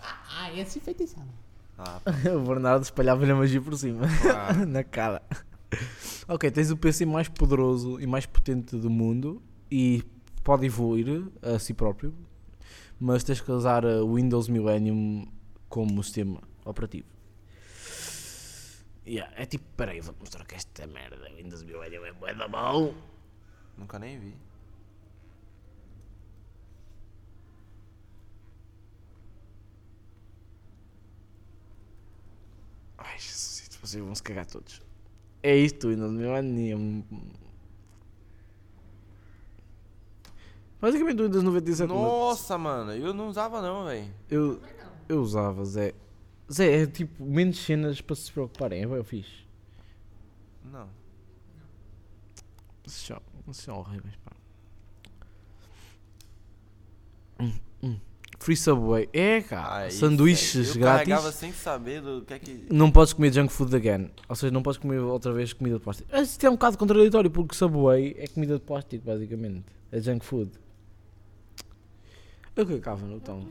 Ah, 0.00 0.52
esse 0.54 0.78
enfeitiçava. 0.78 1.28
Ah, 1.76 2.00
O 2.36 2.40
Bernardo 2.40 2.82
espalhava-lhe 2.82 3.30
a 3.32 3.34
magia 3.36 3.60
por 3.60 3.76
cima. 3.76 4.06
Claro. 4.22 4.64
Na 4.66 4.82
cara. 4.84 5.22
Ok, 6.26 6.50
tens 6.50 6.70
o 6.70 6.76
PC 6.76 7.04
mais 7.06 7.28
poderoso 7.28 8.00
e 8.00 8.06
mais 8.06 8.26
potente 8.26 8.76
do 8.76 8.90
mundo 8.90 9.42
e 9.70 10.02
pode 10.42 10.66
evoluir 10.66 11.24
a 11.42 11.58
si 11.58 11.74
próprio, 11.74 12.14
mas 12.98 13.22
tens 13.22 13.40
que 13.40 13.50
usar 13.50 13.84
o 13.84 14.14
Windows 14.14 14.48
Millennium 14.48 15.26
como 15.68 16.02
sistema 16.02 16.40
operativo. 16.64 17.06
Yeah, 19.06 19.32
é 19.36 19.46
tipo, 19.46 19.64
peraí, 19.76 20.00
vou-te 20.00 20.20
mostrar 20.20 20.44
que 20.44 20.54
esta 20.54 20.86
merda, 20.86 21.30
Windows 21.34 21.62
Millennium 21.62 22.04
é 22.04 22.12
bué 22.12 22.34
da 22.34 22.46
bom. 22.46 22.92
nunca 23.76 23.98
nem 23.98 24.18
vi. 24.18 24.34
Ai, 32.98 33.18
Jesus, 33.18 33.70
vocês 33.80 34.04
vão 34.04 34.14
se 34.14 34.22
cagar 34.22 34.46
todos. 34.46 34.82
É 35.42 35.56
isto, 35.56 35.88
Windows 35.88 36.12
Millennium. 36.12 37.04
Basicamente 40.80 41.20
o 41.20 41.24
Windows 41.24 41.42
97. 41.42 41.88
Nossa, 41.88 42.58
mano, 42.58 42.92
eu 42.92 43.14
não 43.14 43.28
usava 43.28 43.62
não, 43.62 43.84
velho. 43.84 44.12
Eu, 44.28 44.60
eu 45.08 45.20
usava, 45.20 45.64
Zé. 45.64 45.94
Zé, 46.50 46.82
é 46.82 46.86
tipo 46.86 47.24
menos 47.24 47.58
cenas 47.58 48.00
para 48.00 48.16
se 48.16 48.32
preocuparem, 48.32 48.82
é 48.82 48.86
bem 48.86 49.02
fixe. 49.04 49.46
Não. 50.64 50.88
Vocês 52.84 53.06
são, 53.06 53.22
vocês 53.46 53.64
são 53.64 53.78
horríveis, 53.78 54.16
pá. 54.16 54.32
Hum, 57.40 57.52
hum. 57.82 58.00
Free 58.38 58.56
Subway. 58.56 59.08
É, 59.12 59.40
cara. 59.40 59.86
Ah, 59.86 59.90
sanduíches 59.90 60.74
eu 60.74 60.80
grátis. 60.80 61.08
carregava 61.08 61.32
sem 61.32 61.52
saber 61.52 62.00
do 62.00 62.22
que 62.24 62.34
é 62.34 62.38
que. 62.38 62.66
Não 62.70 62.90
podes 62.90 63.12
comer 63.12 63.32
junk 63.32 63.52
food 63.52 63.74
again. 63.74 64.10
Ou 64.28 64.36
seja, 64.36 64.52
não 64.52 64.62
podes 64.62 64.78
comer 64.78 64.98
outra 65.00 65.32
vez 65.32 65.52
comida 65.52 65.76
de 65.78 65.82
plástico. 65.82 66.08
Mas 66.12 66.30
Isto 66.30 66.46
é 66.46 66.50
um 66.50 66.52
bocado 66.54 66.78
contraditório 66.78 67.30
porque 67.30 67.54
Subway 67.54 68.14
é 68.18 68.26
comida 68.28 68.54
de 68.54 68.60
plástico, 68.64 69.04
basicamente. 69.04 69.64
É 69.90 70.00
junk 70.00 70.24
food. 70.24 70.50
Eu 72.54 72.66
cagava 72.66 73.06
no 73.06 73.20
tão. 73.20 73.46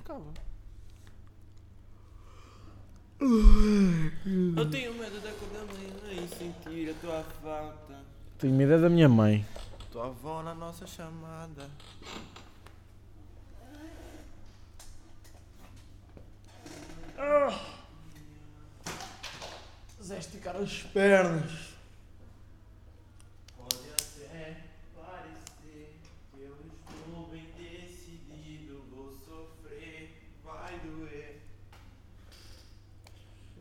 Eu 3.19 4.69
tenho 4.69 4.93
medo 4.93 5.19
da 5.21 5.31
cor 5.31 5.49
da 5.49 5.65
manhã 5.73 6.23
e 6.23 6.27
sentir 6.27 6.89
a 6.91 6.93
tua 7.01 7.23
falta. 7.41 7.95
Tenho 8.37 8.53
medo 8.53 8.79
da 8.81 8.89
minha 8.89 9.09
mãe. 9.09 9.45
Tua 9.91 10.07
avó 10.07 10.43
na 10.43 10.53
nossa 10.53 10.85
chamada. 10.85 11.69
Zé, 20.07 20.19
esticar 20.19 20.55
as 20.55 20.83
pernas. 20.83 21.75
Pode 23.57 23.89
até 23.89 24.57
parecer 24.95 25.99
que 26.31 26.39
eu 26.39 26.55
estou 26.87 27.27
bem 27.27 27.45
decidido. 27.57 28.85
Vou 28.89 29.11
sofrer, 29.25 30.31
vai 30.45 30.79
doer. 30.79 31.41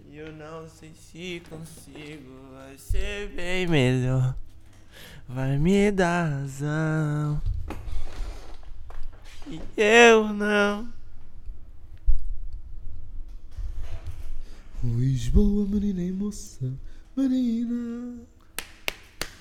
E 0.09 0.19
eu 0.19 0.33
não 0.35 0.69
sei 0.69 0.93
se 0.95 1.43
consigo. 1.49 2.53
Vai 2.53 2.79
ser 2.79 3.31
bem 3.31 3.67
melhor. 3.67 4.37
Vai 5.27 5.59
me 5.59 5.91
dar 5.91 6.31
razão. 6.31 7.43
E 9.49 9.61
eu 9.77 10.29
não. 10.29 10.96
Lisboa, 14.95 15.67
menina 15.67 16.01
e 16.01 16.13
moça, 16.13 16.73
menina. 17.17 18.21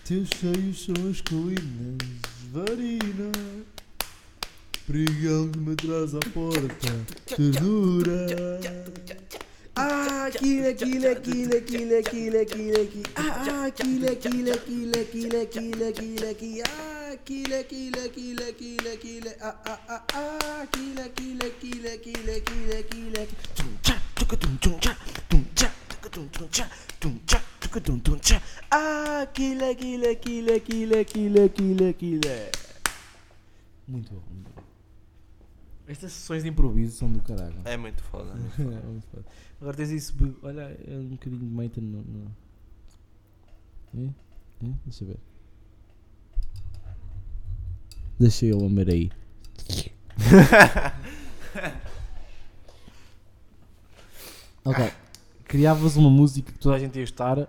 Teus 0.04 0.28
seios 0.30 0.86
são 0.86 1.10
as 1.10 1.22
colinas, 1.22 1.98
varina. 2.52 3.32
Pregão 4.88 5.52
que 5.52 5.60
me 5.60 5.76
traz 5.76 6.16
à 6.16 6.20
porta, 6.34 7.06
ternura. 7.28 8.60
Ah, 9.76 10.26
aquilo, 10.26 10.68
aquilo, 10.68 11.12
aquilo, 11.12 11.58
aquilo, 11.58 11.98
aquilo, 12.00 12.42
aquilo, 12.42 12.82
aquilo. 12.82 13.04
Ah, 13.16 13.66
aquilo, 13.66 14.12
aquilo, 14.12 14.52
aquilo, 14.52 15.00
aquilo, 15.00 15.42
aquilo, 15.42 15.90
aquilo, 15.90 16.30
aquilo. 16.30 16.64
Ah, 16.68 17.12
aquilo, 17.14 17.56
aquilo, 17.56 18.00
aquilo, 18.04 18.50
aquilo, 18.50 18.94
aquilo. 18.94 19.30
Ah, 19.42 19.56
ah, 19.66 19.80
ah, 19.90 20.04
ah, 20.12 20.62
aquilo, 20.64 21.02
aquilo, 21.02 21.46
aquilo, 21.46 21.88
aquilo, 21.88 22.32
aquilo, 22.32 22.74
aquilo, 22.80 23.16
aquilo, 29.22 29.70
aquilo, 29.70 30.10
aquilo, 30.10 30.56
aquilo, 30.56 31.00
aquilo, 31.00 31.46
aquilo, 31.46 31.90
aquilo. 31.90 32.22
Muito 33.88 34.14
bom, 34.14 34.22
muito 34.30 34.52
bom. 34.56 34.64
Estas 35.88 36.12
sessões 36.14 36.42
de 36.44 36.50
improviso 36.50 36.98
são 36.98 37.12
do 37.12 37.22
caralho. 37.22 37.62
É 37.64 37.78
muito 37.78 38.02
foda. 38.04 38.32
É 38.32 38.36
muito 38.88 39.06
foda. 39.08 39.24
Agora 39.62 39.78
tens 39.78 39.92
isso, 39.92 40.16
olha, 40.42 40.76
é 40.88 40.98
um 40.98 41.10
bocadinho 41.10 41.42
de 41.42 41.46
Maiten 41.46 41.84
no. 41.84 42.02
no... 42.02 42.36
É? 43.98 44.08
É? 44.66 44.70
Deixa 44.86 45.04
eu 45.04 45.10
ver. 45.10 45.20
Deixa 48.20 48.46
ele 48.46 48.56
lamber 48.56 48.90
aí. 48.90 49.12
ok. 54.66 55.05
Criavas 55.56 55.96
uma 55.96 56.10
música 56.10 56.52
que 56.52 56.60
toda 56.60 56.76
a 56.76 56.80
gente 56.80 56.98
ia 56.98 57.04
estar, 57.04 57.48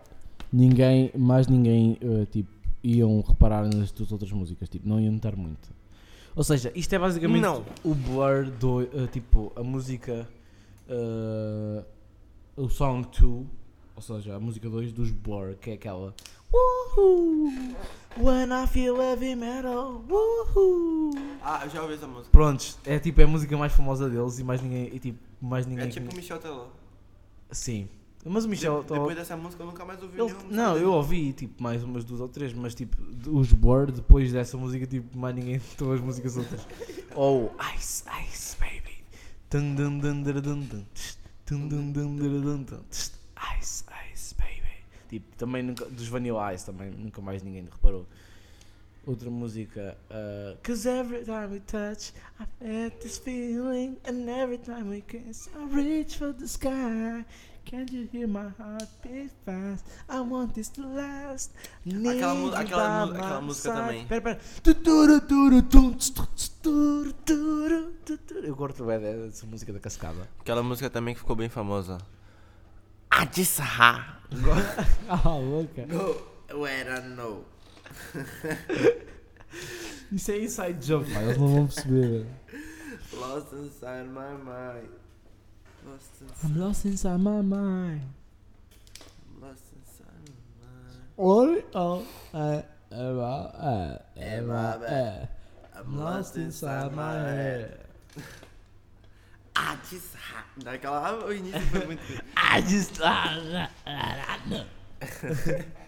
ninguém, 0.53 1.11
mais 1.17 1.49
ninguém, 1.49 1.99
eh, 2.01 2.25
tipo, 2.31 2.49
iam 2.85 3.21
reparar 3.21 3.65
nas 3.67 3.91
tuas 3.91 4.13
outras 4.13 4.31
músicas, 4.31 4.69
tipo, 4.69 4.89
não 4.89 5.01
iam 5.01 5.13
notar 5.15 5.35
muito. 5.37 5.75
Ou 6.37 6.45
seja, 6.45 6.71
isto 6.75 6.93
é 6.95 6.99
basicamente 7.01 7.43
Não. 7.43 7.65
o 7.83 7.95
blur 7.97 8.49
do, 8.61 8.83
eh, 8.83 9.09
tipo, 9.11 9.51
a 9.57 9.63
música 9.65 10.29
eh, 10.89 11.85
o 12.57 12.69
Song 12.69 13.09
2, 13.19 13.45
ou 13.97 14.03
seja, 14.03 14.37
a 14.37 14.39
música 14.41 14.71
2 14.71 14.93
dos 14.93 15.11
Blur, 15.11 15.57
que 15.61 15.71
é 15.71 15.75
aquela 15.75 16.15
Woohoo! 16.53 17.51
When 18.19 18.51
I 18.53 18.67
feel 18.69 18.97
heavy 19.03 19.35
metal, 19.35 20.05
woohoo! 20.09 21.11
Ah, 21.43 21.63
eu 21.65 21.71
já 21.71 21.83
ouvi 21.83 21.95
essa 21.95 22.07
música. 22.07 22.31
Prontos, 22.31 22.79
é 22.87 23.01
tipo 23.01 23.21
é 23.21 23.25
a 23.25 23.27
música 23.27 23.57
mais 23.57 23.73
famosa 23.73 24.09
deles 24.09 24.39
e 24.39 24.45
mais 24.45 24.63
ninguém, 24.63 24.91
e 24.95 24.99
tipo, 25.01 25.19
mais 25.41 25.67
ninguém 25.67 25.87
É 25.87 25.89
tipo 25.89 26.07
que- 26.09 26.15
Michel 26.17 26.39
Teló. 26.39 26.67
Sim. 27.51 27.89
Mas 28.25 28.45
o 28.45 28.49
Michel. 28.49 28.81
De- 28.83 28.89
tô- 28.89 28.95
Depois 28.95 29.17
dessa 29.17 29.37
música 29.37 29.63
eu 29.63 29.67
nunca 29.69 29.85
mais 29.85 30.03
ouvi 30.03 30.21
ele- 30.21 30.35
não, 30.51 30.73
dele. 30.75 30.85
eu 30.85 30.93
ouvi 30.93 31.33
tipo 31.33 31.63
mais 31.63 31.83
umas 31.85 32.05
duas 32.05 32.21
ou 32.21 32.29
três, 32.29 32.53
mas 32.53 32.75
tipo 32.75 32.97
os 33.31 33.53
Blur 33.53 33.93
depois 33.93 34.33
dessa 34.33 34.57
música, 34.57 34.85
tipo, 34.87 35.17
mais 35.17 35.35
ninguém 35.35 35.61
tocou 35.79 35.95
as 35.95 36.01
músicas 36.01 36.37
outras. 36.37 36.67
Ou 37.15 37.55
Ice, 37.77 38.03
Ice, 38.29 38.57
baby. 38.59 38.97
Dun, 39.49 39.75
dun, 39.77 39.99
dun, 39.99 40.23
dun, 40.23 40.33
dun, 40.41 40.61
dun, 40.61 40.87
dun, 41.47 41.69
dun, 41.69 41.93
dun, 41.93 42.17
dun, 42.17 42.63
dun, 42.65 42.81
Ice, 42.91 43.85
Ice, 44.13 44.35
baby. 44.35 44.57
Tipo, 45.09 45.37
também 45.37 45.63
nunca, 45.63 45.85
dos 45.87 46.09
Vanilla 46.09 46.53
Ice 46.53 46.67
também 46.67 46.91
nunca 46.91 47.21
mais 47.23 47.43
ninguém 47.45 47.63
reparou. 47.65 48.07
Outra 49.07 49.31
música, 49.31 49.97
uh, 50.11 50.57
Cause 50.65 50.85
every 50.89 51.25
time 51.25 51.53
we 51.53 51.61
touch, 51.61 52.13
I 52.41 52.45
get 52.61 53.01
this 53.01 53.19
feeling, 53.19 53.97
and 54.05 54.29
every 54.29 54.59
time 54.59 54.91
we 54.91 55.01
kiss, 55.01 55.49
I 55.55 55.65
reach 55.73 56.17
for 56.17 56.33
the 56.33 56.49
sky. 56.49 57.25
Can't 57.65 57.89
you 57.93 58.09
hear 58.13 58.27
my 58.27 58.49
heart 58.59 58.89
beat 59.05 59.31
fast? 59.45 59.85
I 60.09 60.19
want 60.21 60.55
this 60.55 60.69
to 60.71 60.83
last. 60.89 61.53
Aquela 61.87 62.35
mu- 62.35 62.51
Need 62.51 62.53
you 62.53 62.57
aquela 62.57 63.07
by 63.07 63.13
mu- 63.13 63.19
aquela 63.19 63.41
my 63.41 63.47
música 63.47 63.69
side. 63.73 63.81
também. 63.81 64.07
Pera, 64.07 64.21
pera. 64.23 64.41
Tuturu, 64.63 65.21
turu, 65.21 65.63
tum, 65.63 65.93
tss, 65.95 66.11
tss, 66.35 66.49
turu, 66.63 67.13
turu, 67.25 67.93
tuturu. 68.05 68.45
Eu 68.47 68.57
gosto 68.57 68.85
bem 68.85 68.99
dessa 69.01 69.47
música 69.47 69.73
da 69.73 69.79
cascada. 69.79 70.29
Aquela 70.41 70.63
música 70.65 70.91
também 70.91 71.15
que 71.15 71.21
ficou 71.21 71.37
bem 71.37 71.49
famosa. 71.49 71.99
Adisha. 73.11 73.63
Ah, 75.09 75.37
louca. 75.37 75.87
Where 76.53 76.91
I 76.91 77.01
know. 77.15 77.45
Isso 80.13 80.31
é 80.31 80.39
inside 80.41 80.87
joke, 80.87 81.13
pá. 81.13 81.21
Eles 81.23 81.39
não 81.39 81.49
vão 81.49 81.67
perceber. 81.67 82.27
Lost 83.13 83.53
inside 83.53 84.09
my 84.09 84.37
mind. 84.39 84.89
Lost 85.85 86.21
inside, 86.21 86.45
I'm 86.45 86.57
lost 86.59 86.85
inside 86.85 87.19
my 87.19 87.43
mind. 87.43 88.03
I'm 89.27 89.41
lost 89.41 89.73
inside 89.73 90.23
my 90.27 90.35
mind. 90.63 91.03
Oi, 91.17 91.65
oh, 91.75 92.03
é, 92.35 92.65
é, 92.91 93.13
é, 94.17 94.43
é, 94.93 95.29
I'm 95.77 95.97
Lost 95.97 96.37
inside 96.37 96.95
my 96.95 97.13
head. 97.13 97.79
Adisha. 99.55 100.45
Daquela, 100.63 101.09
ah, 101.09 101.25
o 101.25 101.33
início 101.33 101.61
foi 101.61 101.87
muito. 101.87 102.03
I 102.37 102.61
just. 102.63 103.01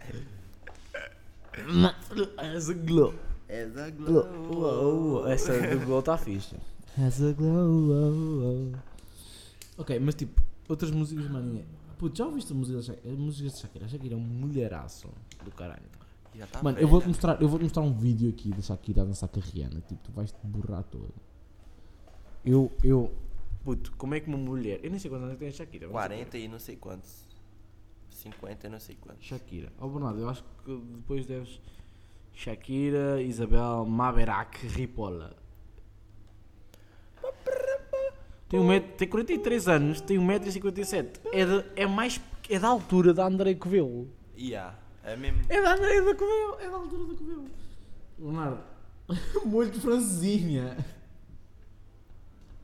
Has 2.36 2.68
a 2.70 2.74
glow. 2.74 3.14
As 3.48 3.76
a 3.76 3.90
glow. 3.90 4.48
glow. 4.48 5.26
Essa 5.28 5.52
do 5.52 5.86
glow 5.86 6.00
está 6.00 6.18
fixe. 6.18 6.56
Has 6.98 7.22
a 7.22 7.32
glow. 7.32 8.72
Ok, 9.78 9.98
mas 10.00 10.14
tipo, 10.14 10.40
outras 10.68 10.90
músicas, 10.90 11.28
mano. 11.30 11.64
Putz, 11.98 12.18
já 12.18 12.26
ouviste 12.26 12.52
a 12.52 12.56
música 12.56 12.76
da 12.78 12.82
Shakira? 12.82 13.14
A 13.14 13.16
música 13.16 13.50
da 13.50 13.56
Shakira. 13.56 13.84
A 13.86 13.88
Shakira 13.88 14.14
é 14.14 14.16
um 14.16 14.20
mulheraço 14.20 15.08
do 15.44 15.50
caralho. 15.50 15.82
Já 16.34 16.46
tá 16.46 16.62
Mano, 16.62 16.78
eu 16.78 16.86
vou-te 16.86 17.08
mostrar, 17.08 17.40
eu 17.40 17.48
vou 17.48 17.58
mostrar 17.58 17.82
um 17.82 17.92
vídeo 17.92 18.28
aqui 18.28 18.50
da 18.50 18.60
Shakira 18.60 19.02
a 19.02 19.04
dançar 19.04 19.28
com 19.28 19.40
a 19.40 19.42
Rihanna. 19.42 19.80
Tipo, 19.80 20.00
tu 20.04 20.12
vais 20.12 20.30
te 20.30 20.46
borrar 20.46 20.84
todo. 20.84 21.12
Eu, 22.44 22.70
eu. 22.84 23.12
Puto, 23.64 23.92
como 23.96 24.14
é 24.14 24.20
que 24.20 24.28
uma 24.28 24.38
mulher. 24.38 24.80
Eu 24.82 24.90
nem 24.90 24.98
sei 24.98 25.10
quantos 25.10 25.26
anos 25.26 25.38
tem 25.38 25.48
a 25.48 25.52
Shakira. 25.52 25.86
vamos 25.86 26.00
40 26.00 26.38
e 26.38 26.48
não 26.48 26.58
sei 26.58 26.76
quantos. 26.76 27.27
50 28.32 28.66
e 28.66 28.70
não 28.70 28.80
sei 28.80 28.96
quantos. 29.00 29.26
Shakira. 29.26 29.72
Ó 29.78 29.86
Bernardo, 29.88 30.20
eu 30.20 30.28
acho 30.28 30.42
que 30.64 30.76
depois 30.76 31.26
deves. 31.26 31.60
Shakira, 32.34 33.20
Isabel, 33.22 33.84
Maverac, 33.86 34.66
Ripolla. 34.66 35.36
Tem, 38.48 38.58
um 38.58 38.66
metro, 38.66 38.92
tem 38.96 39.08
43 39.08 39.68
anos, 39.68 40.00
tem 40.00 40.16
1,57m. 40.18 41.18
É, 41.32 41.44
de- 41.44 41.64
é 41.76 41.86
mais. 41.86 42.20
É 42.48 42.58
da 42.58 42.68
altura 42.68 43.12
da 43.12 43.26
André 43.26 43.54
Covelo. 43.54 44.08
Yeah, 44.38 44.78
é 45.04 45.16
mesmo. 45.16 45.42
É 45.48 45.60
da 45.60 45.74
André 45.74 46.00
da 46.00 46.14
Covelo. 46.14 46.56
É 46.60 46.70
da 46.70 46.76
altura 46.76 47.04
da 47.06 47.14
Covelo. 47.14 47.44
Bernardo, 48.18 48.60
molho 49.44 49.70
de 49.70 49.80
francesinha. 49.80 50.76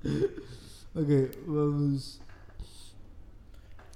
ok, 0.94 1.30
vamos. 1.46 2.20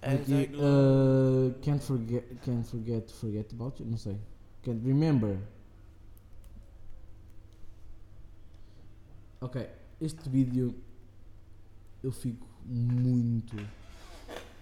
Aqui, 0.02 0.34
a 0.34 0.46
glow. 0.46 0.62
uh, 0.62 1.54
can't 1.60 1.82
forget, 1.82 2.24
can't 2.44 2.64
forget, 2.68 3.10
forget 3.12 3.52
about 3.52 3.82
you, 3.82 3.90
não 3.90 3.98
sei. 3.98 4.16
Can't 4.62 4.84
remember. 4.86 5.38
Ok, 9.40 9.68
este 10.00 10.28
vídeo 10.28 10.74
eu 12.02 12.12
fico 12.12 12.46
muito, 12.64 13.56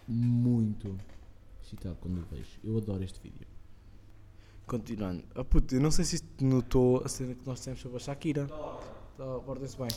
muito 0.06 0.96
excitado 1.62 1.96
quando 2.00 2.18
o 2.18 2.24
vejo. 2.34 2.58
Eu 2.62 2.76
adoro 2.78 3.02
este 3.02 3.20
vídeo. 3.20 3.46
Continuando. 4.66 5.22
Ah 5.34 5.44
puto, 5.44 5.74
eu 5.74 5.80
não 5.80 5.90
sei 5.90 6.04
se 6.04 6.16
isto 6.16 6.44
notou 6.44 7.02
a 7.04 7.08
cena 7.08 7.34
que 7.34 7.46
nós 7.46 7.60
temos 7.60 7.80
sobre 7.80 7.96
a 7.98 8.00
Shakira. 8.00 8.46
Tá, 9.16 9.38
Portem-se 9.44 9.76
bem. 9.78 9.88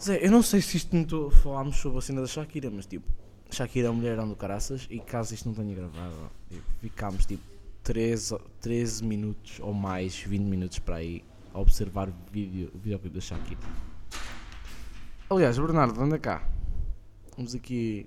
Zé, 0.00 0.26
eu 0.26 0.30
não 0.30 0.42
sei 0.42 0.60
se 0.60 0.76
isto 0.76 0.94
notou, 0.94 1.30
falámos 1.30 1.76
sobre 1.76 1.98
a 1.98 2.02
cena 2.02 2.20
da 2.20 2.26
Shakira, 2.26 2.70
mas 2.70 2.84
tipo, 2.86 3.06
Shakira 3.50 3.88
é 3.88 3.90
uma 3.90 3.96
mulherão 3.98 4.28
do 4.28 4.36
caraças 4.36 4.86
e 4.90 4.98
caso 4.98 5.32
isto 5.34 5.48
não 5.48 5.54
tenha 5.54 5.74
gravado, 5.74 6.30
tipo, 6.50 6.64
ficámos 6.80 7.24
tipo 7.24 7.42
13, 7.82 8.38
13 8.60 9.04
minutos 9.04 9.60
ou 9.60 9.72
mais, 9.72 10.18
20 10.18 10.42
minutos 10.42 10.78
para 10.80 10.96
aí 10.96 11.24
a 11.54 11.60
observar 11.60 12.08
o 12.08 12.14
vídeo, 12.30 12.70
o 12.74 13.08
da 13.08 13.20
Shakira. 13.20 13.60
Aliás, 15.30 15.58
Bernardo, 15.58 16.00
anda 16.00 16.18
cá. 16.18 16.46
Vamos 17.36 17.54
aqui. 17.54 18.06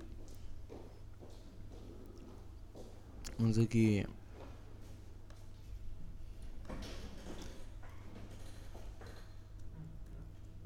Vamos 3.38 3.58
aqui. 3.58 4.06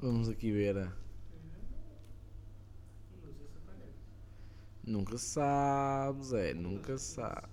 Vamos 0.01 0.29
aqui 0.29 0.51
ver. 0.51 1.04
Nunca 4.85 5.17
sabes, 5.17 6.31
é, 6.33 6.53
nunca 6.53 6.97
sabe. 6.97 7.49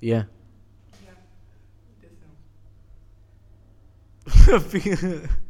Yeah. 0.00 0.26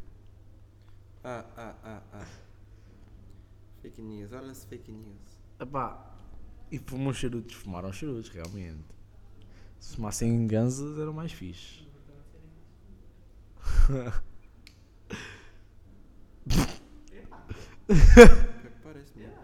Ah, 1.23 1.45
ah, 1.55 1.75
ah, 1.85 2.03
ah. 2.15 2.27
Fake 3.83 4.01
news, 4.01 4.33
olha 4.33 4.53
as 4.53 4.65
fake 4.65 4.91
news. 4.91 5.37
Epá, 5.61 6.17
e 6.71 6.79
fumam 6.79 7.13
charutos, 7.13 7.55
fumaram 7.57 7.93
charutos, 7.93 8.31
realmente. 8.31 8.85
Se 9.79 9.97
fumassem 9.97 10.47
ganzas 10.47 10.99
era 10.99 11.13
mais 11.13 11.31
fixe. 11.33 11.87
Parece 18.85 19.19
mesmo. 19.19 19.35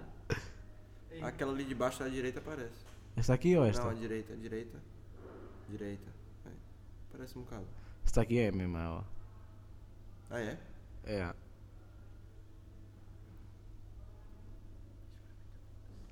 Aquela 1.23 1.53
ali 1.53 1.65
de 1.65 1.75
baixo 1.75 2.03
à 2.03 2.09
direita 2.09 2.41
parece. 2.41 2.87
Esta 3.17 3.35
aqui 3.35 3.57
ou 3.57 3.65
esta? 3.65 3.83
Não, 3.83 3.91
a 3.91 3.95
direita, 3.95 4.33
a 4.33 4.37
direita. 4.37 4.79
Direita. 5.69 6.11
É. 6.47 6.51
Parece 7.13 7.39
um 7.39 7.43
bocado. 7.43 7.67
Esta 8.05 8.23
aqui 8.23 8.39
é 8.39 8.53
mesmo 8.53 8.77
ela. 8.79 9.05
Ah, 10.31 10.41
é? 10.41 10.59
É. 11.05 11.35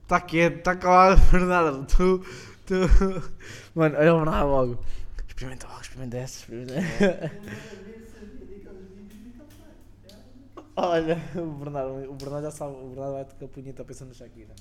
Tá 0.08 0.20
quieto, 0.20 0.62
tá 0.62 0.74
calado, 0.74 1.20
Bernardo. 1.30 1.86
Tu, 1.86 2.18
tu. 2.66 2.74
Mano, 3.74 3.96
olha 3.96 4.14
o 4.14 4.18
Bernardo 4.18 4.48
logo. 4.48 4.84
Experimenta 5.28 5.68
logo, 5.68 5.80
experimenta 5.80 6.16
essa, 6.16 6.38
experimenta. 6.40 7.32
Olha, 10.76 11.16
o 11.40 11.52
Bernardo, 11.52 12.10
o 12.10 12.14
Bernardo 12.14 12.44
já 12.44 12.50
sabe, 12.50 12.74
o 12.74 12.88
Bernardo 12.88 13.12
vai 13.12 13.24
tocar 13.24 13.44
a 13.44 13.48
punheta 13.48 13.84
pensando 13.84 14.08
na 14.08 14.14
Shakira. 14.14 14.54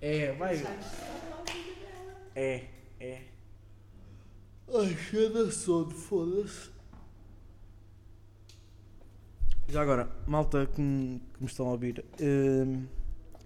É, 0.00 0.32
vai. 0.32 0.62
É, 2.34 2.64
é. 3.00 3.22
Ai, 4.74 4.96
cheia 4.96 5.50
sono, 5.50 5.90
foda-se. 5.90 6.70
Já 9.68 9.82
agora, 9.82 10.08
malta 10.26 10.66
que 10.66 10.80
me, 10.80 11.20
que 11.34 11.40
me 11.40 11.46
estão 11.46 11.66
a 11.66 11.72
ouvir, 11.72 12.04
hum, 12.20 12.86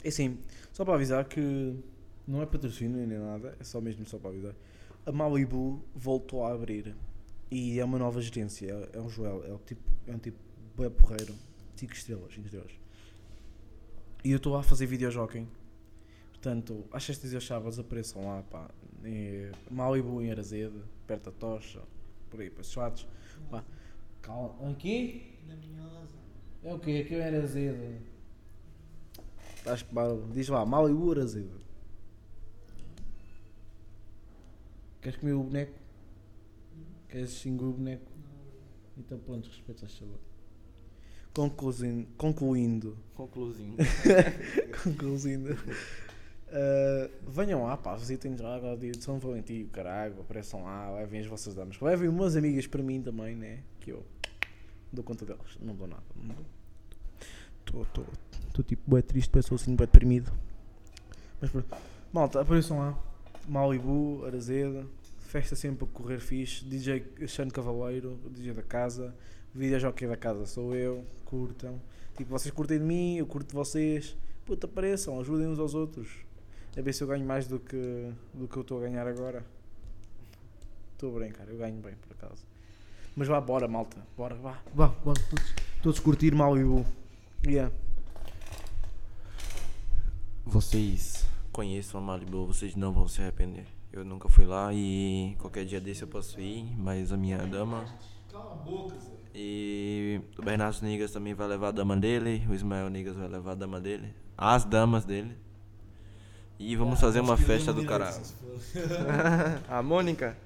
é 0.05 0.09
assim, 0.09 0.39
só 0.73 0.85
para 0.85 0.95
avisar 0.95 1.25
que 1.25 1.75
não 2.27 2.43
é 2.43 2.47
patrocínio 2.47 3.07
nem 3.07 3.18
nada, 3.18 3.57
é 3.59 3.64
só 3.64 3.81
mesmo 3.81 4.07
só 4.07 4.18
para 4.18 4.31
avisar. 4.31 4.55
A 5.07 5.12
Malibu 5.12 5.83
voltou 5.95 6.45
a 6.45 6.53
abrir. 6.53 6.95
E 7.51 7.80
é 7.80 7.84
uma 7.84 7.98
nova 7.98 8.20
gerência, 8.20 8.70
é, 8.70 8.98
é 8.98 9.01
um 9.01 9.09
Joel, 9.09 9.44
é, 9.44 9.53
o 9.53 9.59
tipo, 9.59 9.82
é 10.07 10.14
um 10.14 10.18
tipo 10.18 10.38
bem 10.76 10.88
porreiro, 10.90 11.34
5 11.74 11.92
estrelas, 11.92 12.32
5 12.32 12.46
estrelas. 12.46 12.72
E 14.24 14.30
eu 14.30 14.36
estou 14.36 14.53
lá 14.53 14.61
a 14.61 14.62
fazer 14.62 14.86
videojockey. 14.86 15.46
Portanto, 16.30 16.86
às 16.92 17.05
sextas 17.05 17.32
e 17.32 17.34
aos 17.34 17.46
sábados 17.46 17.78
apareçam 17.78 18.24
lá, 18.24 18.42
pá, 18.44 18.70
em 19.05 19.51
Malibu, 19.70 20.22
em 20.22 20.30
Arazede, 20.30 20.80
perto 21.07 21.24
da 21.24 21.32
Tocha, 21.32 21.82
por 22.30 22.40
aí, 22.40 22.51
para 22.51 22.61
esses 22.61 22.74
lados. 22.74 23.07
Pá, 23.51 23.64
calma, 24.22 24.70
aqui? 24.70 25.38
Na 25.48 25.57
minha 25.57 25.82
razão. 25.82 26.20
É 26.62 26.72
o 26.72 26.78
quê? 26.78 27.03
Aqui 27.05 27.14
é 27.16 27.26
Arazede. 27.26 28.01
Estás? 29.57 29.84
Diz 30.32 30.48
lá, 30.48 30.64
Malibu, 30.64 31.11
Arazede. 31.12 31.51
Queres 35.03 35.18
comer 35.18 35.32
o 35.32 35.42
boneco? 35.42 35.80
Queres 37.11 37.32
xingar 37.32 37.64
o 37.64 37.72
boneco? 37.72 38.11
Então 38.96 39.18
pronto, 39.18 39.48
respeita 39.48 39.86
a 39.86 39.88
favor. 39.88 40.18
Concluindo, 41.32 42.08
concluindo, 42.16 42.96
Conclusindo. 43.14 43.76
concluindo. 44.84 45.52
uh, 45.54 47.30
venham 47.30 47.62
lá, 47.64 47.76
pá, 47.76 47.94
visitem-nos 47.96 48.40
lá 48.40 48.56
agora 48.56 48.76
dia 48.76 48.90
de 48.92 49.02
São 49.02 49.18
Valentim, 49.18 49.66
caralho, 49.72 50.20
apareçam 50.20 50.64
lá, 50.64 50.90
levem 50.96 51.20
as 51.20 51.26
vossas 51.26 51.54
damas. 51.54 51.80
Levem 51.80 52.08
umas 52.08 52.36
amigas 52.36 52.66
para 52.66 52.82
mim 52.82 53.00
também, 53.00 53.36
né? 53.36 53.61
Que 53.80 53.90
eu 53.92 54.04
dou 54.92 55.04
conta 55.04 55.24
delas, 55.24 55.56
não 55.61 55.74
dou 55.74 55.86
nada. 55.86 56.02
Não 56.16 56.34
dou. 56.34 58.06
Estou 58.48 58.64
tipo 58.64 58.90
bem 58.90 59.02
triste, 59.02 59.30
parece 59.30 59.54
assim 59.54 59.76
bem 59.76 59.86
deprimido. 59.86 60.32
Mas 61.40 61.50
pronto. 61.50 61.76
Malta, 62.12 62.40
apareçam 62.40 62.78
lá. 62.78 62.98
Malibu, 63.48 64.24
Arazeda, 64.26 64.84
festa 65.31 65.55
sempre 65.55 65.85
a 65.85 65.89
correr 65.89 66.18
fixe. 66.18 66.64
DJ 66.64 67.05
Xano 67.28 67.53
Cavaleiro, 67.53 68.18
DJ 68.31 68.53
da 68.53 68.62
casa. 68.62 69.14
Videojockey 69.55 70.07
da 70.07 70.16
casa 70.16 70.45
sou 70.47 70.74
eu, 70.74 71.05
curtam. 71.24 71.81
Tipo, 72.16 72.31
vocês 72.31 72.53
curtem 72.53 72.78
de 72.78 72.85
mim, 72.85 73.16
eu 73.16 73.26
curto 73.26 73.49
de 73.49 73.55
vocês. 73.55 74.16
Puta, 74.45 74.66
apareçam, 74.66 75.18
ajudem 75.20 75.47
uns 75.47 75.59
aos 75.59 75.74
outros. 75.74 76.09
A 76.76 76.81
ver 76.81 76.93
se 76.93 77.03
eu 77.03 77.09
ganho 77.09 77.24
mais 77.24 77.47
do 77.47 77.59
que, 77.59 78.12
do 78.35 78.47
que 78.47 78.57
eu 78.57 78.62
estou 78.62 78.78
a 78.78 78.83
ganhar 78.83 79.07
agora. 79.07 79.45
Estou 80.93 81.16
a 81.16 81.18
brincar, 81.20 81.49
eu 81.49 81.57
ganho 81.57 81.81
bem 81.81 81.95
por 81.95 82.12
acaso. 82.12 82.45
Mas 83.16 83.26
vá, 83.26 83.41
bora, 83.41 83.66
malta, 83.66 83.97
bora, 84.16 84.35
vá, 84.35 84.61
vá, 84.74 84.89
bora, 84.89 85.20
todos, 85.28 85.55
todos 85.83 86.01
curtir 86.01 86.35
Malibu. 86.35 86.85
Yeah. 87.45 87.74
Vocês 90.45 91.26
conheçam 91.53 92.01
a 92.01 92.03
Malibu, 92.03 92.47
vocês 92.47 92.76
não 92.76 92.93
vão 92.93 93.09
se 93.09 93.20
arrepender. 93.20 93.80
Eu 93.93 94.05
nunca 94.05 94.28
fui 94.28 94.47
lá 94.47 94.72
e 94.72 95.34
qualquer 95.41 95.64
dia 95.64 95.80
desse 95.80 96.03
eu 96.03 96.09
posso 96.09 96.41
ir, 96.41 96.64
mas 96.78 97.12
a 97.12 97.16
minha 97.16 97.38
dama. 97.38 97.84
E 99.34 100.20
o 100.38 100.43
Bernardo 100.43 100.80
Nigas 100.82 101.11
também 101.11 101.34
vai 101.34 101.49
levar 101.49 101.68
a 101.68 101.72
dama 101.72 101.97
dele, 101.97 102.47
o 102.49 102.55
Ismael 102.55 102.88
Nigas 102.88 103.16
vai 103.16 103.26
levar 103.26 103.53
a 103.53 103.57
dama 103.57 103.80
dele, 103.80 104.14
as 104.38 104.64
damas 104.64 105.05
dele. 105.05 105.36
E 106.57 106.76
vamos 106.76 107.01
fazer 107.01 107.18
uma 107.20 107.36
festa 107.36 107.72
do 107.72 107.84
caralho. 107.84 108.20
a 109.68 109.82
Mônica? 109.82 110.36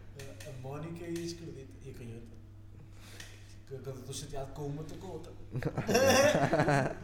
A 0.47 0.53
Mónica 0.63 1.05
e 1.05 1.19
a 1.19 1.21
esquerdita 1.21 1.73
e 1.85 1.91
a 1.91 1.93
canhota. 1.93 2.23
Quando 3.69 3.87
eu 3.87 3.95
estou 3.95 4.15
chateado 4.15 4.53
com 4.53 4.63
uma, 4.67 4.83
estou 4.83 4.97
com 4.99 5.07
a 5.07 5.11
outra. 5.11 5.33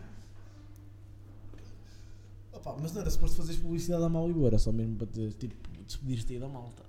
Opa, 2.52 2.76
mas 2.80 2.92
não 2.92 3.00
era 3.00 3.10
suposto 3.10 3.36
fazeres 3.36 3.60
publicidade 3.60 4.04
à 4.04 4.08
Malibu, 4.08 4.46
era 4.46 4.58
só 4.58 4.70
mesmo 4.70 4.96
para 4.96 5.06
te, 5.06 5.30
tipo, 5.32 5.69
despedir-te 5.90 6.32
aí 6.34 6.38
da 6.38 6.48
malta. 6.48 6.82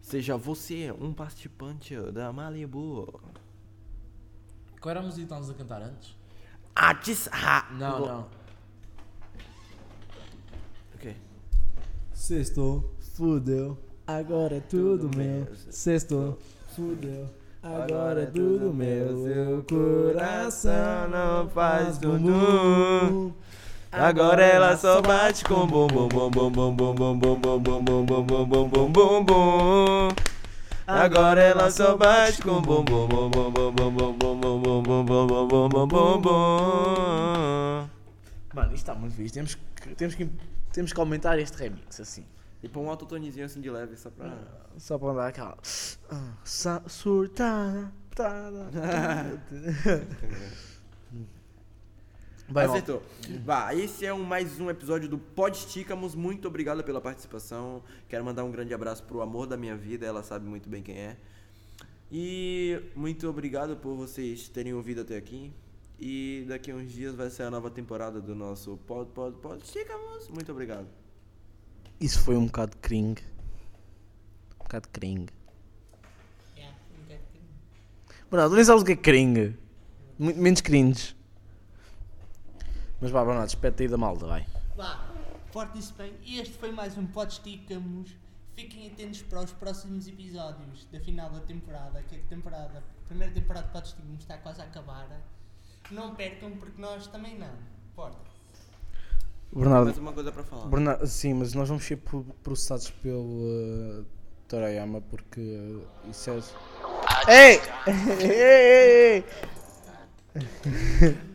Seja 0.00 0.36
você 0.36 0.92
um 1.00 1.12
participante 1.12 1.94
da 2.12 2.32
Malibu. 2.32 3.20
Qual 4.80 4.90
era 4.90 5.00
a 5.00 5.02
música 5.02 5.18
que 5.20 5.24
estávamos 5.24 5.50
a 5.50 5.54
cantar 5.54 5.82
antes? 5.82 6.16
Atis 6.74 7.28
ha. 7.32 7.68
Não, 7.72 8.06
não. 8.06 8.28
Ok. 10.94 11.16
Sextou, 12.14 12.94
fudeu, 13.14 13.76
agora 14.06 14.56
é 14.56 14.60
tudo, 14.60 15.08
Tudo 15.08 15.16
meu. 15.18 15.46
Sextou, 15.70 16.38
fudeu, 16.74 17.28
agora 17.62 17.84
Agora 17.84 18.20
é 18.20 18.24
é 18.24 18.26
tudo 18.26 18.58
tudo 18.58 18.74
meu. 18.74 19.16
meu. 19.16 19.34
Seu 19.34 19.64
coração 19.64 21.08
não 21.10 21.48
faz 21.50 21.98
bum. 21.98 23.32
Agora 23.90 24.44
ela 24.44 24.76
só 24.76 25.00
bate 25.00 25.44
com 25.44 25.66
bum 25.66 25.86
bum 25.86 26.08
bum 26.08 26.30
bum 26.30 26.50
bum 26.50 26.76
bum 26.76 26.94
bum 26.94 27.18
bum 27.18 27.40
bum 27.40 27.60
bum 27.62 27.82
bum 27.82 28.06
bum 28.06 28.26
bum 28.26 28.46
bum 28.48 28.68
bum 28.68 28.92
bum 28.92 29.24
bum. 29.24 30.08
Agora 30.86 31.40
ela 31.40 31.70
só 31.70 31.96
bate 31.96 32.42
com 32.42 32.60
bum 32.60 32.84
bum 32.84 33.08
bum 33.08 33.30
bum 33.30 33.50
bum 33.50 33.72
bum 33.72 33.92
bum 33.94 34.18
bum 34.18 34.40
bum 34.40 34.82
bum 34.82 35.06
bum 35.06 35.26
bum 35.26 35.48
bum 35.48 35.68
bum 35.68 35.88
bum 35.88 36.20
bum. 36.20 37.88
Mano, 38.54 38.74
isto 38.74 38.76
está 38.76 38.94
muito 38.94 39.14
fixe. 39.14 39.32
Temos 39.34 39.54
que, 39.54 39.94
temos, 39.94 40.14
que, 40.14 40.30
temos 40.72 40.92
que 40.92 41.00
aumentar 41.00 41.38
este 41.38 41.56
remix 41.56 41.98
assim. 42.00 42.26
E 42.62 42.68
põe 42.68 42.84
um 42.84 42.90
autotonezinho 42.90 43.46
assim 43.46 43.60
de 43.60 43.70
leve 43.70 43.96
só 43.96 44.10
pra. 44.10 44.36
Só 44.76 44.98
para 44.98 45.12
andar 45.12 45.28
aquela. 45.28 45.56
ah, 46.10 46.82
Surtada. 46.86 47.90
Vai. 52.50 52.64
Acertou. 52.64 53.02
Vá, 53.44 53.74
esse 53.74 54.06
é 54.06 54.14
um, 54.14 54.24
mais 54.24 54.58
um 54.58 54.70
episódio 54.70 55.06
do 55.06 55.18
Pod 55.18 55.54
Esticamos. 55.54 56.14
Muito 56.14 56.48
obrigado 56.48 56.82
pela 56.82 56.98
participação. 56.98 57.82
Quero 58.08 58.24
mandar 58.24 58.42
um 58.42 58.50
grande 58.50 58.72
abraço 58.72 59.02
pro 59.04 59.20
amor 59.20 59.46
da 59.46 59.54
minha 59.54 59.76
vida, 59.76 60.06
ela 60.06 60.22
sabe 60.22 60.46
muito 60.46 60.66
bem 60.66 60.82
quem 60.82 60.96
é. 60.96 61.16
E 62.10 62.80
muito 62.96 63.28
obrigado 63.28 63.76
por 63.76 63.94
vocês 63.94 64.48
terem 64.48 64.72
ouvido 64.72 65.02
até 65.02 65.18
aqui. 65.18 65.52
E 66.00 66.46
daqui 66.48 66.70
a 66.70 66.74
uns 66.74 66.90
dias 66.90 67.14
vai 67.14 67.28
ser 67.28 67.42
a 67.42 67.50
nova 67.50 67.70
temporada 67.70 68.18
do 68.18 68.34
nosso 68.34 68.78
Pod 68.86 69.10
Pod 69.10 69.36
Pod 69.36 69.62
Esticamos. 69.62 70.30
Muito 70.30 70.50
obrigado. 70.50 70.88
Isso 72.00 72.18
foi 72.20 72.34
um 72.34 72.46
bocado 72.46 72.78
cringe. 72.78 73.22
Um 74.54 74.64
bocado 74.64 74.88
cringe. 74.88 75.26
Yeah, 76.56 76.74
um 76.96 77.02
bocadinho. 77.02 77.44
Bernardo, 78.30 78.54
nem 78.54 78.64
sabes 78.64 78.82
o 78.82 78.86
que 78.86 78.92
é 78.92 78.96
cringe. 78.96 79.54
Muito 80.18 80.40
menos 80.40 80.62
cringe. 80.62 81.17
Mas 83.00 83.10
vá, 83.10 83.24
Bernardo, 83.24 83.48
espeta 83.48 83.82
aí 83.82 83.88
da 83.88 83.96
malta, 83.96 84.26
vai. 84.26 84.46
Vá, 84.76 85.06
forte-se 85.52 85.92
bem. 85.94 86.14
Este 86.26 86.54
foi 86.58 86.72
mais 86.72 86.96
um 86.98 87.06
Pod 87.06 87.32
Esticamos. 87.32 88.10
Fiquem 88.56 88.88
atentos 88.88 89.22
para 89.22 89.40
os 89.40 89.52
próximos 89.52 90.08
episódios 90.08 90.86
da 90.90 90.98
final 91.00 91.30
da 91.30 91.40
temporada. 91.40 92.02
Que 92.02 92.16
a 92.16 92.18
temporada, 92.28 92.78
a 93.04 93.08
primeira 93.08 93.32
temporada 93.32 93.66
de 93.66 93.72
Pod 93.72 93.86
Esticamos 93.86 94.20
está 94.20 94.36
quase 94.38 94.60
a 94.60 94.64
acabar. 94.64 95.06
Não 95.90 96.14
percam, 96.14 96.50
porque 96.52 96.80
nós 96.80 97.06
também 97.06 97.38
não. 97.38 97.52
Forte. 97.94 98.18
Bernardo, 99.52 99.86
Mais 99.86 99.98
uma 99.98 100.12
coisa 100.12 100.32
pra 100.32 100.42
falar. 100.42 100.66
Bernardo, 100.66 101.06
sim, 101.06 101.34
mas 101.34 101.54
nós 101.54 101.68
vamos 101.68 101.84
ser 101.84 101.96
pro- 101.96 102.24
processados 102.42 102.90
pelo 102.90 103.22
uh, 104.00 104.04
Torayama 104.48 105.00
porque 105.02 105.40
uh, 105.40 105.86
isso 106.10 106.30
é. 106.30 106.38
Ei! 107.30 107.60
ei, 108.20 109.24
ei, 109.24 109.24
ei! 110.34 111.27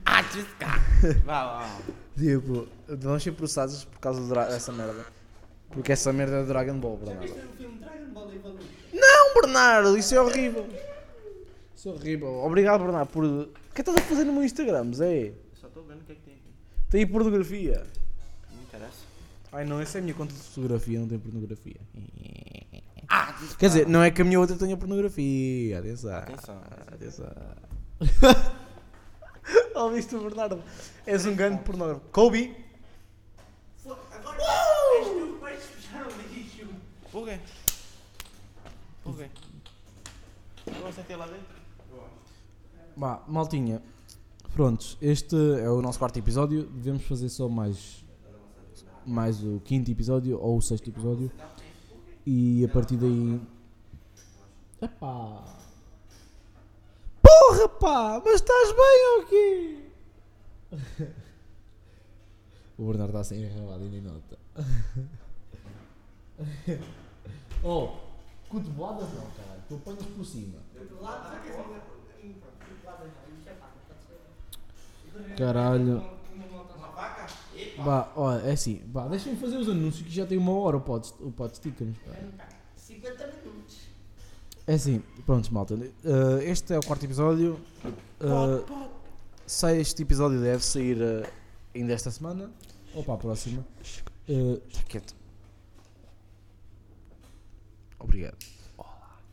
Vá, 1.26 1.60
vá. 1.60 1.78
Tipo, 2.18 2.68
vamos 2.88 3.24
ser 3.24 3.32
processados 3.34 3.86
por 3.86 3.99
causa 3.99 4.22
dessa 4.47 4.72
merda. 4.72 5.06
Porque 5.72 5.91
essa 5.91 6.14
merda 6.14 6.38
é 6.38 6.43
Dragon 6.43 6.78
Ball, 6.80 6.97
Bernardo. 6.97 7.32
o 7.32 7.58
filme 7.58 7.78
Dragon 7.80 8.14
Ball 8.14 8.32
Evolution? 8.34 8.68
Não, 8.93 9.34
Bernardo, 9.41 9.97
isso 9.97 10.14
é 10.14 10.22
horrível. 10.22 10.68
Isso 11.76 11.89
é 11.89 11.91
horrível. 11.91 12.30
Obrigado, 12.43 12.84
Bernardo, 12.84 13.10
por. 13.10 13.24
O 13.26 13.49
que 13.74 13.82
estás 13.82 13.97
a 13.97 14.01
fazer 14.01 14.24
no 14.24 14.34
meu 14.34 14.43
Instagram, 14.43 14.93
Zé? 14.93 15.34
Só 15.56 15.68
tô 15.70 15.82
vendo 15.82 16.01
o 16.01 16.04
que 16.04 16.12
é 16.12 16.16
que 16.16 16.22
tem 16.22 16.34
aqui. 16.36 16.54
Tem 16.91 16.99
aí 17.01 17.06
pornografia. 17.08 17.84
Não 18.51 18.58
me 18.58 18.64
interessa. 18.66 19.04
Ai 19.51 19.66
não, 19.66 19.80
essa 19.82 19.97
é 19.97 19.99
a 19.99 20.04
minha 20.04 20.14
conta 20.14 20.34
de 20.34 20.39
fotografia, 20.39 20.99
não 20.99 21.08
tem 21.08 21.18
pornografia. 21.20 21.76
Ah, 23.10 23.36
Quer 23.58 23.68
dizer, 23.68 23.88
não 23.88 24.01
é 24.04 24.10
que 24.12 24.22
a 24.22 24.26
minha 24.26 24.39
outra 24.39 24.56
tenha 24.56 24.78
pornografia. 24.78 25.80
Atenção. 25.80 26.16
Atenção. 26.16 26.62
Atenção. 26.91 27.26
Ouviste 29.76 30.16
o 30.16 30.22
Bernardo? 30.22 30.62
És 31.06 31.26
um 31.26 31.36
grande 31.36 31.64
pornógrafo. 31.64 32.02
Kobe! 32.12 32.56
Agora 33.86 34.38
és 35.00 35.08
tu 35.08 35.34
que 35.34 35.41
vais 35.41 35.64
puxar 35.66 36.08
o 36.08 36.34
lixo. 36.34 36.68
Por 37.12 37.26
quê? 37.26 37.39
Por 39.04 39.18
quê? 39.18 39.30
Eu 40.68 40.88
acertei 40.88 41.16
lá 41.16 41.26
dentro? 41.26 41.64
Vá, 42.96 43.24
maltinha. 43.28 43.82
Prontos, 44.54 44.98
este 45.02 45.36
é 45.36 45.70
o 45.70 45.82
nosso 45.82 45.98
quarto 45.98 46.18
episódio. 46.20 46.64
Devemos 46.64 47.04
fazer 47.04 47.28
só 47.28 47.50
mais, 47.50 48.06
mais 49.06 49.44
o 49.44 49.60
quinto 49.66 49.89
episódio 49.91 50.39
ou 50.39 50.58
o 50.58 50.62
sexto 50.62 50.89
episódio. 50.89 51.32
E 52.26 52.64
a 52.64 52.70
partir 52.70 52.98
daí. 52.98 53.41
Epá! 54.82 55.62
Porra, 57.64 57.70
pá! 57.70 58.22
Mas 58.26 58.36
estás 58.36 58.72
bem 58.72 59.18
ou 59.18 59.26
quê? 59.26 59.80
o 62.78 62.86
Bernardo 62.88 63.11
está 63.11 63.24
sem 63.24 63.43
enrabado 63.43 63.86
e 63.86 63.89
nem 63.89 64.01
nota. 64.01 64.38
oh! 67.64 67.89
Cotoveladas 68.49 69.14
não, 69.14 69.28
caralho. 69.32 69.64
Tu 69.68 69.76
apanhas 69.76 70.05
por 70.05 70.26
cima. 70.26 70.59
Caralho. 75.38 76.03
Vá, 77.78 78.11
olha, 78.16 78.41
é 78.41 78.51
assim. 78.51 78.82
Vá, 78.88 79.07
deixa-me 79.07 79.38
fazer 79.38 79.57
os 79.57 79.70
anúncios 79.70 80.07
que 80.07 80.14
já 80.14 80.26
tem 80.26 80.38
uma 80.38 80.51
hora 80.53 80.78
o 80.78 80.82
pod, 80.82 81.14
o 81.20 81.32
pod 81.32 81.55
stickers. 81.55 81.95
pá. 81.99 82.14
50 82.76 83.28
minutos. 83.28 83.43
É 84.66 84.76
assim, 84.76 85.01
pronto, 85.26 85.53
malta. 85.53 85.76
eh, 85.76 86.43
este 86.49 86.74
é 86.74 86.80
o 86.80 86.82
quarto 86.84 87.03
episódio. 87.05 87.59
Uh, 88.22 88.89
sai 89.45 89.80
este 89.80 90.03
episódio 90.03 90.39
deve 90.39 90.64
sair 90.64 90.97
eh, 91.01 91.30
ainda 91.76 91.91
esta 91.93 92.09
semana 92.09 92.49
ou 92.95 93.03
para 93.03 93.16
a 93.16 93.18
próxima. 93.18 93.66
Uh, 94.30 94.57
tá 94.74 94.82
quieto. 94.88 95.14
Obrigado. 97.99 98.38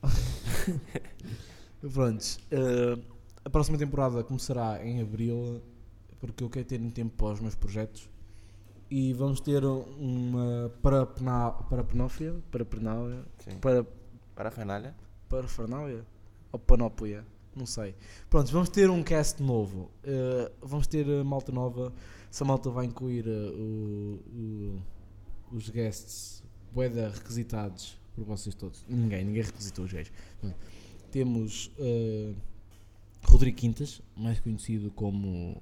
Prontos. 1.93 2.39
eh, 2.51 2.99
a 3.45 3.51
próxima 3.51 3.79
temporada 3.79 4.23
começará 4.25 4.85
em 4.85 5.01
abril 5.01 5.63
porque 6.19 6.43
eu 6.45 6.51
quero 6.51 6.67
ter 6.67 6.81
um 6.81 6.91
tempo 6.91 7.17
para 7.17 7.33
os 7.35 7.41
meus 7.41 7.55
projetos. 7.55 8.09
E 8.91 9.13
vamos 9.15 9.41
ter 9.41 9.65
uma 9.65 10.71
parapena- 10.83 11.53
parapenófia, 11.71 12.35
parapenália, 12.51 13.25
Sim. 13.45 13.59
para 13.61 13.87
Parafernália? 15.31 16.05
Ou 16.53 16.59
Panóplia? 16.59 17.25
Não 17.57 17.65
sei. 17.67 17.95
Pronto, 18.29 18.51
vamos 18.53 18.69
ter 18.69 18.91
um 18.91 19.03
cast 19.03 19.43
novo. 19.43 19.91
Uh, 20.05 20.51
vamos 20.61 20.87
ter 20.87 21.07
uh, 21.07 21.25
malta 21.25 21.51
nova. 21.53 21.93
Essa 22.31 22.45
malta 22.45 22.69
vai 22.71 22.87
incluir 22.87 23.27
uh, 23.27 23.31
o- 23.31 24.21
o- 25.53 25.57
os 25.57 25.69
guests 25.71 26.43
boeda 26.73 27.09
requisitados 27.11 27.99
por 28.15 28.25
vocês 28.25 28.55
todos. 28.55 28.85
Ninguém, 28.89 29.25
ninguém 29.25 29.43
requisitou 29.43 29.85
os. 29.85 29.93
Pronto. 30.41 30.57
Temos 31.11 31.73
uh, 31.79 32.35
Rodrigo 33.25 33.57
Quintas, 33.57 34.01
mais 34.17 34.39
conhecido 34.41 34.91
como 34.93 35.61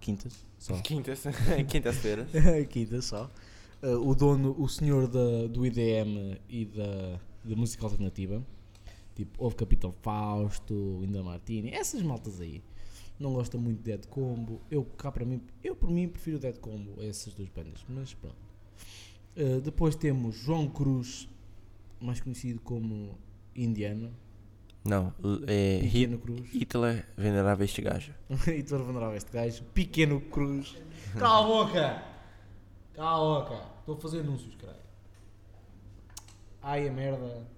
Quintas, 0.00 0.44
só. 0.58 0.80
Quintas. 0.82 1.24
Quintas-feiras. 1.68 2.28
Quintas 2.70 3.04
só. 3.06 3.30
Uh, 3.82 4.08
o 4.08 4.14
dono, 4.14 4.54
o 4.58 4.68
senhor 4.68 5.06
da, 5.08 5.46
do 5.48 5.64
IDM 5.66 6.38
e 6.48 6.64
da, 6.64 7.20
da 7.44 7.56
música 7.56 7.84
alternativa. 7.84 8.40
Tipo, 9.18 9.42
houve 9.42 9.56
Capitão 9.56 9.92
Fausto, 10.00 11.00
Linda 11.00 11.24
Martini, 11.24 11.72
essas 11.72 12.00
maltas 12.02 12.40
aí. 12.40 12.62
Não 13.18 13.34
gosta 13.34 13.58
muito 13.58 13.78
de 13.78 13.82
Dead 13.82 14.06
Combo. 14.06 14.60
Eu, 14.70 14.84
cá 14.84 15.10
para 15.10 15.24
mim, 15.24 15.42
eu 15.60 15.74
por 15.74 15.90
mim 15.90 16.06
prefiro 16.06 16.38
Dead 16.38 16.56
Combo 16.58 17.00
a 17.00 17.04
essas 17.04 17.34
duas 17.34 17.48
bandas, 17.48 17.84
mas 17.88 18.14
pronto. 18.14 18.36
Uh, 19.36 19.60
depois 19.60 19.96
temos 19.96 20.36
João 20.36 20.68
Cruz, 20.68 21.28
mais 22.00 22.20
conhecido 22.20 22.60
como 22.60 23.18
Indiano. 23.56 24.14
Não, 24.84 25.12
é. 25.48 25.80
Cruz. 26.16 26.48
Hitler 26.52 27.04
venerava 27.16 27.64
este 27.64 27.82
gajo. 27.82 28.14
tu 28.68 28.78
venerava 28.84 29.16
este 29.16 29.32
gajo. 29.32 29.64
Pequeno 29.74 30.20
Cruz. 30.20 30.76
Cala 31.18 31.44
a 31.44 31.46
boca! 31.48 32.02
Cala 32.94 33.16
a 33.16 33.40
boca! 33.40 33.66
Estou 33.80 33.96
a 33.96 34.00
fazer 34.00 34.20
anúncios, 34.20 34.54
caralho. 34.54 34.78
Ai 36.62 36.86
a 36.86 36.92
merda. 36.92 37.57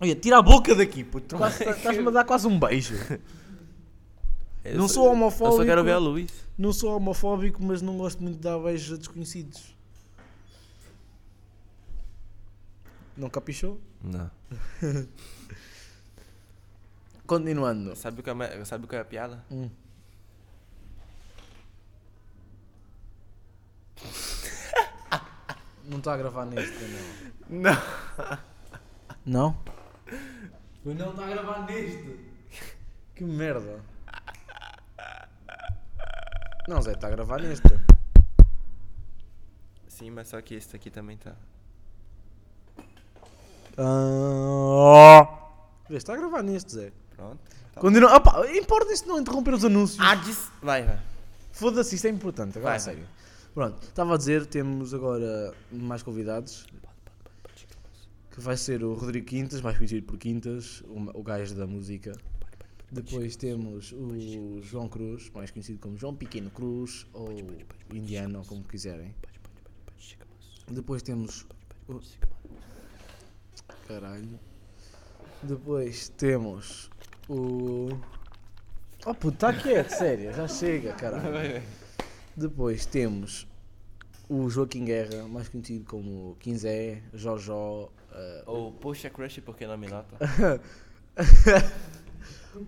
Olha, 0.00 0.14
tira 0.14 0.38
a 0.38 0.42
boca 0.42 0.74
daqui, 0.74 1.02
puto. 1.04 1.36
Quase- 1.36 1.64
Estás-me 1.64 2.06
a 2.08 2.10
dar 2.10 2.24
quase 2.24 2.46
um 2.46 2.58
beijo. 2.58 2.94
Eu 4.64 4.76
Não 4.76 4.88
sou 4.88 5.10
homofóbico. 5.10 5.54
Eu 5.54 5.58
só 5.60 5.64
quero 5.64 5.82
ver 5.84 5.92
a 5.92 5.98
luz. 5.98 6.30
Não 6.58 6.72
sou 6.72 6.94
homofóbico, 6.96 7.62
mas 7.64 7.80
não 7.80 7.96
gosto 7.96 8.22
muito 8.22 8.36
de 8.36 8.42
dar 8.42 8.58
beijos 8.58 8.92
a 8.92 8.96
desconhecidos. 8.98 9.74
Não 13.16 13.30
capichou? 13.30 13.80
Não. 14.02 14.30
Continuando. 17.26 17.96
Sabe 17.96 18.20
o 18.20 18.22
que 18.22 18.30
é, 18.30 18.64
sabe 18.64 18.84
o 18.84 18.88
que 18.88 18.96
é 18.96 19.00
a 19.00 19.04
piada? 19.04 19.42
Hum. 19.50 19.70
Não 25.84 25.98
está 25.98 26.14
a 26.14 26.16
gravar 26.16 26.44
neste, 26.44 26.76
não. 27.48 27.62
Não. 27.62 27.82
Não? 29.24 29.56
Pois 30.88 30.96
não 30.96 31.10
está 31.10 31.26
a 31.26 31.28
gravar 31.28 31.66
neste. 31.66 32.18
Que 33.14 33.22
merda. 33.22 33.84
Não, 36.66 36.80
Zé, 36.80 36.92
está 36.92 37.08
a 37.08 37.10
gravar 37.10 37.42
neste. 37.42 37.68
Sim, 39.86 40.12
mas 40.12 40.28
só 40.28 40.40
que 40.40 40.54
esse 40.54 40.74
aqui 40.74 40.88
também 40.88 41.18
tá. 41.18 41.34
Ah. 43.76 45.28
Vês, 45.90 45.98
Está 45.98 46.14
a 46.14 46.16
gravar 46.16 46.42
neste, 46.42 46.72
Zé. 46.72 46.90
Pronto. 47.14 47.38
Tá. 47.74 47.80
Continua. 47.82 48.16
Opa, 48.16 48.50
importa 48.56 48.90
isto 48.90 49.06
não 49.06 49.20
interromper 49.20 49.52
os 49.52 49.66
anúncios. 49.66 50.00
Hades. 50.00 50.50
Vai, 50.62 50.84
vai. 50.84 50.98
Foda-se, 51.52 51.96
isto 51.96 52.06
é 52.06 52.10
importante, 52.10 52.56
agora 52.56 52.72
Vai, 52.72 52.80
sério. 52.80 53.06
Pronto, 53.52 53.82
estava 53.82 54.14
a 54.14 54.16
dizer, 54.16 54.46
temos 54.46 54.94
agora 54.94 55.52
mais 55.70 56.02
convidados. 56.02 56.66
Que 58.38 58.44
vai 58.44 58.56
ser 58.56 58.84
o 58.84 58.94
Rodrigo 58.94 59.26
Quintas, 59.26 59.60
mais 59.60 59.76
conhecido 59.76 60.06
por 60.06 60.16
Quintas, 60.16 60.80
o, 60.82 61.18
o 61.18 61.22
gajo 61.24 61.56
da 61.56 61.66
música. 61.66 62.12
Depois 62.92 63.34
temos 63.34 63.90
o 63.92 64.62
João 64.62 64.88
Cruz, 64.88 65.28
mais 65.34 65.50
conhecido 65.50 65.80
como 65.80 65.96
João 65.96 66.14
Pequeno 66.14 66.48
Cruz, 66.48 67.04
ou 67.12 67.28
Indiano, 67.92 68.44
como 68.46 68.62
quiserem. 68.62 69.12
Depois 70.70 71.02
temos. 71.02 71.46
o- 71.88 72.00
Caralho. 73.88 74.38
Depois 75.42 76.08
temos 76.10 76.90
o. 77.28 77.88
Oh 79.04 79.14
puto, 79.14 79.34
está 79.34 79.52
quieto, 79.52 79.90
sério, 79.90 80.32
já 80.32 80.46
chega, 80.46 80.92
caralho. 80.92 81.60
Depois 82.36 82.86
temos 82.86 83.48
o 84.28 84.48
Joaquim 84.48 84.84
Guerra, 84.84 85.26
mais 85.26 85.48
conhecido 85.48 85.84
como 85.86 86.36
Quinzé, 86.38 87.02
Jojó, 87.12 87.90
eh, 88.12 88.42
Ou 88.46 88.72
puxa 88.72 89.10
crush 89.10 89.40
porque 89.40 89.66
não 89.66 89.76
me 89.76 89.86
nota. 89.86 90.16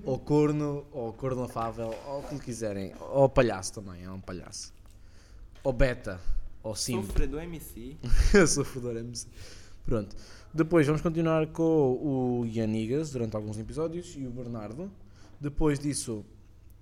ou 0.05 0.19
Corno, 0.19 0.87
ou 0.93 1.13
Corno 1.13 1.45
Afável, 1.45 1.95
ou 2.07 2.21
o 2.21 2.23
que 2.29 2.39
quiserem. 2.41 2.93
Ou 3.01 3.29
Palhaço 3.29 3.75
também, 3.75 4.05
é 4.05 4.11
um 4.11 4.21
palhaço. 4.21 4.73
Ou 5.63 5.73
Beta, 5.73 6.21
ou 6.63 6.75
Sim. 6.75 7.03
Sofre 7.03 7.27
do 7.27 7.39
MC. 7.41 7.97
Sofredor 8.47 8.97
MC. 8.97 9.27
Pronto. 9.85 10.15
Depois 10.53 10.87
vamos 10.87 11.01
continuar 11.01 11.47
com 11.49 11.63
o 11.63 12.45
Yanigas 12.47 13.11
durante 13.11 13.37
alguns 13.37 13.59
episódios 13.59 14.15
e 14.17 14.27
o 14.27 14.31
Bernardo. 14.31 14.91
Depois 15.41 15.79
disso 15.79 16.25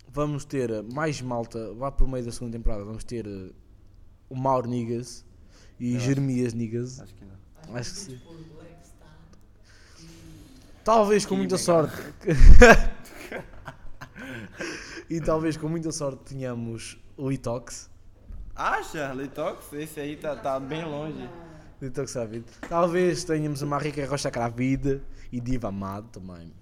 vamos 0.09 0.45
ter 0.45 0.83
mais 0.83 1.21
malta, 1.21 1.73
lá 1.77 1.93
por 1.93 2.09
meio 2.09 2.25
da 2.25 2.33
segunda 2.33 2.57
temporada, 2.57 2.83
vamos 2.83 3.05
ter 3.05 3.27
eh, 3.27 3.53
o 4.29 4.35
Mauro 4.35 4.69
Nigas 4.69 5.25
e 5.79 5.99
Jeremias 5.99 6.55
Nigas. 6.55 7.01
Acho 7.01 7.15
que 7.15 7.25
não. 7.25 7.37
Acho 7.75 7.93
que 7.93 7.99
sim. 7.99 8.21
Talvez 10.85 11.27
com 11.27 11.37
muita 11.37 11.59
sorte. 11.59 11.97
e 15.11 15.21
talvez 15.21 15.57
com 15.57 15.69
muita 15.69 15.93
sorte 15.93 16.35
tenhamos 16.35 16.99
o 17.17 17.31
Itox. 17.31 17.91
Acha, 18.55 19.13
Litox? 19.13 19.73
Esse 19.73 20.01
aí 20.01 20.17
tá, 20.17 20.35
tá 20.35 20.59
bem 20.59 20.85
longe. 20.85 21.29
Itox 21.81 22.15
David. 22.15 22.45
Talvez 22.69 23.23
tenhamos 23.23 23.63
uma 23.63 23.79
rica 23.79 24.05
Rocha 24.07 24.31
Cravida 24.31 25.03
e 25.31 25.41
Diva 25.41 25.69
Amado 25.69 26.09
também. 26.09 26.53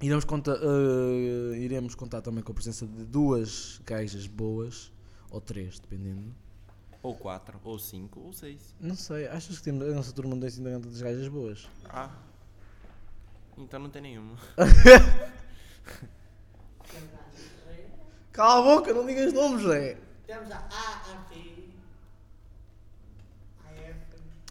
Iremos 0.00 0.24
contar, 0.24 0.56
eh, 0.56 1.58
iremos 1.58 1.94
contar 1.94 2.20
também 2.20 2.44
com 2.44 2.52
a 2.52 2.54
presença 2.54 2.86
de 2.86 3.04
duas 3.04 3.80
gajas 3.84 4.26
boas, 4.26 4.92
ou 5.30 5.40
três, 5.40 5.78
dependendo. 5.78 6.34
Ou 7.06 7.14
quatro, 7.14 7.60
ou 7.62 7.78
cinco, 7.78 8.18
ou 8.20 8.32
seis. 8.32 8.74
Não 8.80 8.96
sei, 8.96 9.28
achas 9.28 9.58
que 9.58 9.62
temos, 9.64 9.86
a 9.88 9.92
nossa 9.94 10.12
turma 10.12 10.32
não 10.34 10.40
tem 10.40 10.48
assim 10.48 10.64
tantas 10.64 11.00
gajas 11.00 11.28
boas? 11.28 11.68
Ah. 11.88 12.10
Então 13.56 13.78
não 13.78 13.88
tem 13.88 14.02
nenhuma. 14.02 14.36
Cala 18.32 18.58
a 18.58 18.62
boca, 18.76 18.92
não 18.92 19.06
digas 19.06 19.32
nomes, 19.32 19.62
Zé! 19.64 19.96
Temos 20.26 20.50
a 20.50 20.56
AAP. 20.58 21.72
AF. 23.64 23.96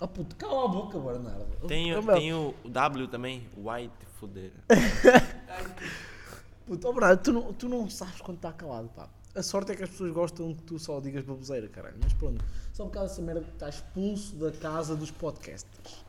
Oh 0.01 0.07
puto, 0.07 0.35
cala 0.37 0.65
a 0.65 0.67
boca, 0.69 0.97
Bernardo. 0.99 1.67
Tem, 1.67 1.93
Oh, 1.93 1.99
o- 1.99 2.03
meu. 2.03 2.15
tem 2.15 2.33
o 2.33 2.53
W 2.65 3.07
também, 3.09 3.47
White 3.57 4.05
Fudeira. 4.19 4.53
Puto, 6.65 6.87
oh, 6.87 6.93
Bernardo, 6.93 7.21
tu 7.21 7.31
não, 7.33 7.53
tu 7.53 7.69
não 7.69 7.89
sabes 7.89 8.21
quando 8.21 8.37
está 8.37 8.51
calado, 8.53 8.87
pá. 8.95 9.07
A 9.35 9.43
sorte 9.43 9.73
é 9.73 9.75
que 9.75 9.83
as 9.83 9.89
pessoas 9.89 10.13
gostam 10.13 10.55
que 10.55 10.63
tu 10.63 10.79
só 10.79 11.01
digas 11.01 11.25
baboseira, 11.25 11.67
caralho. 11.67 11.97
Mas 12.01 12.13
pronto, 12.13 12.41
só 12.71 12.85
por 12.85 12.91
causa 12.91 13.09
dessa 13.09 13.21
merda 13.21 13.45
está 13.53 13.67
expulso 13.67 14.33
da 14.37 14.49
casa 14.49 14.95
dos 14.95 15.11
podcasters. 15.11 16.05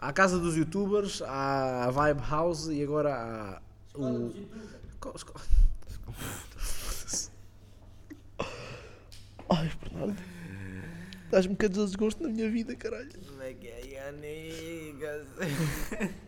Há 0.00 0.10
a 0.10 0.12
casa 0.12 0.38
dos 0.38 0.56
youtubers, 0.56 1.22
há 1.22 1.86
a 1.86 1.90
Vibe 1.90 2.20
House 2.20 2.68
e 2.68 2.84
agora 2.84 3.16
há 3.16 3.60
o. 3.98 4.32
Foda-se. 6.04 7.30
Ai, 9.50 9.72
Bernardo. 9.82 10.22
Estás-me 11.24 11.52
um 11.52 11.56
bocado 11.56 11.74
de 11.74 11.86
desgosto 11.86 12.22
na 12.22 12.28
minha 12.28 12.48
vida, 12.48 12.76
caralho. 12.76 13.10
Como 13.26 13.42
é 13.42 13.54
que 13.54 13.66
é, 13.66 14.08
amigas? 14.08 15.26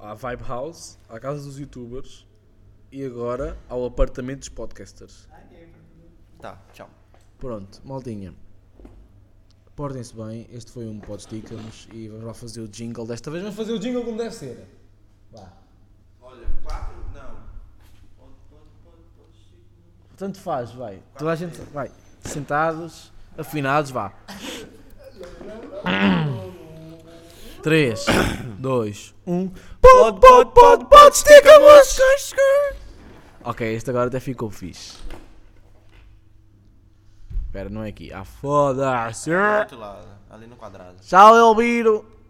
Há 0.00 0.14
Vibe 0.14 0.42
House, 0.42 0.98
à 1.08 1.20
casa 1.20 1.44
dos 1.44 1.60
youtubers 1.60 2.26
e 2.92 3.04
agora 3.04 3.58
ao 3.68 3.84
apartamento 3.86 4.40
dos 4.40 4.50
podcasters. 4.50 5.26
Tá, 6.38 6.60
tchau. 6.74 6.90
Pronto, 7.38 7.80
maldinha. 7.84 8.34
Portem-se 9.74 10.14
bem, 10.14 10.46
este 10.52 10.70
foi 10.70 10.86
um 10.86 11.00
Podsticamos 11.00 11.88
e 11.92 12.08
vamos 12.08 12.24
lá 12.24 12.34
fazer 12.34 12.60
o 12.60 12.68
jingle. 12.68 13.06
Desta 13.06 13.30
vez 13.30 13.42
vamos 13.42 13.56
fazer 13.56 13.72
o 13.72 13.78
jingle 13.78 14.04
como 14.04 14.18
deve 14.18 14.34
ser. 14.34 14.68
Vá. 15.32 15.50
Olha, 16.20 16.46
quatro, 16.62 16.94
não. 17.14 17.42
Tanto 20.16 20.38
faz, 20.38 20.72
vai. 20.72 21.02
Toda 21.16 21.32
a 21.32 21.36
gente 21.36 21.58
vai. 21.72 21.90
Sentados, 22.20 23.10
afinados, 23.36 23.90
vá. 23.90 24.12
3, 27.62 28.04
2, 28.58 29.14
1. 29.26 29.48
Pod, 29.80 30.20
pod, 30.20 30.52
pod, 30.52 30.84
pod, 30.84 31.16
esticamos! 31.16 32.81
Ok, 33.44 33.74
este 33.74 33.90
agora 33.90 34.08
até 34.08 34.20
ficou 34.20 34.50
fixe. 34.50 34.98
Espera, 37.46 37.68
não 37.68 37.82
é 37.82 37.88
aqui. 37.88 38.12
Ah, 38.12 38.24
foda-se! 38.24 39.30
Ali 40.30 40.46
no 40.46 40.56
quadrado. 40.56 40.96
Tchau, 41.02 41.36
Elviro! 41.36 42.06